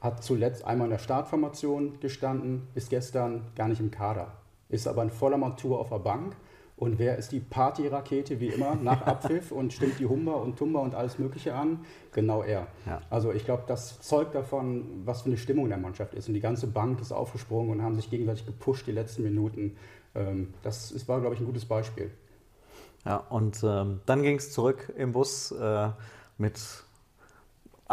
hat 0.00 0.22
zuletzt 0.22 0.64
einmal 0.64 0.86
in 0.86 0.90
der 0.90 0.98
Startformation 0.98 2.00
gestanden, 2.00 2.66
ist 2.74 2.90
gestern 2.90 3.42
gar 3.54 3.68
nicht 3.68 3.80
im 3.80 3.90
Kader, 3.90 4.32
ist 4.72 4.88
aber 4.88 5.02
in 5.04 5.10
voller 5.10 5.36
Montur 5.36 5.78
auf 5.78 5.90
der 5.90 6.00
Bank. 6.00 6.34
Und 6.76 6.98
wer 6.98 7.16
ist 7.16 7.30
die 7.30 7.38
Partyrakete 7.38 8.40
wie 8.40 8.48
immer 8.48 8.74
nach 8.74 9.02
Abpfiff 9.06 9.52
und 9.52 9.72
stimmt 9.72 10.00
die 10.00 10.06
Humba 10.06 10.32
und 10.32 10.58
Tumba 10.58 10.80
und 10.80 10.96
alles 10.96 11.18
Mögliche 11.18 11.54
an? 11.54 11.84
Genau 12.10 12.42
er. 12.42 12.66
Ja. 12.86 13.00
Also 13.08 13.32
ich 13.32 13.44
glaube, 13.44 13.62
das 13.68 14.00
zeugt 14.00 14.34
davon, 14.34 15.02
was 15.04 15.22
für 15.22 15.28
eine 15.28 15.36
Stimmung 15.36 15.66
in 15.66 15.70
der 15.70 15.78
Mannschaft 15.78 16.14
ist. 16.14 16.26
Und 16.26 16.34
die 16.34 16.40
ganze 16.40 16.66
Bank 16.66 17.00
ist 17.00 17.12
aufgesprungen 17.12 17.70
und 17.70 17.82
haben 17.82 17.94
sich 17.94 18.10
gegenseitig 18.10 18.46
gepusht 18.46 18.88
die 18.88 18.92
letzten 18.92 19.22
Minuten. 19.22 19.76
Ähm, 20.16 20.54
das 20.62 21.06
war, 21.06 21.20
glaube 21.20 21.36
ich, 21.36 21.40
ein 21.40 21.46
gutes 21.46 21.66
Beispiel. 21.66 22.10
Ja, 23.04 23.16
und 23.16 23.62
ähm, 23.62 24.00
dann 24.06 24.22
ging 24.22 24.36
es 24.36 24.50
zurück 24.52 24.92
im 24.96 25.12
Bus 25.12 25.52
äh, 25.52 25.88
mit 26.38 26.58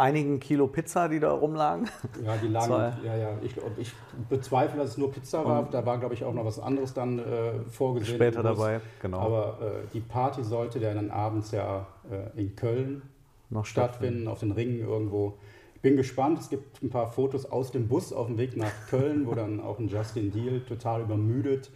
einigen 0.00 0.40
Kilo 0.40 0.66
Pizza, 0.66 1.08
die 1.08 1.20
da 1.20 1.32
rumlagen. 1.32 1.88
Ja, 2.24 2.36
die 2.36 2.48
lagen, 2.48 2.66
Zwei. 2.66 2.92
ja, 3.04 3.16
ja. 3.16 3.38
Ich, 3.42 3.54
ich, 3.76 3.92
bezweifle, 4.28 4.80
dass 4.80 4.90
es 4.90 4.98
nur 4.98 5.12
Pizza 5.12 5.44
war. 5.44 5.60
Und 5.60 5.74
da 5.74 5.84
war, 5.86 5.98
glaube 5.98 6.14
ich, 6.14 6.24
auch 6.24 6.34
noch 6.34 6.44
was 6.44 6.58
anderes 6.58 6.94
dann 6.94 7.18
äh, 7.18 7.52
vorgesehen. 7.68 8.16
Später 8.16 8.42
dabei, 8.42 8.80
genau. 9.00 9.18
Aber 9.18 9.58
äh, 9.60 9.86
die 9.92 10.00
Party 10.00 10.42
sollte 10.42 10.80
dann 10.80 11.10
abends 11.10 11.52
ja 11.52 11.86
äh, 12.10 12.38
in 12.40 12.56
Köln 12.56 13.02
noch 13.50 13.66
stattfinden, 13.66 14.28
auf 14.28 14.40
den 14.40 14.52
Ringen 14.52 14.80
irgendwo. 14.80 15.38
Ich 15.74 15.80
bin 15.80 15.96
gespannt. 15.96 16.38
Es 16.38 16.50
gibt 16.50 16.82
ein 16.82 16.90
paar 16.90 17.08
Fotos 17.08 17.46
aus 17.46 17.70
dem 17.70 17.88
Bus 17.88 18.12
auf 18.12 18.26
dem 18.26 18.38
Weg 18.38 18.56
nach 18.56 18.72
Köln, 18.88 19.26
wo 19.26 19.34
dann 19.34 19.60
auch 19.60 19.78
ein 19.78 19.88
Justin 19.88 20.30
Deal 20.30 20.60
total 20.60 21.02
übermüdet, 21.02 21.70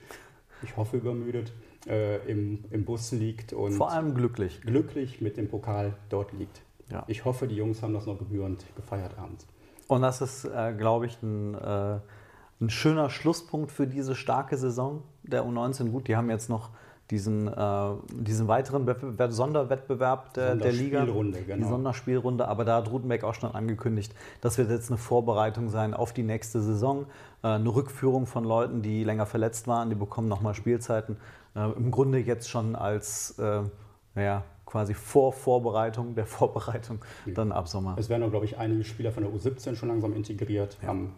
ich 0.62 0.76
hoffe 0.76 0.96
übermüdet, 0.96 1.52
äh, 1.86 2.16
im, 2.30 2.64
im 2.70 2.84
Bus 2.84 3.12
liegt 3.12 3.52
und 3.52 3.72
vor 3.72 3.90
allem 3.90 4.14
glücklich. 4.14 4.60
Glücklich 4.62 5.20
mit 5.20 5.36
dem 5.36 5.48
Pokal 5.48 5.94
dort 6.08 6.32
liegt. 6.32 6.62
Ja. 6.90 7.04
Ich 7.06 7.24
hoffe, 7.24 7.46
die 7.46 7.56
Jungs 7.56 7.82
haben 7.82 7.94
das 7.94 8.06
noch 8.06 8.18
gebührend 8.18 8.64
gefeiert 8.76 9.18
abends. 9.18 9.46
Und 9.88 10.02
das 10.02 10.20
ist, 10.20 10.44
äh, 10.44 10.74
glaube 10.76 11.06
ich, 11.06 11.22
ein, 11.22 11.54
äh, 11.54 11.98
ein, 12.60 12.70
schöner 12.70 13.10
Schlusspunkt 13.10 13.70
für 13.70 13.86
diese 13.86 14.14
starke 14.14 14.56
Saison 14.56 15.02
der 15.22 15.44
U19. 15.44 15.90
Gut, 15.90 16.08
die 16.08 16.16
haben 16.16 16.30
jetzt 16.30 16.48
noch 16.48 16.70
diesen, 17.10 17.48
äh, 17.48 17.90
diesen 18.12 18.48
weiteren 18.48 18.86
Wettbewerb, 18.86 19.32
Sonderwettbewerb 19.32 20.32
der, 20.34 20.56
der 20.56 20.72
Liga. 20.72 21.00
Sonderspielrunde, 21.00 21.38
Die 21.38 21.44
genau. 21.44 21.68
Sonderspielrunde, 21.68 22.48
aber 22.48 22.64
da 22.64 22.76
hat 22.76 22.90
Rutenbeck 22.90 23.24
auch 23.24 23.34
schon 23.34 23.54
angekündigt, 23.54 24.14
das 24.40 24.56
wird 24.56 24.70
jetzt 24.70 24.90
eine 24.90 24.96
Vorbereitung 24.96 25.68
sein 25.68 25.92
auf 25.92 26.14
die 26.14 26.22
nächste 26.22 26.62
Saison. 26.62 27.06
Äh, 27.42 27.48
eine 27.48 27.74
Rückführung 27.74 28.26
von 28.26 28.44
Leuten, 28.44 28.80
die 28.80 29.04
länger 29.04 29.26
verletzt 29.26 29.68
waren, 29.68 29.90
die 29.90 29.96
bekommen 29.96 30.28
nochmal 30.28 30.54
Spielzeiten. 30.54 31.18
Äh, 31.54 31.70
Im 31.72 31.90
Grunde 31.90 32.18
jetzt 32.18 32.48
schon 32.48 32.74
als 32.74 33.38
äh, 33.38 33.62
naja, 34.14 34.44
quasi 34.66 34.94
Vorvorbereitung 34.94 36.14
der 36.14 36.26
Vorbereitung 36.38 37.04
dann 37.26 37.52
ab 37.52 37.68
Sommer. 37.68 37.96
Es 37.98 38.08
werden 38.08 38.22
auch, 38.22 38.30
glaube 38.30 38.46
ich, 38.46 38.58
einige 38.58 38.84
Spieler 38.84 39.12
von 39.12 39.22
der 39.22 39.32
U17 39.32 39.76
schon 39.76 39.88
langsam 39.88 40.14
integriert. 40.14 40.78
Am 40.86 41.12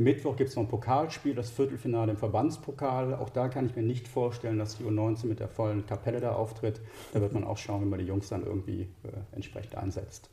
Mittwoch 0.00 0.36
gibt 0.36 0.50
es 0.50 0.56
noch 0.56 0.62
ein 0.62 0.68
Pokalspiel, 0.68 1.34
das 1.34 1.50
Viertelfinale 1.50 2.12
im 2.12 2.16
Verbandspokal. 2.16 3.14
Auch 3.16 3.30
da 3.30 3.48
kann 3.48 3.66
ich 3.66 3.74
mir 3.74 3.82
nicht 3.82 4.06
vorstellen, 4.06 4.56
dass 4.56 4.78
die 4.78 4.84
U19 4.84 5.26
mit 5.26 5.40
der 5.40 5.48
vollen 5.48 5.86
Kapelle 5.86 6.20
da 6.20 6.32
auftritt. 6.32 6.80
Da 7.12 7.20
wird 7.20 7.32
man 7.32 7.42
auch 7.42 7.58
schauen, 7.58 7.82
wie 7.82 7.88
man 7.88 7.98
die 7.98 8.06
Jungs 8.06 8.28
dann 8.28 8.44
irgendwie 8.46 8.82
äh, 9.02 9.34
entsprechend 9.34 9.74
einsetzt. 9.74 10.30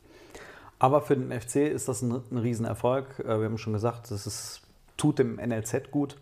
Aber 0.78 1.02
für 1.02 1.18
den 1.18 1.32
FC 1.32 1.56
ist 1.56 1.88
das 1.88 2.04
ein, 2.04 2.22
ein 2.32 2.38
Riesenerfolg. 2.38 3.20
Äh, 3.20 3.40
Wir 3.40 3.46
haben 3.46 3.58
schon 3.58 3.74
gesagt, 3.74 4.12
das 4.12 4.28
ist, 4.28 4.62
tut 4.98 5.18
dem 5.18 5.38
NLZ 5.38 5.90
gut. 5.90 6.18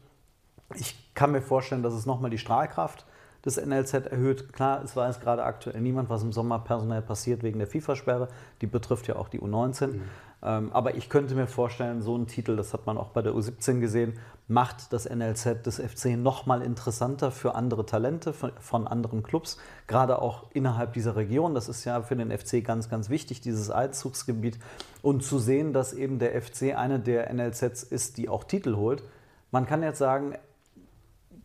Ich 0.75 1.13
kann 1.13 1.33
mir 1.33 1.41
vorstellen, 1.41 1.83
dass 1.83 1.93
es 1.93 2.05
nochmal 2.05 2.31
die 2.31 2.37
Strahlkraft 2.37 3.05
des 3.45 3.63
NLZ 3.63 3.93
erhöht. 4.07 4.53
Klar, 4.53 4.83
es 4.83 4.95
weiß 4.95 5.19
gerade 5.19 5.43
aktuell 5.43 5.81
niemand, 5.81 6.09
was 6.09 6.23
im 6.23 6.31
Sommer 6.31 6.59
personell 6.59 7.01
passiert 7.01 7.43
wegen 7.43 7.59
der 7.59 7.67
FIFA-Sperre. 7.67 8.29
Die 8.61 8.67
betrifft 8.67 9.07
ja 9.07 9.17
auch 9.17 9.27
die 9.27 9.39
U19. 9.39 9.99
Ähm, 10.43 10.71
aber 10.73 10.95
ich 10.95 11.09
könnte 11.09 11.35
mir 11.35 11.47
vorstellen, 11.47 12.01
so 12.01 12.17
ein 12.17 12.27
Titel, 12.27 12.55
das 12.55 12.73
hat 12.73 12.85
man 12.85 12.97
auch 12.97 13.09
bei 13.09 13.21
der 13.21 13.33
U17 13.33 13.79
gesehen, 13.79 14.19
macht 14.47 14.91
das 14.91 15.09
NLZ 15.09 15.65
des 15.65 15.79
FC 15.79 16.17
nochmal 16.17 16.61
interessanter 16.61 17.31
für 17.31 17.55
andere 17.55 17.85
Talente 17.85 18.33
von, 18.33 18.51
von 18.59 18.87
anderen 18.87 19.23
Clubs, 19.23 19.57
gerade 19.87 20.21
auch 20.21 20.47
innerhalb 20.51 20.93
dieser 20.93 21.15
Region. 21.15 21.55
Das 21.55 21.69
ist 21.69 21.85
ja 21.85 22.01
für 22.01 22.17
den 22.17 22.37
FC 22.37 22.63
ganz, 22.63 22.89
ganz 22.89 23.09
wichtig, 23.09 23.39
dieses 23.39 23.69
Einzugsgebiet. 23.69 24.59
Und 25.01 25.23
zu 25.23 25.39
sehen, 25.39 25.71
dass 25.71 25.93
eben 25.93 26.19
der 26.19 26.41
FC 26.41 26.75
eine 26.75 26.99
der 26.99 27.33
NLZs 27.33 27.83
ist, 27.83 28.17
die 28.17 28.27
auch 28.27 28.43
Titel 28.43 28.75
holt. 28.75 29.03
Man 29.51 29.65
kann 29.65 29.81
jetzt 29.81 29.99
sagen, 29.99 30.35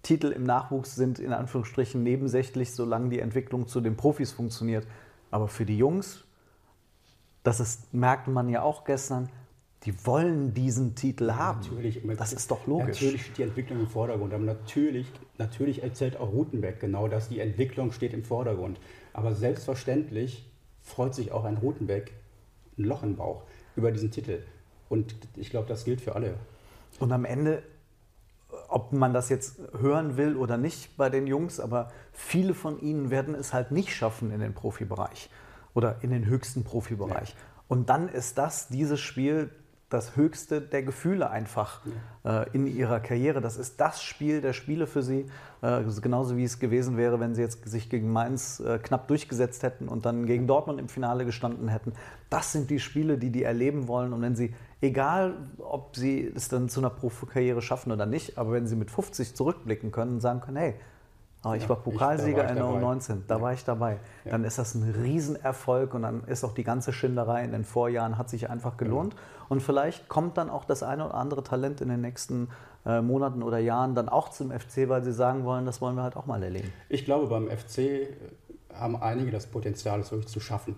Titel 0.03 0.29
im 0.29 0.45
Nachwuchs 0.45 0.95
sind 0.95 1.19
in 1.19 1.33
Anführungsstrichen 1.33 2.03
nebensächlich, 2.03 2.73
solange 2.73 3.11
die 3.11 3.21
Entwicklung 3.21 3.67
zu 3.67 3.81
den 3.81 3.97
Profis 3.97 4.33
funktioniert. 4.33 4.87
Aber 5.31 5.49
für 5.49 5.65
die 5.65 5.77
Jungs, 5.77 6.25
das 7.43 7.61
ist, 7.61 7.93
merkt 7.93 8.29
man 8.29 8.49
ja 8.49 8.63
auch 8.63 8.85
gestern, 8.85 9.29
die 9.85 10.07
wollen 10.07 10.55
diesen 10.55 10.95
Titel 10.95 11.33
haben. 11.33 11.61
Natürlich, 11.61 12.03
das 12.17 12.33
ist 12.33 12.51
doch 12.51 12.67
logisch. 12.67 13.01
Natürlich 13.01 13.23
steht 13.23 13.39
die 13.39 13.43
Entwicklung 13.43 13.81
im 13.81 13.87
Vordergrund, 13.87 14.35
aber 14.35 14.45
natürlich, 14.45 15.11
natürlich 15.39 15.83
erzählt 15.83 16.17
auch 16.17 16.33
Rutenbeck 16.33 16.81
genau 16.81 17.07
das, 17.07 17.29
die 17.29 17.39
Entwicklung 17.39 17.93
steht 17.93 18.13
im 18.13 18.25
Vordergrund. 18.25 18.81
Aber 19.13 19.35
selbstverständlich 19.35 20.51
freut 20.83 21.15
sich 21.15 21.31
auch 21.33 21.45
ein 21.45 21.59
Rutenbeck 21.59 22.13
ein 22.77 22.85
Loch 22.85 23.03
im 23.03 23.17
Bauch 23.17 23.43
über 23.77 23.93
diesen 23.93 24.11
Titel. 24.11 24.43
Und 24.89 25.15
ich 25.37 25.51
glaube, 25.51 25.69
das 25.69 25.85
gilt 25.85 26.01
für 26.01 26.15
alle. 26.15 26.35
Und 26.99 27.13
am 27.13 27.25
Ende, 27.25 27.63
ob 28.68 28.92
man 28.92 29.12
das 29.12 29.29
jetzt 29.29 29.59
hören 29.79 30.16
will 30.16 30.37
oder 30.37 30.57
nicht 30.57 30.97
bei 30.97 31.11
den 31.11 31.27
Jungs, 31.27 31.61
aber 31.61 31.90
viele 32.12 32.55
von 32.55 32.81
ihnen 32.81 33.11
werden 33.11 33.35
es 33.35 33.53
halt 33.53 33.71
nicht 33.71 33.94
schaffen 33.94 34.31
in 34.31 34.40
den 34.40 34.55
Profibereich 34.55 35.31
oder 35.75 35.97
in 36.03 36.11
den 36.11 36.27
höchsten 36.27 36.64
Profibereich. 36.64 37.35
Und 37.68 37.90
dann 37.90 38.09
ist 38.09 38.38
das, 38.38 38.68
dieses 38.68 39.01
Spiel, 39.01 39.51
das 39.90 40.16
höchste 40.16 40.61
der 40.61 40.83
Gefühle 40.83 41.31
einfach 41.31 41.81
äh, 42.25 42.51
in 42.53 42.66
ihrer 42.66 43.01
Karriere. 43.01 43.40
Das 43.40 43.57
ist 43.57 43.81
das 43.81 44.03
Spiel 44.03 44.42
der 44.42 44.53
Spiele 44.53 44.87
für 44.87 45.03
sie. 45.03 45.27
Äh, 45.62 45.83
genauso 46.03 46.37
wie 46.37 46.44
es 46.44 46.59
gewesen 46.59 46.99
wäre, 46.99 47.21
wenn 47.21 47.35
sie 47.35 47.40
jetzt 47.40 47.66
sich 47.66 47.88
gegen 47.88 48.12
Mainz 48.12 48.61
äh, 48.61 48.79
knapp 48.79 49.09
durchgesetzt 49.09 49.62
hätten 49.62 49.88
und 49.88 50.05
dann 50.05 50.27
gegen 50.27 50.47
Dortmund 50.47 50.79
im 50.79 50.88
Finale 50.88 51.25
gestanden 51.25 51.68
hätten. 51.68 51.94
Das 52.29 52.53
sind 52.53 52.68
die 52.68 52.81
Spiele, 52.81 53.16
die 53.16 53.31
die 53.31 53.44
erleben 53.44 53.88
wollen. 53.88 54.12
Und 54.12 54.21
wenn 54.21 54.37
sie, 54.37 54.55
egal 54.81 55.35
ob 55.59 55.97
sie 55.97 56.31
es 56.35 56.49
dann 56.49 56.69
zu 56.69 56.81
einer 56.81 56.91
Profikarriere 56.91 57.62
schaffen 57.62 57.93
oder 57.93 58.07
nicht, 58.07 58.38
aber 58.38 58.53
wenn 58.53 58.67
sie 58.67 58.77
mit 58.77 58.91
50 58.91 59.35
zurückblicken 59.35 59.91
können 59.93 60.14
und 60.14 60.21
sagen 60.21 60.41
können, 60.41 60.57
hey, 60.57 60.75
aber 61.43 61.57
ich 61.57 61.62
Ja, 61.62 61.69
war 61.69 61.77
Pokalsieger 61.77 62.45
ich 62.45 62.51
in 62.51 62.57
der 62.57 62.64
dabei. 62.67 62.83
U19, 62.83 63.19
da 63.29 63.37
Ja. 63.37 63.43
war 63.43 63.53
ich 63.53 63.64
dabei. 63.64 63.99
Dann 64.25 64.43
ist 64.43 64.59
das 64.59 64.75
ein 64.75 64.83
Riesenerfolg 64.91 65.95
und 65.95 66.03
dann 66.03 66.25
ist 66.25 66.43
auch 66.45 66.53
die 66.53 66.64
ganze 66.64 66.93
Schinderei 66.93 67.45
in 67.45 67.53
den 67.53 67.64
Vorjahren 67.64 68.19
hat 68.19 68.29
sich 68.29 68.51
einfach 68.51 68.77
gelohnt. 68.77 69.14
Und 69.49 69.62
vielleicht 69.62 70.09
kommt 70.09 70.37
dann 70.37 70.51
auch 70.51 70.64
das 70.64 70.83
eine 70.83 71.05
oder 71.07 71.14
andere 71.14 71.45
Talent 71.45 71.81
in 71.81 71.88
den 71.91 72.01
nächsten 72.01 72.49
äh, 72.85 73.01
Monaten 73.03 73.45
oder 73.45 73.59
Jahren 73.59 73.95
dann 73.95 74.09
auch 74.09 74.31
zum 74.31 74.51
FC, 74.51 74.88
weil 74.88 75.05
sie 75.05 75.12
sagen 75.12 75.45
wollen, 75.45 75.64
das 75.64 75.81
wollen 75.81 75.95
wir 75.95 76.03
halt 76.03 76.17
auch 76.17 76.27
mal 76.27 76.43
erleben. 76.43 76.73
Ich 76.88 77.05
glaube, 77.05 77.29
beim 77.29 77.49
FC 77.49 78.09
haben 78.75 78.97
einige 78.97 79.31
das 79.31 79.47
Potenzial, 79.47 80.01
es 80.01 80.11
wirklich 80.11 80.29
zu 80.29 80.41
schaffen. 80.41 80.77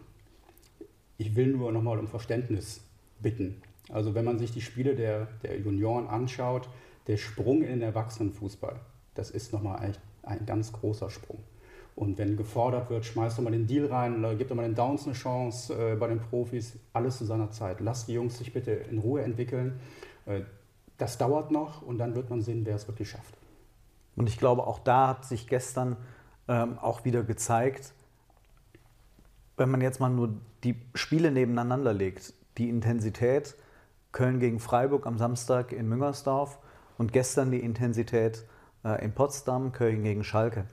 Ich 1.16 1.36
will 1.36 1.48
nur 1.56 1.72
nochmal 1.72 1.98
um 1.98 2.06
Verständnis 2.06 2.82
bitten. 3.20 3.62
Also 3.92 4.14
wenn 4.14 4.24
man 4.24 4.38
sich 4.38 4.52
die 4.52 4.60
Spiele 4.60 4.94
der, 4.94 5.28
der 5.42 5.58
Junioren 5.58 6.06
anschaut, 6.06 6.68
der 7.06 7.16
Sprung 7.16 7.62
in 7.62 7.70
den 7.70 7.82
Erwachsenenfußball, 7.82 8.76
das 9.14 9.30
ist 9.30 9.52
nochmal 9.52 9.78
ein, 9.78 9.94
ein 10.22 10.46
ganz 10.46 10.72
großer 10.72 11.10
Sprung. 11.10 11.42
Und 11.96 12.18
wenn 12.18 12.36
gefordert 12.36 12.88
wird, 12.88 13.04
schmeißt 13.04 13.36
doch 13.36 13.42
mal 13.42 13.50
den 13.50 13.66
Deal 13.66 13.86
rein 13.86 14.18
oder 14.18 14.34
gib 14.34 14.48
doch 14.48 14.56
mal 14.56 14.62
den 14.62 14.74
Downs 14.74 15.04
eine 15.04 15.14
Chance 15.14 15.74
äh, 15.74 15.96
bei 15.96 16.06
den 16.06 16.20
Profis, 16.20 16.78
alles 16.92 17.18
zu 17.18 17.24
seiner 17.24 17.50
Zeit. 17.50 17.80
Lasst 17.80 18.08
die 18.08 18.14
Jungs 18.14 18.38
sich 18.38 18.52
bitte 18.52 18.70
in 18.70 18.98
Ruhe 18.98 19.22
entwickeln. 19.22 19.80
Äh, 20.26 20.42
das 20.96 21.18
dauert 21.18 21.50
noch 21.50 21.82
und 21.82 21.98
dann 21.98 22.14
wird 22.14 22.30
man 22.30 22.42
sehen, 22.42 22.64
wer 22.64 22.76
es 22.76 22.86
wirklich 22.86 23.10
schafft. 23.10 23.34
Und 24.16 24.28
ich 24.28 24.38
glaube, 24.38 24.66
auch 24.66 24.78
da 24.78 25.08
hat 25.08 25.24
sich 25.24 25.48
gestern 25.48 25.96
ähm, 26.48 26.78
auch 26.78 27.04
wieder 27.04 27.22
gezeigt, 27.22 27.92
wenn 29.56 29.70
man 29.70 29.80
jetzt 29.80 30.00
mal 30.00 30.10
nur 30.10 30.34
die 30.64 30.76
Spiele 30.94 31.30
nebeneinander 31.30 31.92
legt, 31.92 32.34
die 32.58 32.68
Intensität 32.68 33.56
Köln 34.12 34.40
gegen 34.40 34.60
Freiburg 34.60 35.06
am 35.06 35.18
Samstag 35.18 35.72
in 35.72 35.88
Müngersdorf 35.88 36.58
und 36.98 37.12
gestern 37.12 37.50
die 37.50 37.60
Intensität 37.60 38.44
äh, 38.84 39.04
in 39.04 39.12
Potsdam, 39.12 39.72
Köln 39.72 40.02
gegen 40.02 40.24
Schalke. 40.24 40.66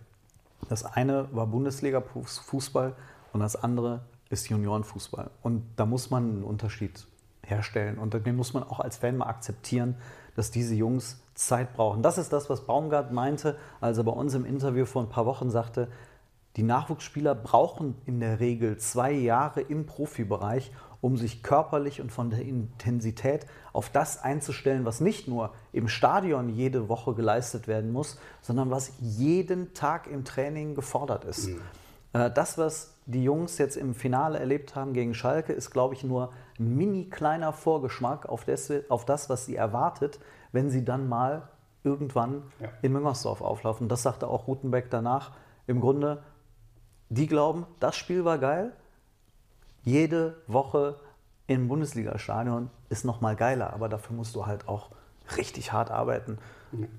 Das 0.70 0.86
eine 0.86 1.30
war 1.34 1.48
Bundesliga-Fußball 1.48 2.96
und 3.34 3.40
das 3.40 3.56
andere 3.56 4.02
ist 4.30 4.50
Juniorenfußball. 4.50 5.30
Und 5.42 5.64
da 5.76 5.86
muss 5.86 6.10
man 6.10 6.24
einen 6.24 6.44
Unterschied 6.44 7.08
herstellen. 7.46 7.98
Und 7.98 8.14
den 8.14 8.36
muss 8.36 8.54
man 8.54 8.64
auch 8.64 8.80
als 8.80 8.98
Fan 8.98 9.18
mal 9.18 9.28
akzeptieren, 9.28 9.96
dass 10.36 10.52
diese 10.52 10.76
Jungs 10.76 11.22
Zeit 11.34 11.74
brauchen. 11.74 12.02
Das 12.02 12.18
ist 12.18 12.34
das, 12.34 12.50
was 12.50 12.66
Baumgart 12.66 13.12
meinte, 13.12 13.58
als 13.80 13.98
er 13.98 14.04
bei 14.04 14.12
uns 14.12 14.34
im 14.34 14.46
Interview 14.46 14.86
vor 14.86 15.04
ein 15.04 15.10
paar 15.10 15.26
Wochen 15.26 15.50
sagte, 15.50 15.88
die 16.56 16.64
Nachwuchsspieler 16.64 17.36
brauchen 17.36 17.96
in 18.06 18.20
der 18.20 18.40
Regel 18.40 18.78
zwei 18.78 19.12
Jahre 19.12 19.62
im 19.62 19.86
Profibereich, 19.86 20.72
um 21.02 21.18
sich 21.18 21.44
körperlich 21.44 22.02
und 22.02 22.12
von 22.12 22.30
der 22.30 22.42
Intensität 22.42 23.46
auf 23.74 23.90
das 23.90 24.24
einzustellen, 24.24 24.86
was 24.86 25.00
nicht 25.02 25.28
nur 25.28 25.54
im 25.72 25.88
Stadion 25.88 26.50
jede 26.50 26.90
Woche 26.90 27.14
geleistet 27.14 27.68
werden 27.68 27.92
muss, 27.92 28.20
sondern 28.42 28.72
was 28.72 28.92
jeden 29.00 29.74
Tag 29.74 30.08
im 30.08 30.26
Training 30.26 30.76
gefordert 30.76 31.24
ist. 31.26 31.50
Äh, 32.14 32.32
Das, 32.32 32.58
was 32.58 32.96
die 33.06 33.24
Jungs 33.24 33.58
jetzt 33.58 33.78
im 33.78 33.94
Finale 33.94 34.40
erlebt 34.40 34.76
haben 34.76 34.94
gegen 34.94 35.14
Schalke, 35.14 35.54
ist, 35.54 35.72
glaube 35.72 35.94
ich, 35.94 36.04
nur 36.04 36.32
ein 36.60 36.76
mini 36.76 37.06
kleiner 37.10 37.54
Vorgeschmack 37.54 38.28
auf 38.28 38.44
das, 38.44 38.72
auf 38.90 39.06
das, 39.06 39.30
was 39.30 39.46
sie 39.46 39.56
erwartet, 39.56 40.20
wenn 40.52 40.70
sie 40.70 40.84
dann 40.84 41.08
mal 41.08 41.48
irgendwann 41.84 42.44
Ja. 42.60 42.70
in 42.82 42.92
Müngersdorf 42.92 43.42
auflaufen. 43.42 43.88
Das 43.88 44.02
sagte 44.04 44.28
auch 44.28 44.48
Rutenbeck 44.48 44.90
danach. 44.90 45.32
Im 45.68 45.80
Grunde, 45.80 46.24
die 47.10 47.28
glauben, 47.28 47.66
das 47.80 47.96
Spiel 47.96 48.26
war 48.26 48.40
geil. 48.40 48.74
Jede 49.88 50.36
Woche 50.48 50.98
im 51.48 51.70
Bundesliga-Stadion 51.70 52.70
ist 52.90 53.06
noch 53.06 53.22
mal 53.22 53.38
geiler, 53.38 53.72
aber 53.72 53.88
dafür 53.88 54.18
musst 54.18 54.36
du 54.36 54.46
halt 54.46 54.68
auch 54.68 54.90
richtig 55.38 55.72
hart 55.72 55.92
arbeiten 55.92 56.40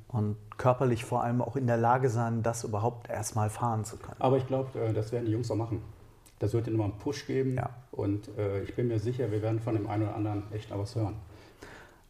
und 0.09 0.39
körperlich 0.57 1.05
vor 1.05 1.23
allem 1.23 1.43
auch 1.43 1.57
in 1.57 1.67
der 1.67 1.77
Lage 1.77 2.09
sein, 2.09 2.43
das 2.43 2.65
überhaupt 2.65 3.11
erstmal 3.11 3.51
fahren 3.51 3.85
zu 3.85 3.99
können. 3.99 4.17
Aber 4.21 4.39
ich 4.39 4.47
glaube, 4.47 4.79
äh, 4.81 4.95
das 4.95 5.13
werden 5.13 5.27
die 5.27 5.33
Jungs 5.33 5.51
auch 5.51 5.57
machen. 5.57 5.83
Das 6.39 6.55
wird 6.55 6.67
ihnen 6.67 6.79
nochmal 6.79 6.93
einen 6.93 6.99
Push 6.99 7.27
geben. 7.27 7.57
Ja. 7.57 7.69
Und 7.93 8.31
äh, 8.39 8.63
ich 8.63 8.75
bin 8.75 8.89
mir 8.89 8.99
sicher, 8.99 9.31
wir 9.31 9.43
werden 9.43 9.61
von 9.61 9.75
dem 9.75 9.87
einen 9.87 10.05
oder 10.05 10.15
anderen 10.15 10.51
echt 10.55 10.71
noch 10.71 10.79
was 10.79 10.95
hören. 10.95 11.17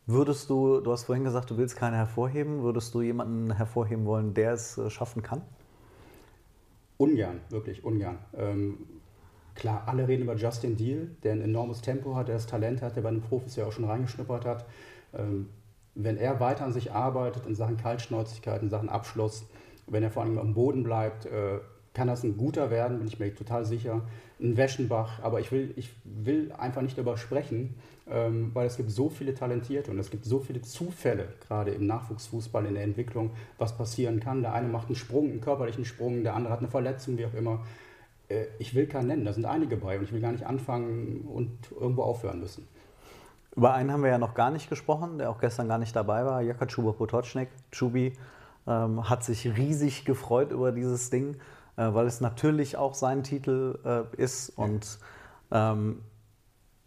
Würdest 0.07 0.49
du, 0.49 0.79
du 0.81 0.93
hast 0.93 1.07
vorhin 1.07 1.25
gesagt, 1.25 1.51
du 1.51 1.57
willst 1.57 1.75
keine 1.75 1.97
hervorheben, 1.97 2.63
würdest 2.63 2.95
du 2.95 3.03
jemanden 3.03 3.51
hervorheben 3.51 4.07
wollen, 4.07 4.33
der 4.33 4.53
es 4.53 4.79
äh, 4.79 4.91
schaffen 4.91 5.25
kann? 5.25 5.43
Ungern, 6.99 7.41
wirklich 7.51 7.83
ungern. 7.83 8.19
Ähm, 8.37 8.79
klar, 9.59 9.83
alle 9.87 10.09
reden 10.09 10.23
über 10.23 10.37
Justin 10.37 10.77
Deal, 10.77 11.09
der 11.23 11.33
ein 11.33 11.43
enormes 11.43 11.83
Tempo 11.83 12.15
hat, 12.15 12.29
der 12.29 12.37
das 12.37 12.47
Talent 12.47 12.81
hat, 12.81 12.97
der 12.97 13.03
bei 13.03 13.11
den 13.11 13.21
Profis 13.21 13.57
ja 13.57 13.67
auch 13.67 13.73
schon 13.73 13.85
reingeschnuppert 13.85 14.45
hat. 14.45 14.65
Ähm, 15.13 15.49
wenn 15.95 16.17
er 16.17 16.39
weiter 16.39 16.65
an 16.65 16.73
sich 16.73 16.93
arbeitet 16.93 17.45
in 17.45 17.57
Sachen 17.57 17.77
Kaltschnäuzigkeit, 17.77 18.63
in 18.63 18.71
Sachen 18.71 18.89
Abschluss, 18.89 19.45
wenn 19.89 20.03
er 20.03 20.11
vor 20.11 20.23
allem 20.23 20.39
am 20.39 20.55
Boden 20.55 20.85
bleibt, 20.85 21.27
äh, 21.27 21.59
kann 21.93 22.07
das 22.07 22.23
ein 22.23 22.37
guter 22.37 22.71
werden, 22.71 22.99
bin 22.99 23.09
ich 23.09 23.19
mir 23.19 23.35
total 23.35 23.65
sicher. 23.65 24.03
Ein 24.41 24.57
Weschenbach, 24.57 25.21
aber 25.23 25.41
ich 25.41 25.51
will, 25.51 25.73
ich 25.75 25.91
will 26.05 26.53
einfach 26.53 26.83
nicht 26.83 26.97
darüber 26.97 27.17
sprechen, 27.17 27.75
ähm, 28.09 28.53
weil 28.55 28.69
es 28.69 28.77
gibt 28.77 28.93
so 28.93 29.09
viele 29.11 29.35
Talentierte 29.35 29.91
und 29.91 29.99
es 29.99 30.11
gibt 30.11 30.25
so 30.25 30.39
viele 30.39 30.63
Zufälle, 30.63 31.31
gerade 31.49 31.73
im 31.73 31.87
Nachwuchsfußball, 31.89 32.65
in 32.67 32.75
der 32.75 32.85
Entwicklung, 32.85 33.31
was 33.59 33.77
passieren 33.77 34.21
kann. 34.21 34.43
Der 34.43 34.53
eine 34.53 34.69
macht 34.69 34.87
einen 34.87 34.95
Sprung, 34.95 35.31
einen 35.31 35.41
körperlichen 35.41 35.85
Sprung, 35.85 36.23
der 36.23 36.37
andere 36.37 36.53
hat 36.53 36.61
eine 36.61 36.69
Verletzung, 36.69 37.19
wie 37.19 37.27
auch 37.27 37.35
immer. 37.35 37.65
Äh, 38.29 38.47
ich 38.59 38.75
will 38.75 38.87
keinen 38.87 39.09
nennen, 39.09 39.25
da 39.25 39.33
sind 39.33 39.45
einige 39.45 39.77
bei 39.77 39.99
und 39.99 40.05
ich 40.05 40.13
will 40.13 40.21
gar 40.21 40.33
nicht 40.33 40.47
anfangen 40.47 41.23
und 41.23 41.51
irgendwo 41.73 42.03
aufhören 42.03 42.41
müssen. 42.41 42.67
Über 43.57 43.75
einen 43.75 43.91
haben 43.93 44.03
wir 44.03 44.11
ja 44.11 44.19
noch 44.19 44.35
gar 44.35 44.51
nicht 44.51 44.69
gesprochen, 44.69 45.19
der 45.19 45.31
auch 45.31 45.41
gestern 45.41 45.69
gar 45.69 45.79
nicht 45.79 45.97
dabei 45.97 46.25
war, 46.25 46.43
Jaka 46.43 46.67
Chuba 46.67 46.93
Potocznik. 46.93 47.49
Chubi 47.73 48.13
ähm, 48.67 49.09
hat 49.09 49.25
sich 49.25 49.57
riesig 49.57 50.05
gefreut 50.05 50.53
über 50.53 50.71
dieses 50.71 51.11
Ding, 51.11 51.37
äh, 51.77 51.93
weil 51.93 52.07
es 52.07 52.21
natürlich 52.21 52.77
auch 52.77 52.95
sein 52.95 53.25
Titel 53.25 53.79
äh, 53.85 54.23
ist. 54.23 54.51
Und 54.51 54.99
ähm, 55.51 56.03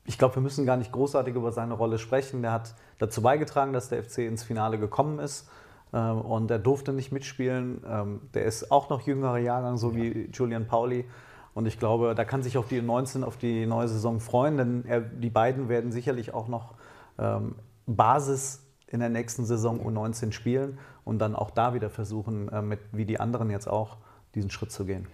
ich 0.06 0.18
glaube, 0.18 0.36
wir 0.36 0.42
müssen 0.42 0.66
gar 0.66 0.78
nicht 0.78 0.92
großartig 0.92 1.36
über 1.36 1.52
seine 1.52 1.74
Rolle 1.74 1.98
sprechen. 1.98 2.42
Der 2.42 2.54
hat 2.54 2.76
dazu 3.00 3.22
beigetragen, 3.22 3.74
dass 3.74 3.90
der 3.90 4.04
FC 4.04 4.20
ins 4.20 4.44
Finale 4.44 4.80
gekommen 4.80 5.20
ist. 5.20 5.50
Ähm, 5.94 6.22
und 6.22 6.50
er 6.52 6.60
durfte 6.60 6.94
nicht 6.94 7.12
mitspielen. 7.12 7.84
Ähm, 7.86 8.22
der 8.34 8.46
ist 8.46 8.72
auch 8.72 8.90
noch 8.90 9.02
jüngerer 9.02 9.40
Jahrgang, 9.40 9.78
so 9.78 9.92
ja. 9.92 9.98
wie 9.98 10.30
Julian 10.32 10.68
Pauli. 10.68 11.06
Und 11.54 11.66
ich 11.66 11.80
glaube, 11.80 12.16
da 12.16 12.24
kann 12.24 12.44
sich 12.44 12.58
auf 12.58 12.68
die 12.68 12.82
19 12.82 13.24
auf 13.24 13.38
die 13.38 13.66
neue 13.66 13.88
Saison 13.88 14.20
freuen, 14.20 14.58
denn 14.58 14.86
er, 14.86 15.02
die 15.02 15.30
beiden 15.30 15.70
werden 15.70 15.92
sicherlich 15.92 16.34
auch 16.34 16.48
noch 16.48 16.76
ähm, 17.20 17.56
Basis 17.88 18.64
in 18.88 19.00
der 19.00 19.10
nächsten 19.10 19.46
Saison 19.46 19.82
U19 19.82 20.32
spielen 20.32 20.78
und 21.04 21.20
dann 21.20 21.36
auch 21.36 21.52
da 21.52 21.74
wieder 21.74 21.90
versuchen, 21.90 22.50
äh, 22.50 22.62
mit, 22.62 22.80
wie 22.92 23.06
die 23.06 23.20
anderen 23.20 23.50
jetzt 23.50 23.68
auch, 23.68 23.98
diesen 24.36 24.50
Schritt 24.50 24.72
zu 24.72 24.86
gehen. 24.86 25.08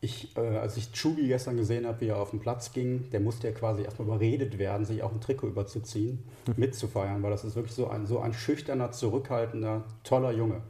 Ich, 0.00 0.36
äh, 0.36 0.40
als 0.40 0.76
ich 0.76 0.92
Chubi 0.92 1.28
gestern 1.28 1.56
gesehen 1.56 1.86
habe, 1.86 2.00
wie 2.00 2.08
er 2.08 2.18
auf 2.18 2.30
den 2.30 2.40
Platz 2.40 2.72
ging, 2.72 3.08
der 3.10 3.20
musste 3.20 3.48
ja 3.48 3.54
quasi 3.54 3.82
erstmal 3.82 4.08
überredet 4.08 4.58
werden, 4.58 4.84
sich 4.84 5.02
auch 5.02 5.12
ein 5.12 5.20
Trikot 5.20 5.46
überzuziehen, 5.46 6.24
mitzufeiern, 6.56 7.22
weil 7.22 7.30
das 7.30 7.44
ist 7.44 7.54
wirklich 7.54 7.74
so 7.74 7.88
ein, 7.88 8.06
so 8.06 8.18
ein 8.18 8.32
schüchterner, 8.32 8.90
zurückhaltender, 8.90 9.84
toller 10.02 10.32
Junge. 10.32 10.62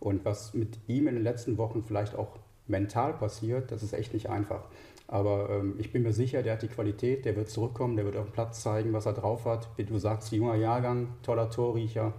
Und 0.00 0.24
was 0.24 0.54
mit 0.54 0.78
ihm 0.88 1.06
in 1.06 1.14
den 1.14 1.22
letzten 1.22 1.56
Wochen 1.56 1.84
vielleicht 1.84 2.16
auch 2.16 2.39
mental 2.70 3.12
passiert, 3.14 3.70
das 3.70 3.82
ist 3.82 3.92
echt 3.92 4.14
nicht 4.14 4.30
einfach. 4.30 4.62
Aber 5.08 5.50
ähm, 5.50 5.74
ich 5.78 5.92
bin 5.92 6.02
mir 6.04 6.12
sicher, 6.12 6.42
der 6.42 6.54
hat 6.54 6.62
die 6.62 6.68
Qualität, 6.68 7.24
der 7.24 7.34
wird 7.34 7.50
zurückkommen, 7.50 7.96
der 7.96 8.04
wird 8.04 8.16
auf 8.16 8.26
dem 8.26 8.32
Platz 8.32 8.62
zeigen, 8.62 8.92
was 8.92 9.06
er 9.06 9.12
drauf 9.12 9.44
hat. 9.44 9.68
Wie 9.76 9.84
du 9.84 9.98
sagst, 9.98 10.30
junger 10.32 10.54
Jahrgang, 10.54 11.08
toller 11.22 11.50
Torriecher, 11.50 12.12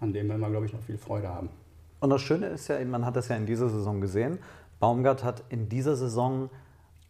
an 0.00 0.12
dem 0.12 0.28
werden 0.28 0.40
wir, 0.40 0.50
glaube 0.50 0.66
ich, 0.66 0.72
noch 0.72 0.80
viel 0.80 0.96
Freude 0.96 1.28
haben. 1.28 1.48
Und 2.00 2.10
das 2.10 2.22
Schöne 2.22 2.46
ist 2.46 2.68
ja, 2.68 2.82
man 2.84 3.04
hat 3.04 3.16
das 3.16 3.28
ja 3.28 3.36
in 3.36 3.46
dieser 3.46 3.68
Saison 3.68 4.00
gesehen, 4.00 4.38
Baumgart 4.78 5.24
hat 5.24 5.42
in 5.48 5.68
dieser 5.68 5.96
Saison 5.96 6.50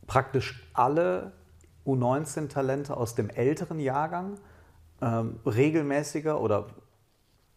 praktisch 0.06 0.68
alle 0.72 1.32
U19-Talente 1.84 2.96
aus 2.96 3.14
dem 3.14 3.28
älteren 3.28 3.80
Jahrgang 3.80 4.38
ähm, 5.02 5.40
regelmäßiger 5.44 6.40
oder 6.40 6.68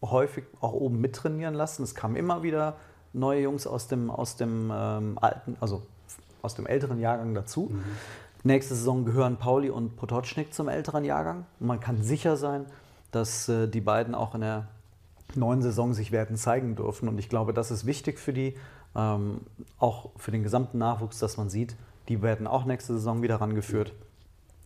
häufig 0.02 0.44
auch 0.60 0.72
oben 0.72 1.00
mittrainieren 1.00 1.54
lassen. 1.54 1.82
Es 1.82 1.94
kamen 1.94 2.16
immer 2.16 2.42
wieder 2.42 2.76
neue 3.12 3.42
Jungs 3.42 3.66
aus 3.66 3.88
dem, 3.88 4.10
aus 4.10 4.36
dem 4.36 4.70
ähm, 4.72 5.18
alten, 5.20 5.56
also 5.60 5.82
aus 6.42 6.54
dem 6.54 6.66
älteren 6.66 7.00
Jahrgang 7.00 7.34
dazu. 7.34 7.70
Mhm. 7.72 7.84
Nächste 8.42 8.74
Saison 8.74 9.04
gehören 9.04 9.36
Pauli 9.36 9.68
und 9.68 9.96
Potocznik 9.96 10.54
zum 10.54 10.68
älteren 10.68 11.04
Jahrgang. 11.04 11.44
Und 11.58 11.66
man 11.66 11.80
kann 11.80 12.02
sicher 12.02 12.36
sein, 12.36 12.64
dass 13.10 13.48
äh, 13.48 13.68
die 13.68 13.80
beiden 13.80 14.14
auch 14.14 14.34
in 14.34 14.40
der 14.40 14.68
neuen 15.34 15.62
Saison 15.62 15.92
sich 15.92 16.10
werden 16.10 16.36
zeigen 16.36 16.74
dürfen. 16.76 17.08
Und 17.08 17.18
ich 17.18 17.28
glaube, 17.28 17.52
das 17.52 17.70
ist 17.70 17.84
wichtig 17.86 18.18
für 18.18 18.32
die, 18.32 18.56
ähm, 18.96 19.42
auch 19.78 20.10
für 20.16 20.30
den 20.30 20.42
gesamten 20.42 20.78
Nachwuchs, 20.78 21.18
dass 21.18 21.36
man 21.36 21.50
sieht, 21.50 21.76
die 22.08 22.22
werden 22.22 22.46
auch 22.46 22.64
nächste 22.64 22.94
Saison 22.94 23.22
wieder 23.22 23.40
rangeführt. 23.40 23.92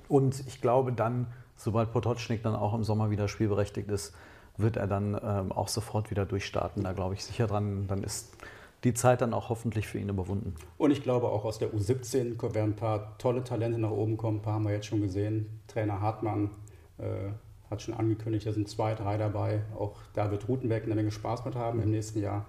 Und 0.08 0.46
ich 0.46 0.60
glaube 0.60 0.92
dann, 0.92 1.26
sobald 1.56 1.92
Potocznik 1.92 2.42
dann 2.42 2.54
auch 2.54 2.74
im 2.74 2.84
Sommer 2.84 3.10
wieder 3.10 3.28
spielberechtigt 3.28 3.90
ist, 3.90 4.14
wird 4.56 4.76
er 4.76 4.86
dann 4.86 5.18
ähm, 5.22 5.52
auch 5.52 5.68
sofort 5.68 6.10
wieder 6.10 6.26
durchstarten. 6.26 6.84
Da 6.84 6.92
glaube 6.92 7.14
ich 7.14 7.24
sicher 7.24 7.46
dran. 7.46 7.86
Dann 7.88 8.02
ist 8.02 8.36
die 8.84 8.94
Zeit 8.94 9.22
dann 9.22 9.34
auch 9.34 9.48
hoffentlich 9.48 9.88
für 9.88 9.98
ihn 9.98 10.08
überwunden. 10.08 10.54
Und 10.78 10.90
ich 10.90 11.02
glaube 11.02 11.28
auch 11.28 11.44
aus 11.44 11.58
der 11.58 11.72
U17 11.72 12.40
werden 12.54 12.72
ein 12.72 12.76
paar 12.76 13.16
tolle 13.18 13.42
Talente 13.42 13.78
nach 13.78 13.90
oben 13.90 14.16
kommen. 14.16 14.38
Ein 14.38 14.42
paar 14.42 14.54
haben 14.54 14.64
wir 14.64 14.72
jetzt 14.72 14.86
schon 14.86 15.00
gesehen. 15.00 15.60
Trainer 15.66 16.00
Hartmann 16.00 16.50
äh, 16.98 17.30
hat 17.70 17.82
schon 17.82 17.94
angekündigt, 17.94 18.46
da 18.46 18.52
sind 18.52 18.68
zwei, 18.68 18.94
drei 18.94 19.16
dabei. 19.16 19.62
Auch 19.76 19.96
David 20.12 20.48
Rutenbeck 20.48 20.84
eine 20.84 20.94
Menge 20.94 21.10
Spaß 21.10 21.44
mit 21.44 21.54
haben 21.54 21.82
im 21.82 21.90
nächsten 21.90 22.20
Jahr. 22.20 22.44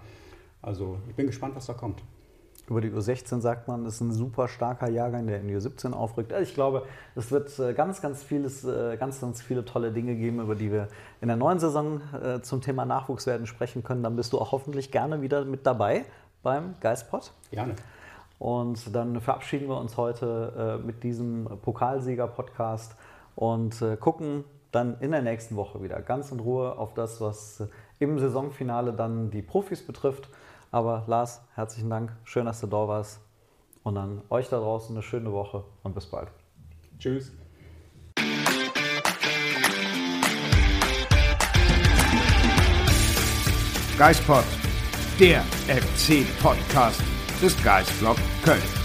Also 0.62 1.00
ich 1.10 1.16
bin 1.16 1.28
gespannt, 1.28 1.56
was 1.56 1.66
da 1.66 1.74
kommt. 1.74 2.02
Über 2.68 2.82
die 2.82 2.90
U16 2.90 3.42
sagt 3.42 3.68
man, 3.68 3.86
ist 3.86 4.02
ein 4.02 4.12
super 4.12 4.48
starker 4.48 4.90
Jahrgang, 4.90 5.28
der 5.28 5.40
in 5.40 5.48
die 5.48 5.56
U17 5.56 5.94
aufrückt. 5.94 6.34
Also 6.34 6.44
ich 6.44 6.56
glaube, 6.56 6.84
es 7.16 7.32
wird 7.32 7.58
äh, 7.60 7.74
ganz, 7.74 8.02
ganz, 8.02 8.24
vieles, 8.24 8.64
äh, 8.64 8.98
ganz, 8.98 9.22
ganz 9.22 9.42
viele 9.42 9.66
tolle 9.66 9.92
Dinge 9.92 10.16
geben, 10.16 10.40
über 10.40 10.56
die 10.56 10.72
wir 10.72 10.88
in 11.22 11.28
der 11.28 11.38
neuen 11.38 11.60
Saison 11.60 12.02
äh, 12.14 12.42
zum 12.42 12.62
Thema 12.62 12.86
Nachwuchs 12.86 13.28
werden 13.28 13.46
sprechen 13.46 13.84
können. 13.84 14.02
Dann 14.02 14.16
bist 14.16 14.34
du 14.34 14.40
auch 14.40 14.52
hoffentlich 14.52 14.92
gerne 14.92 15.22
wieder 15.22 15.46
mit 15.46 15.68
dabei 15.68 16.06
beim 16.42 16.74
Geistpot. 16.80 17.32
Gerne. 17.52 17.76
Und 18.40 18.96
dann 18.96 19.22
verabschieden 19.22 19.70
wir 19.70 19.80
uns 19.80 19.96
heute 19.96 20.82
mit 20.86 21.04
diesem 21.04 21.46
Pokalsieger-Podcast 21.62 22.98
und 23.36 23.82
gucken 24.02 24.44
dann 24.72 24.98
in 25.00 25.12
der 25.12 25.22
nächsten 25.22 25.56
Woche 25.56 25.82
wieder 25.82 26.02
ganz 26.02 26.34
in 26.34 26.42
Ruhe 26.42 26.78
auf 26.78 26.94
das, 26.94 27.22
was 27.22 27.64
im 27.98 28.20
Saisonfinale 28.20 28.92
dann 28.92 29.32
die 29.32 29.42
Profis 29.42 29.82
betrifft. 29.82 30.30
Aber 30.76 31.06
Lars, 31.08 31.42
herzlichen 31.54 31.90
Dank. 31.90 32.12
Schön, 32.26 32.48
dass 32.48 32.60
du 32.60 32.68
da 32.68 32.86
warst. 32.86 33.22
Und 33.84 33.96
dann 33.96 34.24
euch 34.30 34.50
da 34.50 34.60
draußen 34.60 34.94
eine 34.94 35.02
schöne 35.02 35.32
Woche 35.32 35.64
und 35.84 35.96
bis 35.96 36.06
bald. 36.06 36.28
Tschüss. 37.00 37.32
Geispod, 43.98 44.44
der 45.18 45.44
FC-Podcast 45.70 47.02
des 47.42 47.64
Geistblog 47.64 48.18
Köln. 48.44 48.85